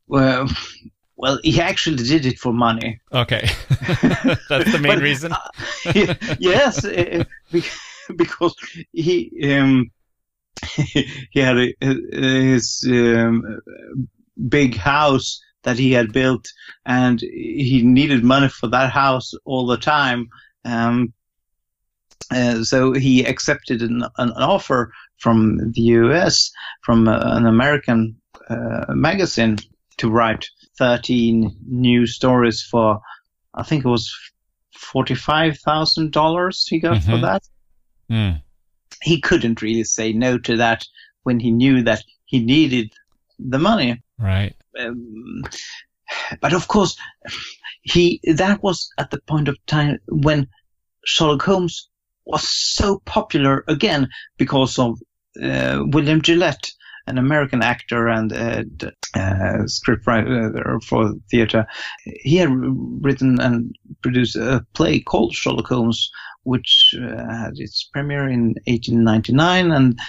Well, 0.08 0.48
well, 1.18 1.40
he 1.44 1.60
actually 1.60 1.98
did 1.98 2.26
it 2.26 2.40
for 2.40 2.54
money. 2.54 3.00
Okay, 3.12 3.50
that's 4.50 4.72
the 4.72 4.80
main 4.82 4.94
but, 4.94 5.02
reason. 5.02 5.34
Uh, 5.34 6.16
yes, 6.40 6.86
uh, 6.86 7.24
because 8.16 8.56
he 8.94 9.32
um, 9.54 9.92
he 10.76 11.40
had 11.40 11.58
a, 11.58 11.74
his 11.82 12.86
um, 12.88 13.60
big 14.48 14.78
house 14.78 15.42
that 15.64 15.80
he 15.80 15.92
had 15.92 16.14
built, 16.14 16.48
and 16.86 17.20
he 17.22 17.82
needed 17.84 18.24
money 18.24 18.48
for 18.48 18.68
that 18.68 18.92
house 18.92 19.34
all 19.44 19.66
the 19.66 19.78
time. 19.78 20.30
Um, 20.66 21.14
uh, 22.32 22.64
so 22.64 22.94
he 22.94 23.26
accepted 23.26 23.82
an, 23.82 24.04
an, 24.18 24.32
offer 24.34 24.92
from 25.18 25.72
the 25.72 25.82
U.S. 25.82 26.52
from 26.82 27.08
uh, 27.08 27.20
an 27.24 27.46
American 27.46 28.18
uh, 28.50 28.86
magazine 28.90 29.58
to 29.98 30.10
write 30.10 30.48
13 30.78 31.58
new 31.68 32.06
stories 32.06 32.64
for, 32.64 33.02
I 33.54 33.64
think 33.64 33.86
it 33.86 33.90
was 33.90 34.14
forty-five 34.78 35.58
thousand 35.60 36.12
dollars 36.12 36.66
he 36.68 36.80
got 36.80 36.98
mm-hmm. 36.98 37.12
for 37.12 37.18
that. 37.20 37.44
Mm. 38.10 38.42
He 39.02 39.22
couldn't 39.22 39.62
really 39.62 39.84
say 39.84 40.14
no 40.14 40.38
to 40.40 40.58
that 40.58 40.86
when 41.24 41.40
he 41.40 41.52
knew 41.52 41.84
that 41.84 42.04
he 42.26 42.40
needed 42.40 42.94
the 43.40 43.60
money. 43.60 44.02
Right. 44.18 44.56
Um, 44.80 45.44
but 46.42 46.54
of 46.54 46.68
course, 46.68 46.98
he 47.82 48.22
that 48.36 48.64
was 48.64 48.90
at 48.98 49.12
the 49.12 49.22
point 49.22 49.48
of 49.48 49.58
time 49.66 50.00
when 50.08 50.48
Sherlock 51.06 51.42
Holmes 51.44 51.90
was 52.26 52.48
so 52.50 53.00
popular 53.06 53.64
again 53.68 54.10
because 54.38 54.80
of 54.80 55.00
uh, 55.42 55.84
William 55.86 56.22
Gillette, 56.22 56.72
an 57.08 57.18
American 57.18 57.64
actor 57.64 58.08
and 58.08 58.34
uh, 58.34 58.64
uh, 59.14 59.64
scriptwriter 59.66 60.84
for 60.84 61.14
theater. 61.32 61.66
He 62.04 62.38
had 62.38 62.50
written 62.52 63.40
and 63.40 63.76
produced 64.02 64.36
a 64.36 64.66
play 64.74 65.00
called 65.00 65.34
Sherlock 65.34 65.68
Holmes, 65.68 66.12
which 66.44 66.94
uh, 67.02 67.34
had 67.34 67.54
its 67.56 67.90
premiere 67.92 68.28
in 68.28 68.56
1899 68.66 69.72
and 69.72 70.00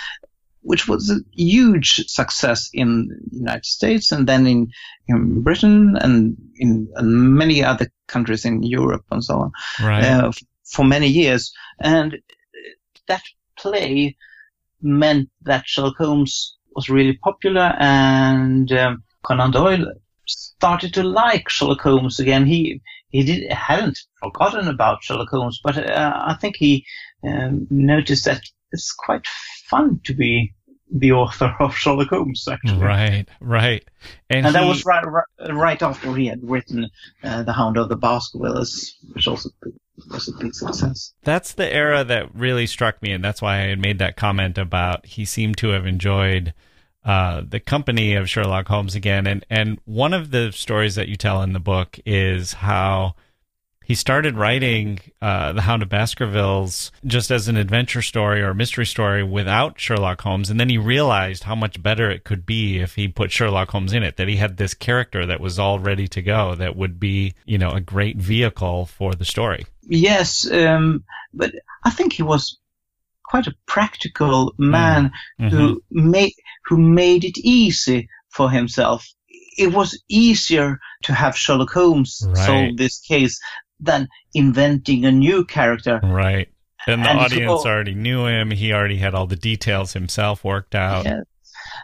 which 0.63 0.89
was 0.89 1.09
a 1.09 1.21
huge 1.33 2.05
success 2.09 2.69
in 2.75 3.09
the 3.31 3.39
United 3.39 3.65
States 3.65 4.13
and 4.13 4.27
then 4.29 4.47
in, 4.47 4.71
in 5.07 5.43
Britain 5.43 5.97
and 6.01 6.37
in 6.57 6.89
many 6.99 7.65
other 7.65 7.91
countries 8.09 8.45
in 8.45 8.63
Europe 8.63 9.05
and 9.11 9.25
so 9.25 9.39
on 9.39 9.53
right. 9.81 10.05
uh, 10.05 10.33
for 10.65 10.85
many 10.85 11.07
years. 11.07 11.53
And 11.81 12.19
that 13.07 13.23
play 13.57 14.17
meant 14.83 15.31
that 15.43 15.67
Sherlock 15.67 15.97
Holmes 15.97 16.58
was 16.79 16.89
really 16.89 17.15
popular 17.15 17.75
and 17.81 18.71
um, 18.71 19.03
Conan 19.25 19.51
Doyle 19.51 19.93
started 20.27 20.95
to 20.95 21.03
like 21.03 21.49
Sherlock 21.49 21.81
Holmes 21.81 22.21
again. 22.21 22.47
He 22.47 22.81
he 23.09 23.25
did 23.25 23.51
hadn't 23.51 23.99
forgotten 24.23 24.69
about 24.69 25.03
Sherlock 25.03 25.29
Holmes, 25.29 25.61
but 25.65 25.77
uh, 25.77 26.13
I 26.25 26.35
think 26.35 26.55
he 26.57 26.87
um, 27.25 27.67
noticed 27.69 28.27
that 28.27 28.43
it's 28.71 28.93
quite 28.93 29.27
fun 29.27 30.01
to 30.05 30.15
be 30.15 30.55
the 30.89 31.13
author 31.13 31.53
of 31.59 31.75
Sherlock 31.75 32.11
Holmes, 32.11 32.47
actually. 32.47 32.79
Right, 32.79 33.27
right. 33.41 33.85
And, 34.31 34.47
and 34.47 34.55
he, 34.55 34.63
that 34.63 34.69
was 34.69 34.87
right, 34.87 35.05
right, 35.05 35.25
right, 35.51 35.83
after 35.83 36.15
he 36.15 36.27
had 36.27 36.49
written 36.49 36.89
uh, 37.25 37.43
The 37.43 37.53
Hound 37.53 37.77
of 37.77 37.89
the 37.89 37.97
Baskervilles, 37.97 38.95
which 39.15 39.27
also 39.27 39.51
was 40.11 40.29
a 40.29 40.39
big 40.39 40.55
success. 40.55 41.13
That's 41.25 41.53
the 41.55 41.73
era 41.73 42.05
that 42.05 42.35
really 42.35 42.67
struck 42.67 43.03
me, 43.03 43.13
and 43.13 43.25
that's 43.25 43.43
why 43.43 43.63
I 43.63 43.67
had 43.69 43.81
made 43.81 43.99
that 43.99 44.17
comment 44.17 44.59
about 44.59 45.07
he 45.07 45.25
seemed 45.25 45.57
to 45.59 45.69
have 45.69 45.87
enjoyed 45.87 46.55
uh, 47.05 47.43
the 47.49 47.61
company 47.61 48.15
of 48.15 48.29
Sherlock 48.29 48.69
Holmes 48.69 48.95
again. 48.95 49.27
And 49.27 49.45
and 49.49 49.79
one 49.85 50.15
of 50.15 50.31
the 50.31 50.53
stories 50.53 50.95
that 50.97 51.09
you 51.09 51.17
tell 51.17 51.43
in 51.43 51.53
the 51.53 51.61
book 51.61 51.99
is 52.05 52.55
how 52.55 53.15
he 53.89 53.95
started 53.95 54.37
writing 54.37 55.01
uh, 55.23 55.55
The 55.55 55.63
Hound 55.63 55.83
of 55.83 55.89
Baskervilles 55.89 56.93
just 57.07 57.31
as 57.31 57.49
an 57.49 57.57
adventure 57.57 58.03
story 58.03 58.43
or 58.43 58.53
mystery 58.53 58.85
story 58.85 59.23
without 59.23 59.81
Sherlock 59.81 60.21
Holmes. 60.21 60.51
And 60.51 60.61
then 60.61 60.69
he 60.69 60.77
realized 60.77 61.45
how 61.45 61.55
much 61.55 61.83
better 61.83 62.11
it 62.11 62.23
could 62.23 62.45
be 62.45 62.81
if 62.81 62.97
he 62.97 63.09
put 63.09 63.33
Sherlock 63.33 63.71
Holmes 63.71 63.95
in 63.95 64.03
it, 64.03 64.19
that 64.19 64.29
he 64.29 64.37
had 64.37 64.59
this 64.59 64.75
character 64.75 65.25
that 65.25 65.41
was 65.41 65.59
all 65.59 65.79
ready 65.79 66.07
to 66.09 66.21
go 66.21 66.55
that 66.57 66.77
would 66.77 67.01
be, 67.01 67.33
you 67.47 67.57
know, 67.57 67.71
a 67.71 67.81
great 67.81 68.19
vehicle 68.19 68.85
for 68.85 69.15
the 69.15 69.25
story. 69.25 69.65
Yes, 69.85 70.47
um, 70.53 71.03
but 71.33 71.55
I 71.83 71.89
think 71.89 72.13
he 72.13 72.23
was 72.23 72.59
quite 73.29 73.47
a 73.47 73.55
practical 73.67 74.55
man 74.59 75.11
mm-hmm. 75.41 75.55
who 75.55 75.83
made 75.91 76.33
who 76.65 76.79
made 76.79 77.25
it 77.25 77.39
easy 77.39 78.09
for 78.31 78.51
himself. 78.51 79.07
It 79.57 79.73
was 79.73 80.01
easier 80.09 80.79
to 81.03 81.13
have 81.13 81.37
Sherlock 81.37 81.71
Holmes 81.71 82.23
right. 82.27 82.37
solve 82.47 82.77
this 82.77 83.01
case 83.01 83.39
than 83.81 84.09
inventing 84.35 85.05
a 85.05 85.13
new 85.13 85.45
character. 85.45 86.01
Right. 86.03 86.49
And 86.87 87.05
the 87.05 87.11
and 87.11 87.19
audience 87.19 87.63
so, 87.63 87.69
already 87.69 87.95
knew 87.95 88.27
him. 88.27 88.51
He 88.51 88.73
already 88.73 88.97
had 88.97 89.15
all 89.15 89.27
the 89.27 89.37
details 89.37 89.93
himself 89.93 90.45
worked 90.45 90.75
out. 90.75 91.05
Yeah. 91.05 91.21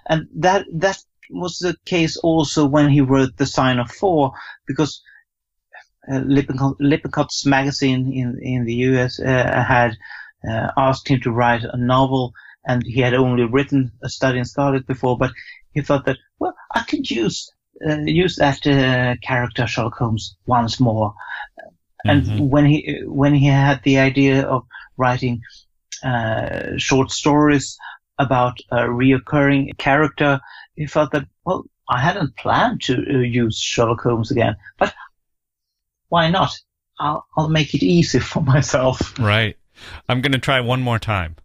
And 0.09 0.29
that 0.37 0.67
that 0.73 0.99
was 1.31 1.59
the 1.59 1.77
case 1.85 2.17
also 2.17 2.65
when 2.65 2.89
he 2.89 3.01
wrote 3.01 3.37
The 3.37 3.47
Sign 3.47 3.79
of 3.79 3.91
Four, 3.91 4.33
because 4.67 5.03
uh, 6.11 6.21
Lippincott, 6.21 7.33
magazine 7.45 8.13
in 8.13 8.39
in 8.41 8.65
the 8.65 8.75
U.S. 8.89 9.21
Uh, 9.21 9.65
had 9.67 9.97
uh, 10.49 10.71
asked 10.77 11.09
him 11.09 11.21
to 11.23 11.31
write 11.31 11.65
a 11.65 11.77
novel, 11.77 12.33
and 12.67 12.83
he 12.85 13.01
had 13.01 13.15
only 13.15 13.45
written 13.45 13.93
A 14.03 14.09
Study 14.09 14.39
in 14.39 14.45
Scarlet 14.45 14.87
before, 14.87 15.19
but 15.19 15.33
he 15.73 15.83
thought 15.83 16.07
that 16.07 16.19
well, 16.39 16.55
I 16.75 16.83
could 16.83 17.11
use 17.11 17.51
uh, 17.87 18.01
use 18.05 18.37
that 18.37 18.67
uh, 18.67 19.17
character 19.23 19.67
Sherlock 19.67 19.97
Holmes 19.99 20.37
once 20.47 20.81
more. 20.81 21.15
And 22.05 22.23
mm-hmm. 22.23 22.49
when 22.49 22.67
he 22.67 23.03
when 23.07 23.35
he 23.35 23.47
had 23.47 23.83
the 23.83 23.99
idea 23.99 24.43
of 24.43 24.67
writing 24.97 25.41
uh, 26.03 26.77
short 26.77 27.11
stories 27.11 27.77
about 28.19 28.59
a 28.71 28.83
reoccurring 28.83 29.77
character, 29.79 30.41
he 30.77 30.87
felt 30.87 31.13
that 31.13 31.27
well, 31.45 31.65
I 31.89 32.01
hadn't 32.01 32.37
planned 32.37 32.83
to 32.83 32.95
uh, 32.95 33.19
use 33.19 33.59
Sherlock 33.59 34.03
Holmes 34.03 34.31
again, 34.31 34.57
but 34.79 34.95
why 36.09 36.31
not? 36.31 36.59
I'll 36.99 37.27
I'll 37.37 37.49
make 37.49 37.75
it 37.75 37.83
easy 37.83 38.19
for 38.31 38.43
myself. 38.43 39.19
Right. 39.19 39.57
I'm 40.09 40.21
going 40.21 40.33
to 40.33 40.39
try 40.39 40.61
one 40.61 40.83
more 40.83 40.99
time, 40.99 41.37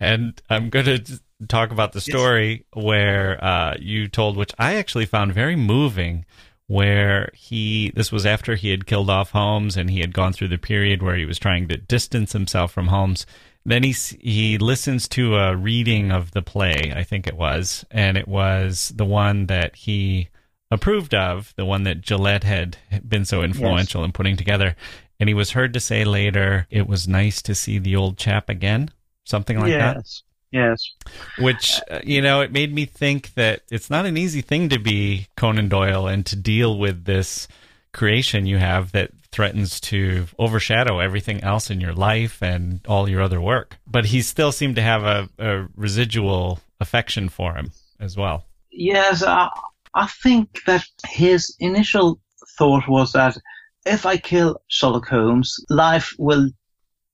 and 0.00 0.40
I'm 0.50 0.70
going 0.70 0.86
to 0.86 1.20
talk 1.48 1.72
about 1.72 1.92
the 1.92 2.00
story 2.00 2.64
yes. 2.74 2.84
where 2.84 3.42
uh, 3.42 3.76
you 3.78 4.08
told, 4.08 4.36
which 4.36 4.52
I 4.58 4.74
actually 4.74 5.06
found 5.06 5.34
very 5.34 5.56
moving 5.56 6.24
where 6.72 7.30
he 7.34 7.92
this 7.94 8.10
was 8.10 8.24
after 8.24 8.54
he 8.54 8.70
had 8.70 8.86
killed 8.86 9.10
off 9.10 9.32
Holmes 9.32 9.76
and 9.76 9.90
he 9.90 10.00
had 10.00 10.14
gone 10.14 10.32
through 10.32 10.48
the 10.48 10.56
period 10.56 11.02
where 11.02 11.16
he 11.16 11.26
was 11.26 11.38
trying 11.38 11.68
to 11.68 11.76
distance 11.76 12.32
himself 12.32 12.72
from 12.72 12.88
Holmes. 12.88 13.26
Then 13.64 13.82
he 13.82 13.92
he 13.92 14.58
listens 14.58 15.06
to 15.08 15.36
a 15.36 15.56
reading 15.56 16.10
of 16.10 16.30
the 16.30 16.42
play, 16.42 16.92
I 16.96 17.04
think 17.04 17.26
it 17.26 17.36
was, 17.36 17.84
and 17.90 18.16
it 18.16 18.26
was 18.26 18.92
the 18.96 19.04
one 19.04 19.46
that 19.46 19.76
he 19.76 20.28
approved 20.70 21.14
of, 21.14 21.52
the 21.56 21.66
one 21.66 21.82
that 21.82 22.00
Gillette 22.00 22.44
had 22.44 22.78
been 23.06 23.26
so 23.26 23.42
influential 23.42 24.00
yes. 24.00 24.06
in 24.06 24.12
putting 24.12 24.36
together. 24.36 24.74
And 25.22 25.28
he 25.28 25.34
was 25.34 25.52
heard 25.52 25.72
to 25.74 25.78
say 25.78 26.02
later, 26.02 26.66
"It 26.68 26.88
was 26.88 27.06
nice 27.06 27.42
to 27.42 27.54
see 27.54 27.78
the 27.78 27.94
old 27.94 28.18
chap 28.18 28.48
again," 28.48 28.90
something 29.22 29.56
like 29.56 29.68
yes. 29.68 29.78
that. 29.78 29.96
Yes. 29.96 30.22
Yes. 30.50 30.90
Which, 31.38 31.80
uh, 31.88 32.00
you 32.02 32.20
know, 32.20 32.40
it 32.40 32.50
made 32.50 32.74
me 32.74 32.86
think 32.86 33.32
that 33.34 33.60
it's 33.70 33.88
not 33.88 34.04
an 34.04 34.16
easy 34.16 34.42
thing 34.42 34.68
to 34.70 34.80
be 34.80 35.28
Conan 35.36 35.68
Doyle 35.68 36.08
and 36.08 36.26
to 36.26 36.34
deal 36.34 36.76
with 36.76 37.04
this 37.04 37.46
creation 37.92 38.46
you 38.46 38.58
have 38.58 38.90
that 38.92 39.12
threatens 39.30 39.78
to 39.82 40.26
overshadow 40.40 40.98
everything 40.98 41.40
else 41.44 41.70
in 41.70 41.80
your 41.80 41.94
life 41.94 42.42
and 42.42 42.80
all 42.88 43.08
your 43.08 43.22
other 43.22 43.40
work. 43.40 43.76
But 43.86 44.06
he 44.06 44.22
still 44.22 44.50
seemed 44.50 44.74
to 44.74 44.82
have 44.82 45.04
a, 45.04 45.28
a 45.38 45.68
residual 45.76 46.58
affection 46.80 47.28
for 47.28 47.54
him 47.54 47.70
as 48.00 48.16
well. 48.16 48.44
Yes, 48.72 49.22
I, 49.22 49.50
I 49.94 50.08
think 50.08 50.64
that 50.64 50.84
his 51.06 51.54
initial 51.60 52.18
thought 52.58 52.88
was 52.88 53.12
that 53.12 53.38
if 53.84 54.06
I 54.06 54.16
kill 54.16 54.60
Sherlock 54.68 55.08
Holmes, 55.08 55.58
life 55.68 56.14
will 56.18 56.50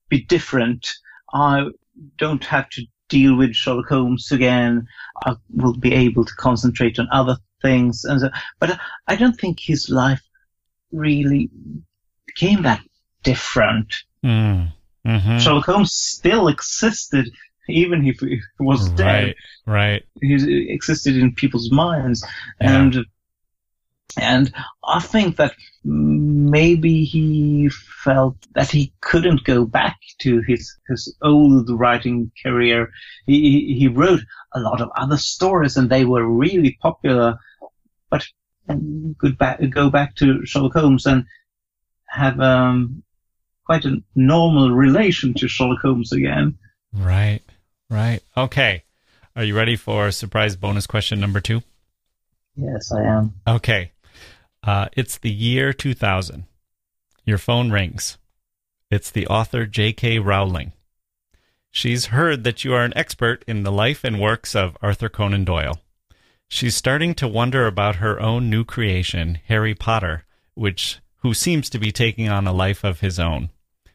be 0.09 0.25
different. 0.25 0.89
I 1.33 1.67
don't 2.17 2.45
have 2.45 2.69
to 2.71 2.83
deal 3.09 3.37
with 3.37 3.55
Sherlock 3.55 3.89
Holmes 3.89 4.31
again. 4.33 4.87
I 5.25 5.35
will 5.51 5.75
be 5.75 5.95
able 5.95 6.25
to 6.25 6.35
concentrate 6.35 6.99
on 6.99 7.09
other 7.11 7.37
things. 7.63 8.05
And 8.05 8.21
so, 8.21 8.31
but 8.61 8.79
I 9.07 9.17
don't 9.17 9.39
think 9.39 9.61
his 9.61 9.89
life 9.89 10.23
really 10.93 11.51
became 12.27 12.63
that 12.63 12.83
different. 13.23 13.95
Mm. 14.25 14.73
Mm-hmm. 15.07 15.39
Sherlock 15.39 15.67
Holmes 15.67 15.93
still 15.93 16.49
existed, 16.49 17.31
even 17.69 18.07
if 18.07 18.21
he 18.21 18.41
was 18.59 18.89
dead. 18.91 19.35
Right, 19.67 20.03
right. 20.03 20.03
He 20.21 20.71
existed 20.71 21.17
in 21.17 21.35
people's 21.35 21.71
minds. 21.71 22.25
Yeah. 22.61 22.83
And 22.83 23.07
and 24.17 24.53
I 24.85 25.01
think 25.01 25.37
that 25.37 25.55
maybe 25.85 27.05
he 27.05 27.69
felt 27.69 28.37
that 28.55 28.71
he 28.71 28.93
couldn't 29.01 29.45
go 29.45 29.65
back 29.65 29.99
to 30.21 30.41
his, 30.41 30.75
his 30.89 31.15
old 31.23 31.69
writing 31.71 32.31
career. 32.43 32.91
He, 33.27 33.77
he 33.79 33.89
wrote 33.89 34.21
a 34.55 34.61
lot 34.61 34.81
of 34.81 34.91
other 34.97 35.19
stories 35.19 35.77
and 35.77 35.91
they 35.91 36.05
were 36.05 36.27
really 36.27 36.79
popular, 36.81 37.39
but 38.11 38.27
could 39.19 39.39
back, 39.39 39.61
go 39.71 39.91
back 39.91 40.15
to 40.17 40.45
Sherlock 40.45 40.73
Holmes 40.73 41.07
and 41.07 41.25
have 42.09 42.41
um, 42.41 43.03
quite 43.65 43.85
a 43.85 44.03
normal 44.15 44.71
relation 44.71 45.35
to 45.35 45.49
Sherlock 45.49 45.81
Holmes 45.83 46.13
again. 46.13 46.59
Right, 46.93 47.41
right. 47.91 48.21
Okay. 48.37 48.85
Are 49.37 49.45
you 49.45 49.55
ready 49.55 49.77
for 49.77 50.11
surprise 50.11 50.57
bonus 50.57 50.87
question 50.87 51.21
number 51.21 51.41
two? 51.41 51.63
Yes, 52.57 52.91
I 52.91 53.03
am. 53.03 53.35
Okay. 53.47 53.93
Uh, 54.63 54.89
it's 54.93 55.19
the 55.19 55.31
year 55.31 55.73
2000. 55.73 56.45
Your 57.25 57.39
phone 57.39 57.71
rings. 57.71 58.19
It's 58.91 59.11
the 59.11 59.27
author 59.27 59.67
J.K. 59.67 60.19
Rowling. 60.19 60.73
She's 61.71 62.07
heard 62.07 62.45
that 62.45 62.65
you 62.65 62.75
are 62.75 62.85
an 62.85 62.97
expert 62.97 63.45
in 63.47 63.63
the 63.63 63.73
life 63.73 64.03
and 64.03 64.21
works 64.21 64.57
of 64.57 64.77
Arthur 64.83 65.09
Conan 65.09 65.45
Doyle. 65.45 65.81
She's 66.49 66.75
starting 66.75 67.15
to 67.17 67.29
wonder 67.29 67.67
about 67.67 67.97
her 67.97 68.19
own 68.21 68.49
new 68.49 68.65
creation, 68.65 69.39
Harry 69.47 69.75
Potter, 69.75 70.25
which 70.55 70.99
who 71.19 71.35
seems 71.35 71.69
to 71.71 71.79
be 71.79 71.93
taking 71.93 72.29
on 72.29 72.47
a 72.47 72.53
life 72.53 72.85
of 72.85 73.01
his 73.01 73.19
own. 73.19 73.51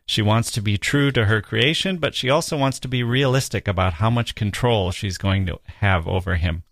She 0.05 0.21
wants 0.21 0.51
to 0.51 0.61
be 0.61 0.77
true 0.77 1.11
to 1.11 1.25
her 1.25 1.41
creation, 1.41 1.97
but 1.97 2.13
she 2.13 2.29
also 2.29 2.57
wants 2.57 2.79
to 2.81 2.87
be 2.87 3.03
realistic 3.03 3.67
about 3.67 3.93
how 3.93 4.09
much 4.09 4.35
control 4.35 4.91
she's 4.91 5.17
going 5.17 5.45
to 5.47 5.59
have 5.79 6.07
over 6.07 6.35
him. 6.35 6.63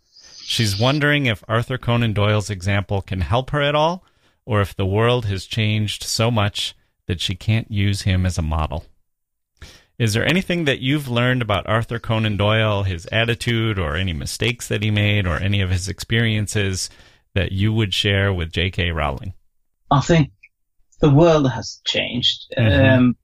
She's 0.52 0.78
wondering 0.78 1.28
if 1.28 1.46
Arthur 1.48 1.78
Conan 1.78 2.12
Doyle's 2.12 2.50
example 2.50 3.02
can 3.02 3.22
help 3.22 3.52
her 3.52 3.62
at 3.62 3.74
all, 3.74 4.04
or 4.46 4.60
if 4.60 4.76
the 4.76 4.86
world 4.86 5.28
has 5.28 5.46
changed 5.46 6.04
so 6.04 6.30
much 6.30 6.76
that 7.08 7.22
she 7.22 7.36
can't 7.36 7.72
use 7.72 8.02
him 8.02 8.26
as 8.26 8.38
a 8.38 8.42
model. 8.42 8.84
Is 9.98 10.12
there 10.12 10.28
anything 10.28 10.66
that 10.66 10.82
you've 10.82 11.08
learned 11.08 11.42
about 11.42 11.70
Arthur 11.70 12.00
Conan 12.00 12.36
Doyle, 12.36 12.84
his 12.84 13.06
attitude, 13.14 13.80
or 13.80 13.96
any 13.96 14.12
mistakes 14.12 14.68
that 14.68 14.84
he 14.84 14.92
made, 14.92 15.26
or 15.26 15.38
any 15.38 15.62
of 15.62 15.70
his 15.70 15.88
experiences 15.88 16.90
that 17.34 17.54
you 17.54 17.72
would 17.72 17.94
share 17.94 18.34
with 18.34 18.52
J.K. 18.52 18.92
Rowling? 18.92 19.34
I 19.90 20.02
think 20.02 20.32
the 21.00 21.12
world 21.12 21.50
has 21.50 21.80
changed, 21.88 22.54
Mhm. 22.58 22.98
um, 22.98 23.16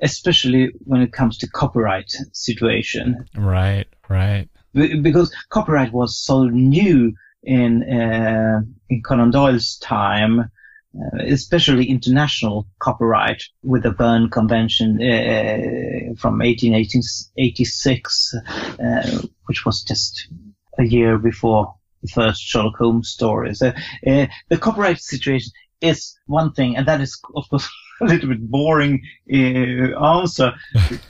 especially 0.00 0.70
when 0.78 1.02
it 1.02 1.12
comes 1.12 1.36
to 1.38 1.46
copyright 1.46 2.10
situation. 2.32 3.26
Right, 3.36 3.86
right. 4.08 4.48
Be- 4.74 5.00
because 5.00 5.34
copyright 5.50 5.92
was 5.92 6.18
so 6.18 6.44
new 6.44 7.14
in 7.42 7.82
uh, 7.84 8.60
in 8.90 9.02
Conan 9.02 9.30
Doyle's 9.30 9.76
time, 9.78 10.40
uh, 10.40 11.18
especially 11.20 11.86
international 11.86 12.66
copyright 12.80 13.42
with 13.62 13.82
the 13.82 13.90
Berne 13.90 14.30
Convention 14.30 15.00
uh, 15.02 16.14
from 16.16 16.38
1886, 16.38 18.34
uh, 18.78 19.20
which 19.46 19.64
was 19.64 19.82
just 19.82 20.28
a 20.78 20.84
year 20.84 21.18
before 21.18 21.74
the 22.02 22.08
first 22.08 22.42
Sherlock 22.42 22.76
Holmes 22.76 23.08
story. 23.08 23.54
So 23.54 23.68
uh, 23.68 24.26
the 24.48 24.58
copyright 24.58 25.00
situation 25.00 25.52
is 25.80 26.18
one 26.26 26.52
thing, 26.52 26.76
and 26.76 26.86
that 26.86 27.00
is 27.00 27.20
of 27.34 27.48
course 27.48 27.68
a 28.00 28.04
little 28.06 28.28
bit 28.28 28.50
boring 28.50 29.02
uh, 29.32 29.98
answer 30.04 30.52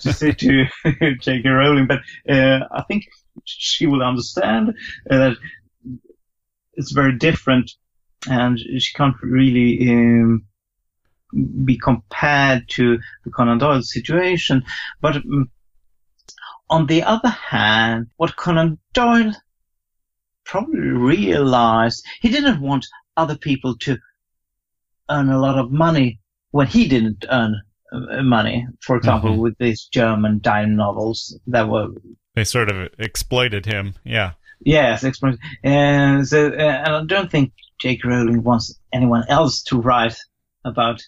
to 0.01 0.13
say 0.13 0.33
to 0.33 0.67
J.K. 1.21 1.49
Rowling, 1.49 1.87
but 1.87 2.01
uh, 2.29 2.61
I 2.71 2.83
think 2.83 3.05
she 3.45 3.87
will 3.87 4.03
understand 4.03 4.71
uh, 5.11 5.19
that 5.19 5.37
it's 6.75 6.93
very 6.93 7.17
different, 7.19 7.71
and 8.29 8.59
she 8.59 8.93
can't 8.95 9.17
really 9.23 9.91
um, 9.91 10.45
be 11.65 11.79
compared 11.79 12.69
to 12.71 12.99
the 13.25 13.31
Conan 13.31 13.59
Doyle 13.59 13.83
situation. 13.83 14.65
But 15.01 15.17
um, 15.17 15.51
on 16.71 16.87
the 16.87 17.03
other 17.03 17.29
hand, 17.29 18.07
what 18.17 18.37
Conan 18.37 18.79
Doyle 18.93 19.33
probably 20.45 20.81
realized, 20.81 22.05
he 22.21 22.29
didn't 22.29 22.61
want 22.61 22.87
other 23.17 23.37
people 23.37 23.77
to 23.79 23.99
earn 25.11 25.29
a 25.29 25.41
lot 25.41 25.59
of 25.59 25.71
money 25.71 26.21
when 26.51 26.67
he 26.67 26.89
didn't 26.89 27.25
earn 27.31 27.61
uh, 27.93 28.23
money. 28.23 28.67
For 28.81 28.97
example, 28.97 29.33
Mhm. 29.33 29.39
with 29.39 29.59
these 29.59 29.85
German 29.85 30.41
dime 30.41 30.77
novels 30.77 31.39
that 31.47 31.69
were 31.69 31.89
They 32.35 32.45
sort 32.45 32.71
of 32.71 32.91
exploited 32.99 33.67
him. 33.67 33.95
Yeah. 34.05 34.33
Yes, 34.61 35.05
experience. 35.05 35.41
And 35.63 36.27
so, 36.27 36.49
uh, 36.49 36.51
and 36.53 36.95
I 36.95 37.05
don't 37.05 37.31
think 37.31 37.53
J.K. 37.79 38.09
Rowling 38.09 38.43
wants 38.43 38.79
anyone 38.93 39.25
else 39.29 39.63
to 39.65 39.81
write 39.81 40.17
about 40.65 41.03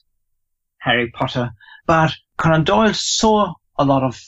Harry 0.79 1.11
Potter, 1.11 1.51
but 1.87 2.12
Conan 2.37 2.64
Doyle 2.64 2.93
saw 2.93 3.55
a 3.79 3.85
lot 3.85 4.03
of 4.03 4.20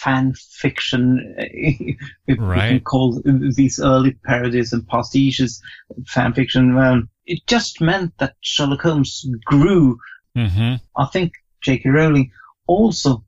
fan 0.00 0.32
fiction, 0.34 1.34
if 1.38 1.98
we 2.26 2.36
can 2.36 2.80
call 2.80 3.20
these 3.24 3.78
early 3.80 4.12
parodies 4.24 4.72
and 4.72 4.88
pastiches 4.88 5.60
fan 6.06 6.32
fiction. 6.32 6.76
Um, 6.78 7.10
it 7.26 7.46
just 7.46 7.80
meant 7.80 8.16
that 8.18 8.34
Sherlock 8.40 8.80
Holmes 8.80 9.26
grew 9.44 9.98
Mm-hmm. 10.36 10.74
I 10.96 11.06
think 11.06 11.32
J.K. 11.62 11.88
Rowling 11.90 12.32
also 12.66 13.24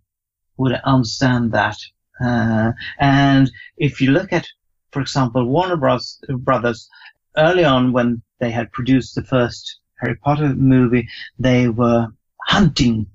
would 0.57 0.73
understand 0.73 1.53
that. 1.53 1.77
Uh, 2.23 2.73
and 2.99 3.51
if 3.77 4.01
you 4.01 4.11
look 4.11 4.33
at, 4.33 4.47
for 4.91 5.01
example, 5.01 5.47
Warner 5.47 5.77
Bros. 5.77 6.19
Brothers, 6.39 6.89
early 7.37 7.65
on 7.65 7.93
when 7.93 8.23
they 8.41 8.51
had 8.51 8.73
produced 8.73 9.15
the 9.15 9.25
first 9.25 9.81
Harry 10.01 10.17
Potter 10.17 10.55
movie, 10.55 11.09
they 11.39 11.69
were 11.69 12.09
hunting 12.49 13.07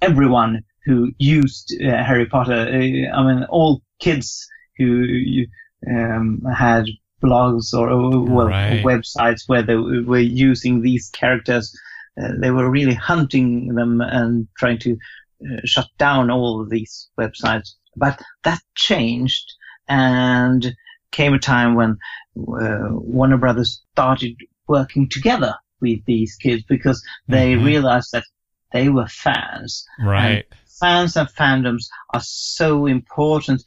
everyone 0.00 0.64
who 0.84 1.12
used 1.18 1.74
uh, 1.82 2.02
Harry 2.04 2.26
Potter. 2.26 2.52
Uh, 2.52 3.16
I 3.16 3.22
mean, 3.26 3.44
all 3.50 3.82
kids 4.00 4.48
who 4.78 5.44
um, 5.90 6.42
had 6.56 6.86
blogs 7.22 7.74
or 7.74 7.90
uh, 7.90 8.18
well, 8.20 8.46
Right. 8.48 8.84
websites 8.84 9.48
where 9.48 9.62
they 9.62 9.74
were 9.74 10.18
using 10.20 10.82
these 10.82 11.10
characters 11.10 11.76
uh, 12.20 12.32
they 12.38 12.50
were 12.50 12.70
really 12.70 12.94
hunting 12.94 13.74
them 13.74 14.00
and 14.00 14.48
trying 14.56 14.78
to 14.78 14.96
uh, 15.44 15.60
shut 15.64 15.86
down 15.98 16.30
all 16.30 16.60
of 16.60 16.70
these 16.70 17.08
websites. 17.18 17.74
But 17.98 18.20
that 18.44 18.60
changed 18.74 19.52
and 19.88 20.74
came 21.10 21.34
a 21.34 21.38
time 21.38 21.74
when 21.74 21.98
uh, 22.36 22.88
Warner 22.90 23.38
Brothers 23.38 23.82
started 23.92 24.36
working 24.66 25.08
together 25.08 25.54
with 25.80 26.04
these 26.04 26.36
kids 26.36 26.62
because 26.68 27.02
they 27.28 27.54
Mhm. 27.54 27.64
realized 27.64 28.10
that 28.12 28.24
they 28.72 28.88
were 28.88 29.06
fans. 29.08 29.84
Right. 29.98 30.44
Fans 30.80 31.16
and 31.16 31.28
fandoms 31.28 31.84
are 32.14 32.22
so 32.22 32.86
important 32.86 33.62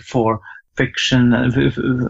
for 0.00 0.40
fiction, 0.76 1.32
uh, 1.32 1.50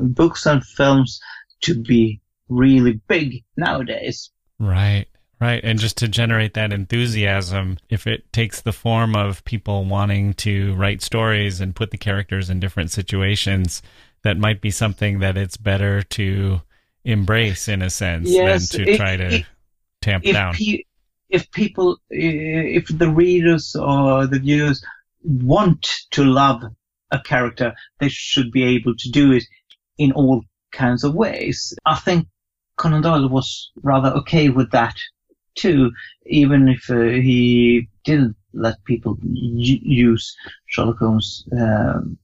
books 0.03 0.47
and 0.47 0.65
films 0.65 1.21
to 1.63 1.75
be 1.81 2.21
really 2.49 3.01
big 3.09 3.43
nowadays. 3.57 4.31
Right. 4.59 5.07
Right. 5.45 5.61
And 5.63 5.79
just 5.79 5.99
to 5.99 6.09
generate 6.09 6.55
that 6.55 6.73
enthusiasm, 6.73 7.77
if 7.91 8.07
it 8.07 8.33
takes 8.33 8.63
the 8.63 8.73
form 8.73 9.15
of 9.15 9.45
people 9.45 9.85
wanting 9.85 10.33
to 10.35 10.75
write 10.75 11.03
stories 11.03 11.61
and 11.61 11.77
put 11.77 11.91
the 11.91 11.99
characters 11.99 12.49
in 12.49 12.61
different 12.61 12.91
situations, 12.91 13.83
that 14.23 14.39
might 14.39 14.63
be 14.63 14.71
something 14.71 15.19
that 15.19 15.37
it's 15.37 15.59
better 15.59 16.01
to 16.03 16.63
embrace 17.05 17.69
in 17.69 17.83
a 17.83 17.91
sense 17.91 18.31
Yes, 18.31 18.71
than 18.71 18.87
to 18.87 18.97
try 18.97 19.19
to 19.19 19.45
tamp 20.01 20.25
if 20.25 20.33
down. 20.33 20.55
pe- 20.55 20.85
if 21.29 21.51
people, 21.51 21.99
if 22.09 22.87
the 22.89 23.11
readers 23.11 23.77
or 23.77 24.27
the 24.27 24.39
viewers 24.39 24.83
want 25.23 25.87
to 26.13 26.25
love 26.25 26.63
a 27.11 27.21
character, 27.21 27.75
they 28.01 28.09
should 28.09 28.51
be 28.51 28.65
able 28.65 28.95
to 28.97 29.11
do 29.11 29.33
it 29.33 29.45
in 29.99 30.13
all 30.13 30.43
kinds 30.73 31.05
of 31.05 31.15
ways. 31.15 31.75
I 31.85 31.97
think 31.97 32.29
Conan 32.77 33.03
Doyle 33.03 33.29
was 33.29 33.71
rather 33.83 34.09
okay 34.21 34.49
with 34.49 34.71
that 34.71 34.97
too, 35.55 35.91
even 36.27 36.69
if 36.69 36.91
uh, 36.91 37.01
he 37.01 37.89
didn't 38.05 38.37
let 38.53 38.83
people 38.85 39.19
u- 39.23 39.81
use 39.83 40.37
Sherlock 40.67 40.99
Holmes 40.99 41.45
um, 41.53 42.19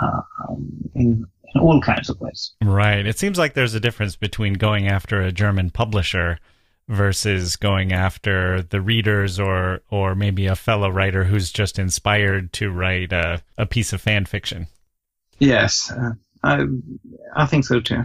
uh, 0.00 0.20
um, 0.48 0.90
in, 0.94 1.26
in 1.54 1.60
all 1.60 1.80
kinds 1.80 2.08
of 2.08 2.20
ways. 2.20 2.52
Right. 2.62 3.06
It 3.06 3.18
seems 3.18 3.38
like 3.38 3.54
there's 3.54 3.74
a 3.74 3.80
difference 3.80 4.16
between 4.16 4.54
going 4.54 4.88
after 4.88 5.20
a 5.20 5.32
German 5.32 5.70
publisher 5.70 6.38
versus 6.88 7.56
going 7.56 7.92
after 7.92 8.62
the 8.62 8.80
readers 8.80 9.38
or 9.38 9.82
or 9.90 10.14
maybe 10.14 10.46
a 10.46 10.56
fellow 10.56 10.88
writer 10.88 11.24
who's 11.24 11.52
just 11.52 11.78
inspired 11.78 12.52
to 12.54 12.70
write 12.70 13.12
a, 13.12 13.42
a 13.58 13.66
piece 13.66 13.92
of 13.92 14.00
fan 14.00 14.24
fiction. 14.24 14.66
Yes, 15.38 15.92
uh, 15.92 16.12
I 16.42 16.64
I 17.36 17.46
think 17.46 17.66
so 17.66 17.80
too. 17.80 18.04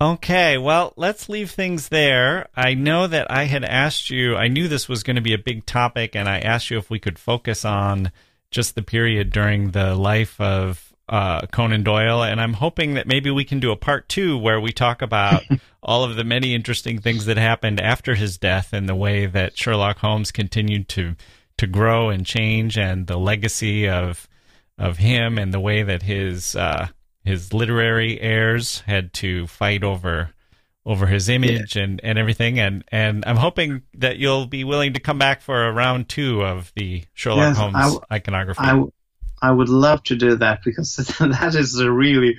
Okay, 0.00 0.58
well, 0.58 0.92
let's 0.96 1.28
leave 1.28 1.50
things 1.50 1.88
there. 1.88 2.48
I 2.54 2.74
know 2.74 3.08
that 3.08 3.30
I 3.30 3.44
had 3.44 3.64
asked 3.64 4.10
you, 4.10 4.36
I 4.36 4.46
knew 4.46 4.68
this 4.68 4.88
was 4.88 5.02
going 5.02 5.16
to 5.16 5.22
be 5.22 5.34
a 5.34 5.38
big 5.38 5.66
topic, 5.66 6.14
and 6.14 6.28
I 6.28 6.38
asked 6.38 6.70
you 6.70 6.78
if 6.78 6.88
we 6.88 7.00
could 7.00 7.18
focus 7.18 7.64
on 7.64 8.12
just 8.52 8.76
the 8.76 8.82
period 8.82 9.30
during 9.30 9.72
the 9.72 9.96
life 9.96 10.40
of 10.40 10.94
uh, 11.08 11.46
Conan 11.46 11.82
Doyle, 11.82 12.22
and 12.22 12.40
I'm 12.40 12.52
hoping 12.52 12.94
that 12.94 13.08
maybe 13.08 13.30
we 13.30 13.44
can 13.44 13.58
do 13.58 13.72
a 13.72 13.76
part 13.76 14.08
two 14.08 14.38
where 14.38 14.60
we 14.60 14.70
talk 14.70 15.02
about 15.02 15.42
all 15.82 16.04
of 16.04 16.14
the 16.14 16.24
many 16.24 16.54
interesting 16.54 17.00
things 17.00 17.24
that 17.24 17.36
happened 17.36 17.80
after 17.80 18.14
his 18.14 18.38
death 18.38 18.72
and 18.72 18.88
the 18.88 18.94
way 18.94 19.26
that 19.26 19.58
Sherlock 19.58 19.98
Holmes 19.98 20.30
continued 20.30 20.88
to 20.90 21.16
to 21.56 21.66
grow 21.66 22.08
and 22.08 22.24
change, 22.24 22.78
and 22.78 23.08
the 23.08 23.18
legacy 23.18 23.88
of 23.88 24.28
of 24.78 24.98
him 24.98 25.38
and 25.38 25.52
the 25.52 25.58
way 25.58 25.82
that 25.82 26.02
his 26.02 26.54
uh, 26.54 26.86
his 27.28 27.52
literary 27.52 28.20
heirs 28.20 28.80
had 28.86 29.12
to 29.12 29.46
fight 29.46 29.84
over 29.84 30.30
over 30.86 31.06
his 31.06 31.28
image 31.28 31.76
and, 31.76 32.00
and 32.02 32.18
everything 32.18 32.58
and 32.58 32.82
and 32.90 33.22
I'm 33.26 33.36
hoping 33.36 33.82
that 33.94 34.16
you'll 34.16 34.46
be 34.46 34.64
willing 34.64 34.94
to 34.94 35.00
come 35.00 35.18
back 35.18 35.42
for 35.42 35.66
a 35.66 35.72
round 35.72 36.08
two 36.08 36.42
of 36.42 36.72
the 36.74 37.04
Sherlock 37.12 37.48
Yes, 37.48 37.56
Holmes 37.58 37.76
I 37.76 37.82
w- 37.82 38.00
iconography. 38.10 38.60
I, 38.60 38.70
w- 38.70 38.92
I 39.42 39.50
would 39.50 39.68
love 39.68 40.02
to 40.04 40.16
do 40.16 40.36
that 40.36 40.60
because 40.64 40.96
that 41.20 41.54
is 41.54 41.78
a 41.78 41.92
really 41.92 42.36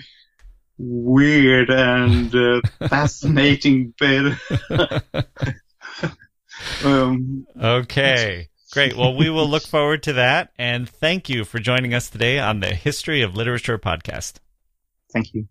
weird 0.79 1.69
and 1.69 2.33
uh, 2.33 2.61
fascinating 2.87 3.93
bit. 3.99 4.33
um, 6.83 7.45
okay. 7.61 8.49
Great. 8.71 8.95
Well, 8.95 9.15
we 9.15 9.29
will 9.29 9.47
look 9.47 9.63
forward 9.63 10.03
to 10.03 10.13
that. 10.13 10.51
And 10.57 10.87
thank 10.87 11.27
you 11.27 11.43
for 11.43 11.59
joining 11.59 11.93
us 11.93 12.09
today 12.09 12.39
on 12.39 12.59
the 12.59 12.73
History 12.73 13.21
of 13.21 13.35
Literature 13.35 13.79
podcast. 13.79 14.39
Thank 15.11 15.33
you. 15.33 15.47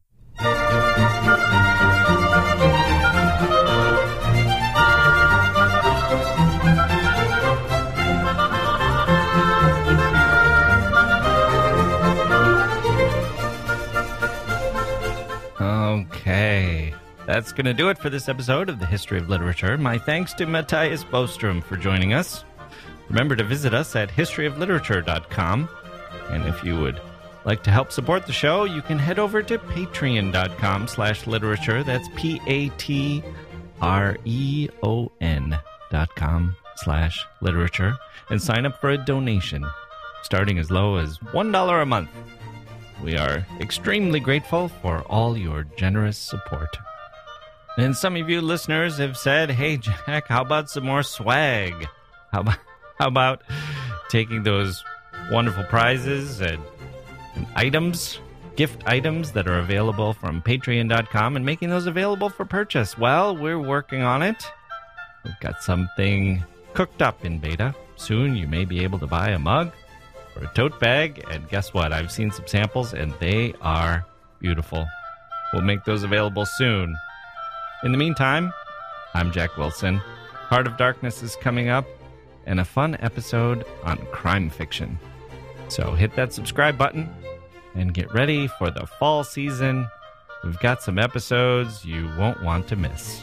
Okay. 15.61 16.95
That's 17.27 17.53
going 17.53 17.67
to 17.67 17.75
do 17.75 17.89
it 17.89 17.99
for 17.99 18.11
this 18.11 18.29
episode 18.29 18.69
of 18.69 18.79
the 18.79 18.87
History 18.87 19.19
of 19.19 19.29
Literature. 19.29 19.77
My 19.77 19.99
thanks 19.99 20.33
to 20.35 20.47
Mattias 20.47 21.05
Bostrom 21.05 21.63
for 21.63 21.77
joining 21.77 22.13
us. 22.13 22.45
Remember 23.09 23.37
to 23.37 23.45
visit 23.45 23.75
us 23.75 23.97
at 23.97 24.09
historyofliterature.com. 24.09 25.69
And 26.31 26.47
if 26.47 26.63
you 26.63 26.79
would 26.81 27.01
like 27.49 27.63
to 27.63 27.71
help 27.71 27.91
support 27.91 28.27
the 28.27 28.33
show, 28.33 28.65
you 28.65 28.83
can 28.83 28.99
head 28.99 29.19
over 29.19 29.43
to 29.43 29.59
patreon.com 29.59 30.87
slash 30.87 31.27
literature. 31.27 31.83
That's 31.83 32.07
P-A-T-R-E-O-N 32.15 33.29
dot 35.91 36.15
com 36.15 36.55
slash 36.77 37.27
literature 37.41 37.97
and 38.29 38.43
sign 38.43 38.67
up 38.67 38.79
for 38.83 38.91
a 38.91 38.99
donation 38.99 39.67
starting 40.23 40.59
as 40.59 40.71
low 40.71 40.97
as 40.97 41.17
$1 41.19 41.83
a 41.83 41.87
month. 41.87 42.11
We 43.03 43.17
are 43.17 43.47
extremely 43.61 44.21
grateful 44.21 44.69
for 44.69 45.01
all 45.03 45.35
your 45.35 45.65
generous 45.75 46.19
support. 46.19 46.77
And 47.79 47.97
some 47.97 48.15
of 48.17 48.29
you 48.29 48.43
listeners 48.43 48.99
have 48.99 49.17
said, 49.17 49.53
hey, 49.53 49.79
Jacke, 49.79 50.27
how 50.27 50.43
about 50.43 50.69
some 50.69 50.85
more 50.85 51.03
swag? 51.03 51.89
How 52.31 52.41
about, 52.41 52.59
how 52.99 53.09
about 53.09 53.43
taking 54.11 54.43
those 54.43 54.85
wonderful 55.31 55.65
prizes 55.65 56.43
and, 56.43 56.63
and 57.39 57.47
items, 57.55 58.19
gift 58.57 58.83
items 58.87 59.33
that 59.33 59.47
are 59.47 59.59
available 59.59 60.13
from 60.13 60.43
patreon.com 60.43 61.37
and 61.37 61.47
making 61.47 61.71
those 61.71 61.87
available 61.87 62.29
for 62.29 62.45
purchase? 62.45 62.99
Well, 62.99 63.37
we're 63.37 63.61
working 63.61 64.03
on 64.03 64.23
it. 64.23 64.45
We've 65.25 65.39
got 65.41 65.63
something 65.63 66.45
cooked 66.75 67.01
up 67.01 67.25
in 67.25 67.39
beta. 67.39 67.75
Soon 67.97 68.37
you 68.37 68.47
may 68.47 68.65
be 68.65 68.83
able 68.83 68.99
to 68.99 69.07
buy 69.07 69.31
a 69.31 69.39
mug 69.39 69.73
or 70.37 70.45
a 70.45 70.55
tote 70.55 70.79
bag. 70.81 71.25
And 71.31 71.49
guess 71.49 71.73
what? 71.73 71.93
I've 71.93 72.13
seen 72.13 72.31
some 72.31 72.47
samples 72.47 72.93
and 72.93 73.13
they 73.15 73.55
are 73.61 74.05
beautiful. 74.41 74.87
We'll 75.53 75.63
make 75.63 75.85
those 75.85 76.03
available 76.03 76.45
soon. 76.45 76.97
In 77.85 77.93
the 77.93 77.99
meantime, 77.99 78.53
I'm 79.15 79.31
Jacke 79.31 79.57
Wilson. 79.57 79.99
Heart 80.49 80.67
of 80.67 80.77
Darkness 80.77 81.23
is 81.23 81.37
coming 81.37 81.69
up 81.69 81.87
and 82.47 82.61
a 82.61 82.65
fun 82.65 82.97
episode 83.01 83.65
on 83.85 83.99
crime 84.07 84.51
fiction. 84.51 84.99
So 85.69 85.93
hit 85.93 86.15
that 86.17 86.33
subscribe 86.33 86.79
button 86.79 87.09
and 87.75 87.93
get 87.95 88.13
ready 88.13 88.47
for 88.47 88.71
the 88.71 88.87
fall 88.87 89.23
season. 89.25 89.87
We've 90.45 90.59
got 90.61 90.83
some 90.83 90.99
episodes 90.99 91.85
you 91.85 92.11
won't 92.19 92.43
want 92.43 92.69
to 92.69 92.77
miss. 92.77 93.23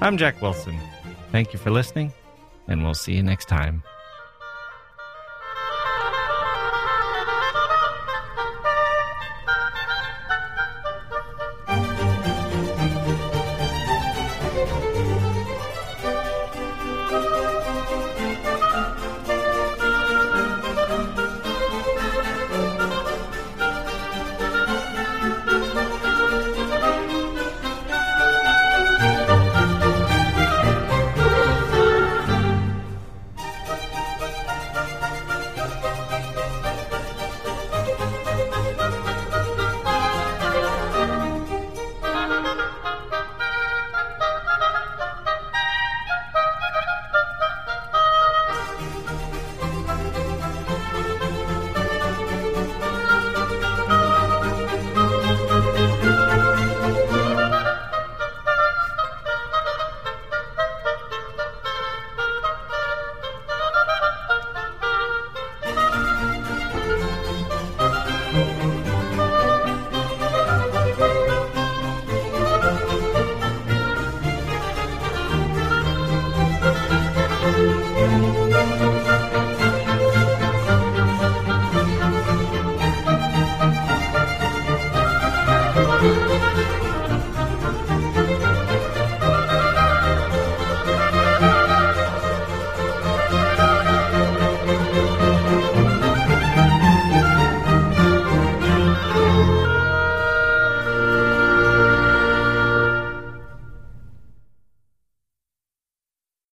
I'm 0.00 0.16
Jacke 0.16 0.40
Wilson. 0.40 0.78
Thank 1.30 1.52
you 1.52 1.58
for 1.58 1.70
listening, 1.70 2.12
and 2.68 2.82
we'll 2.82 2.94
see 2.94 3.14
you 3.14 3.22
next 3.22 3.48
time. 3.48 3.82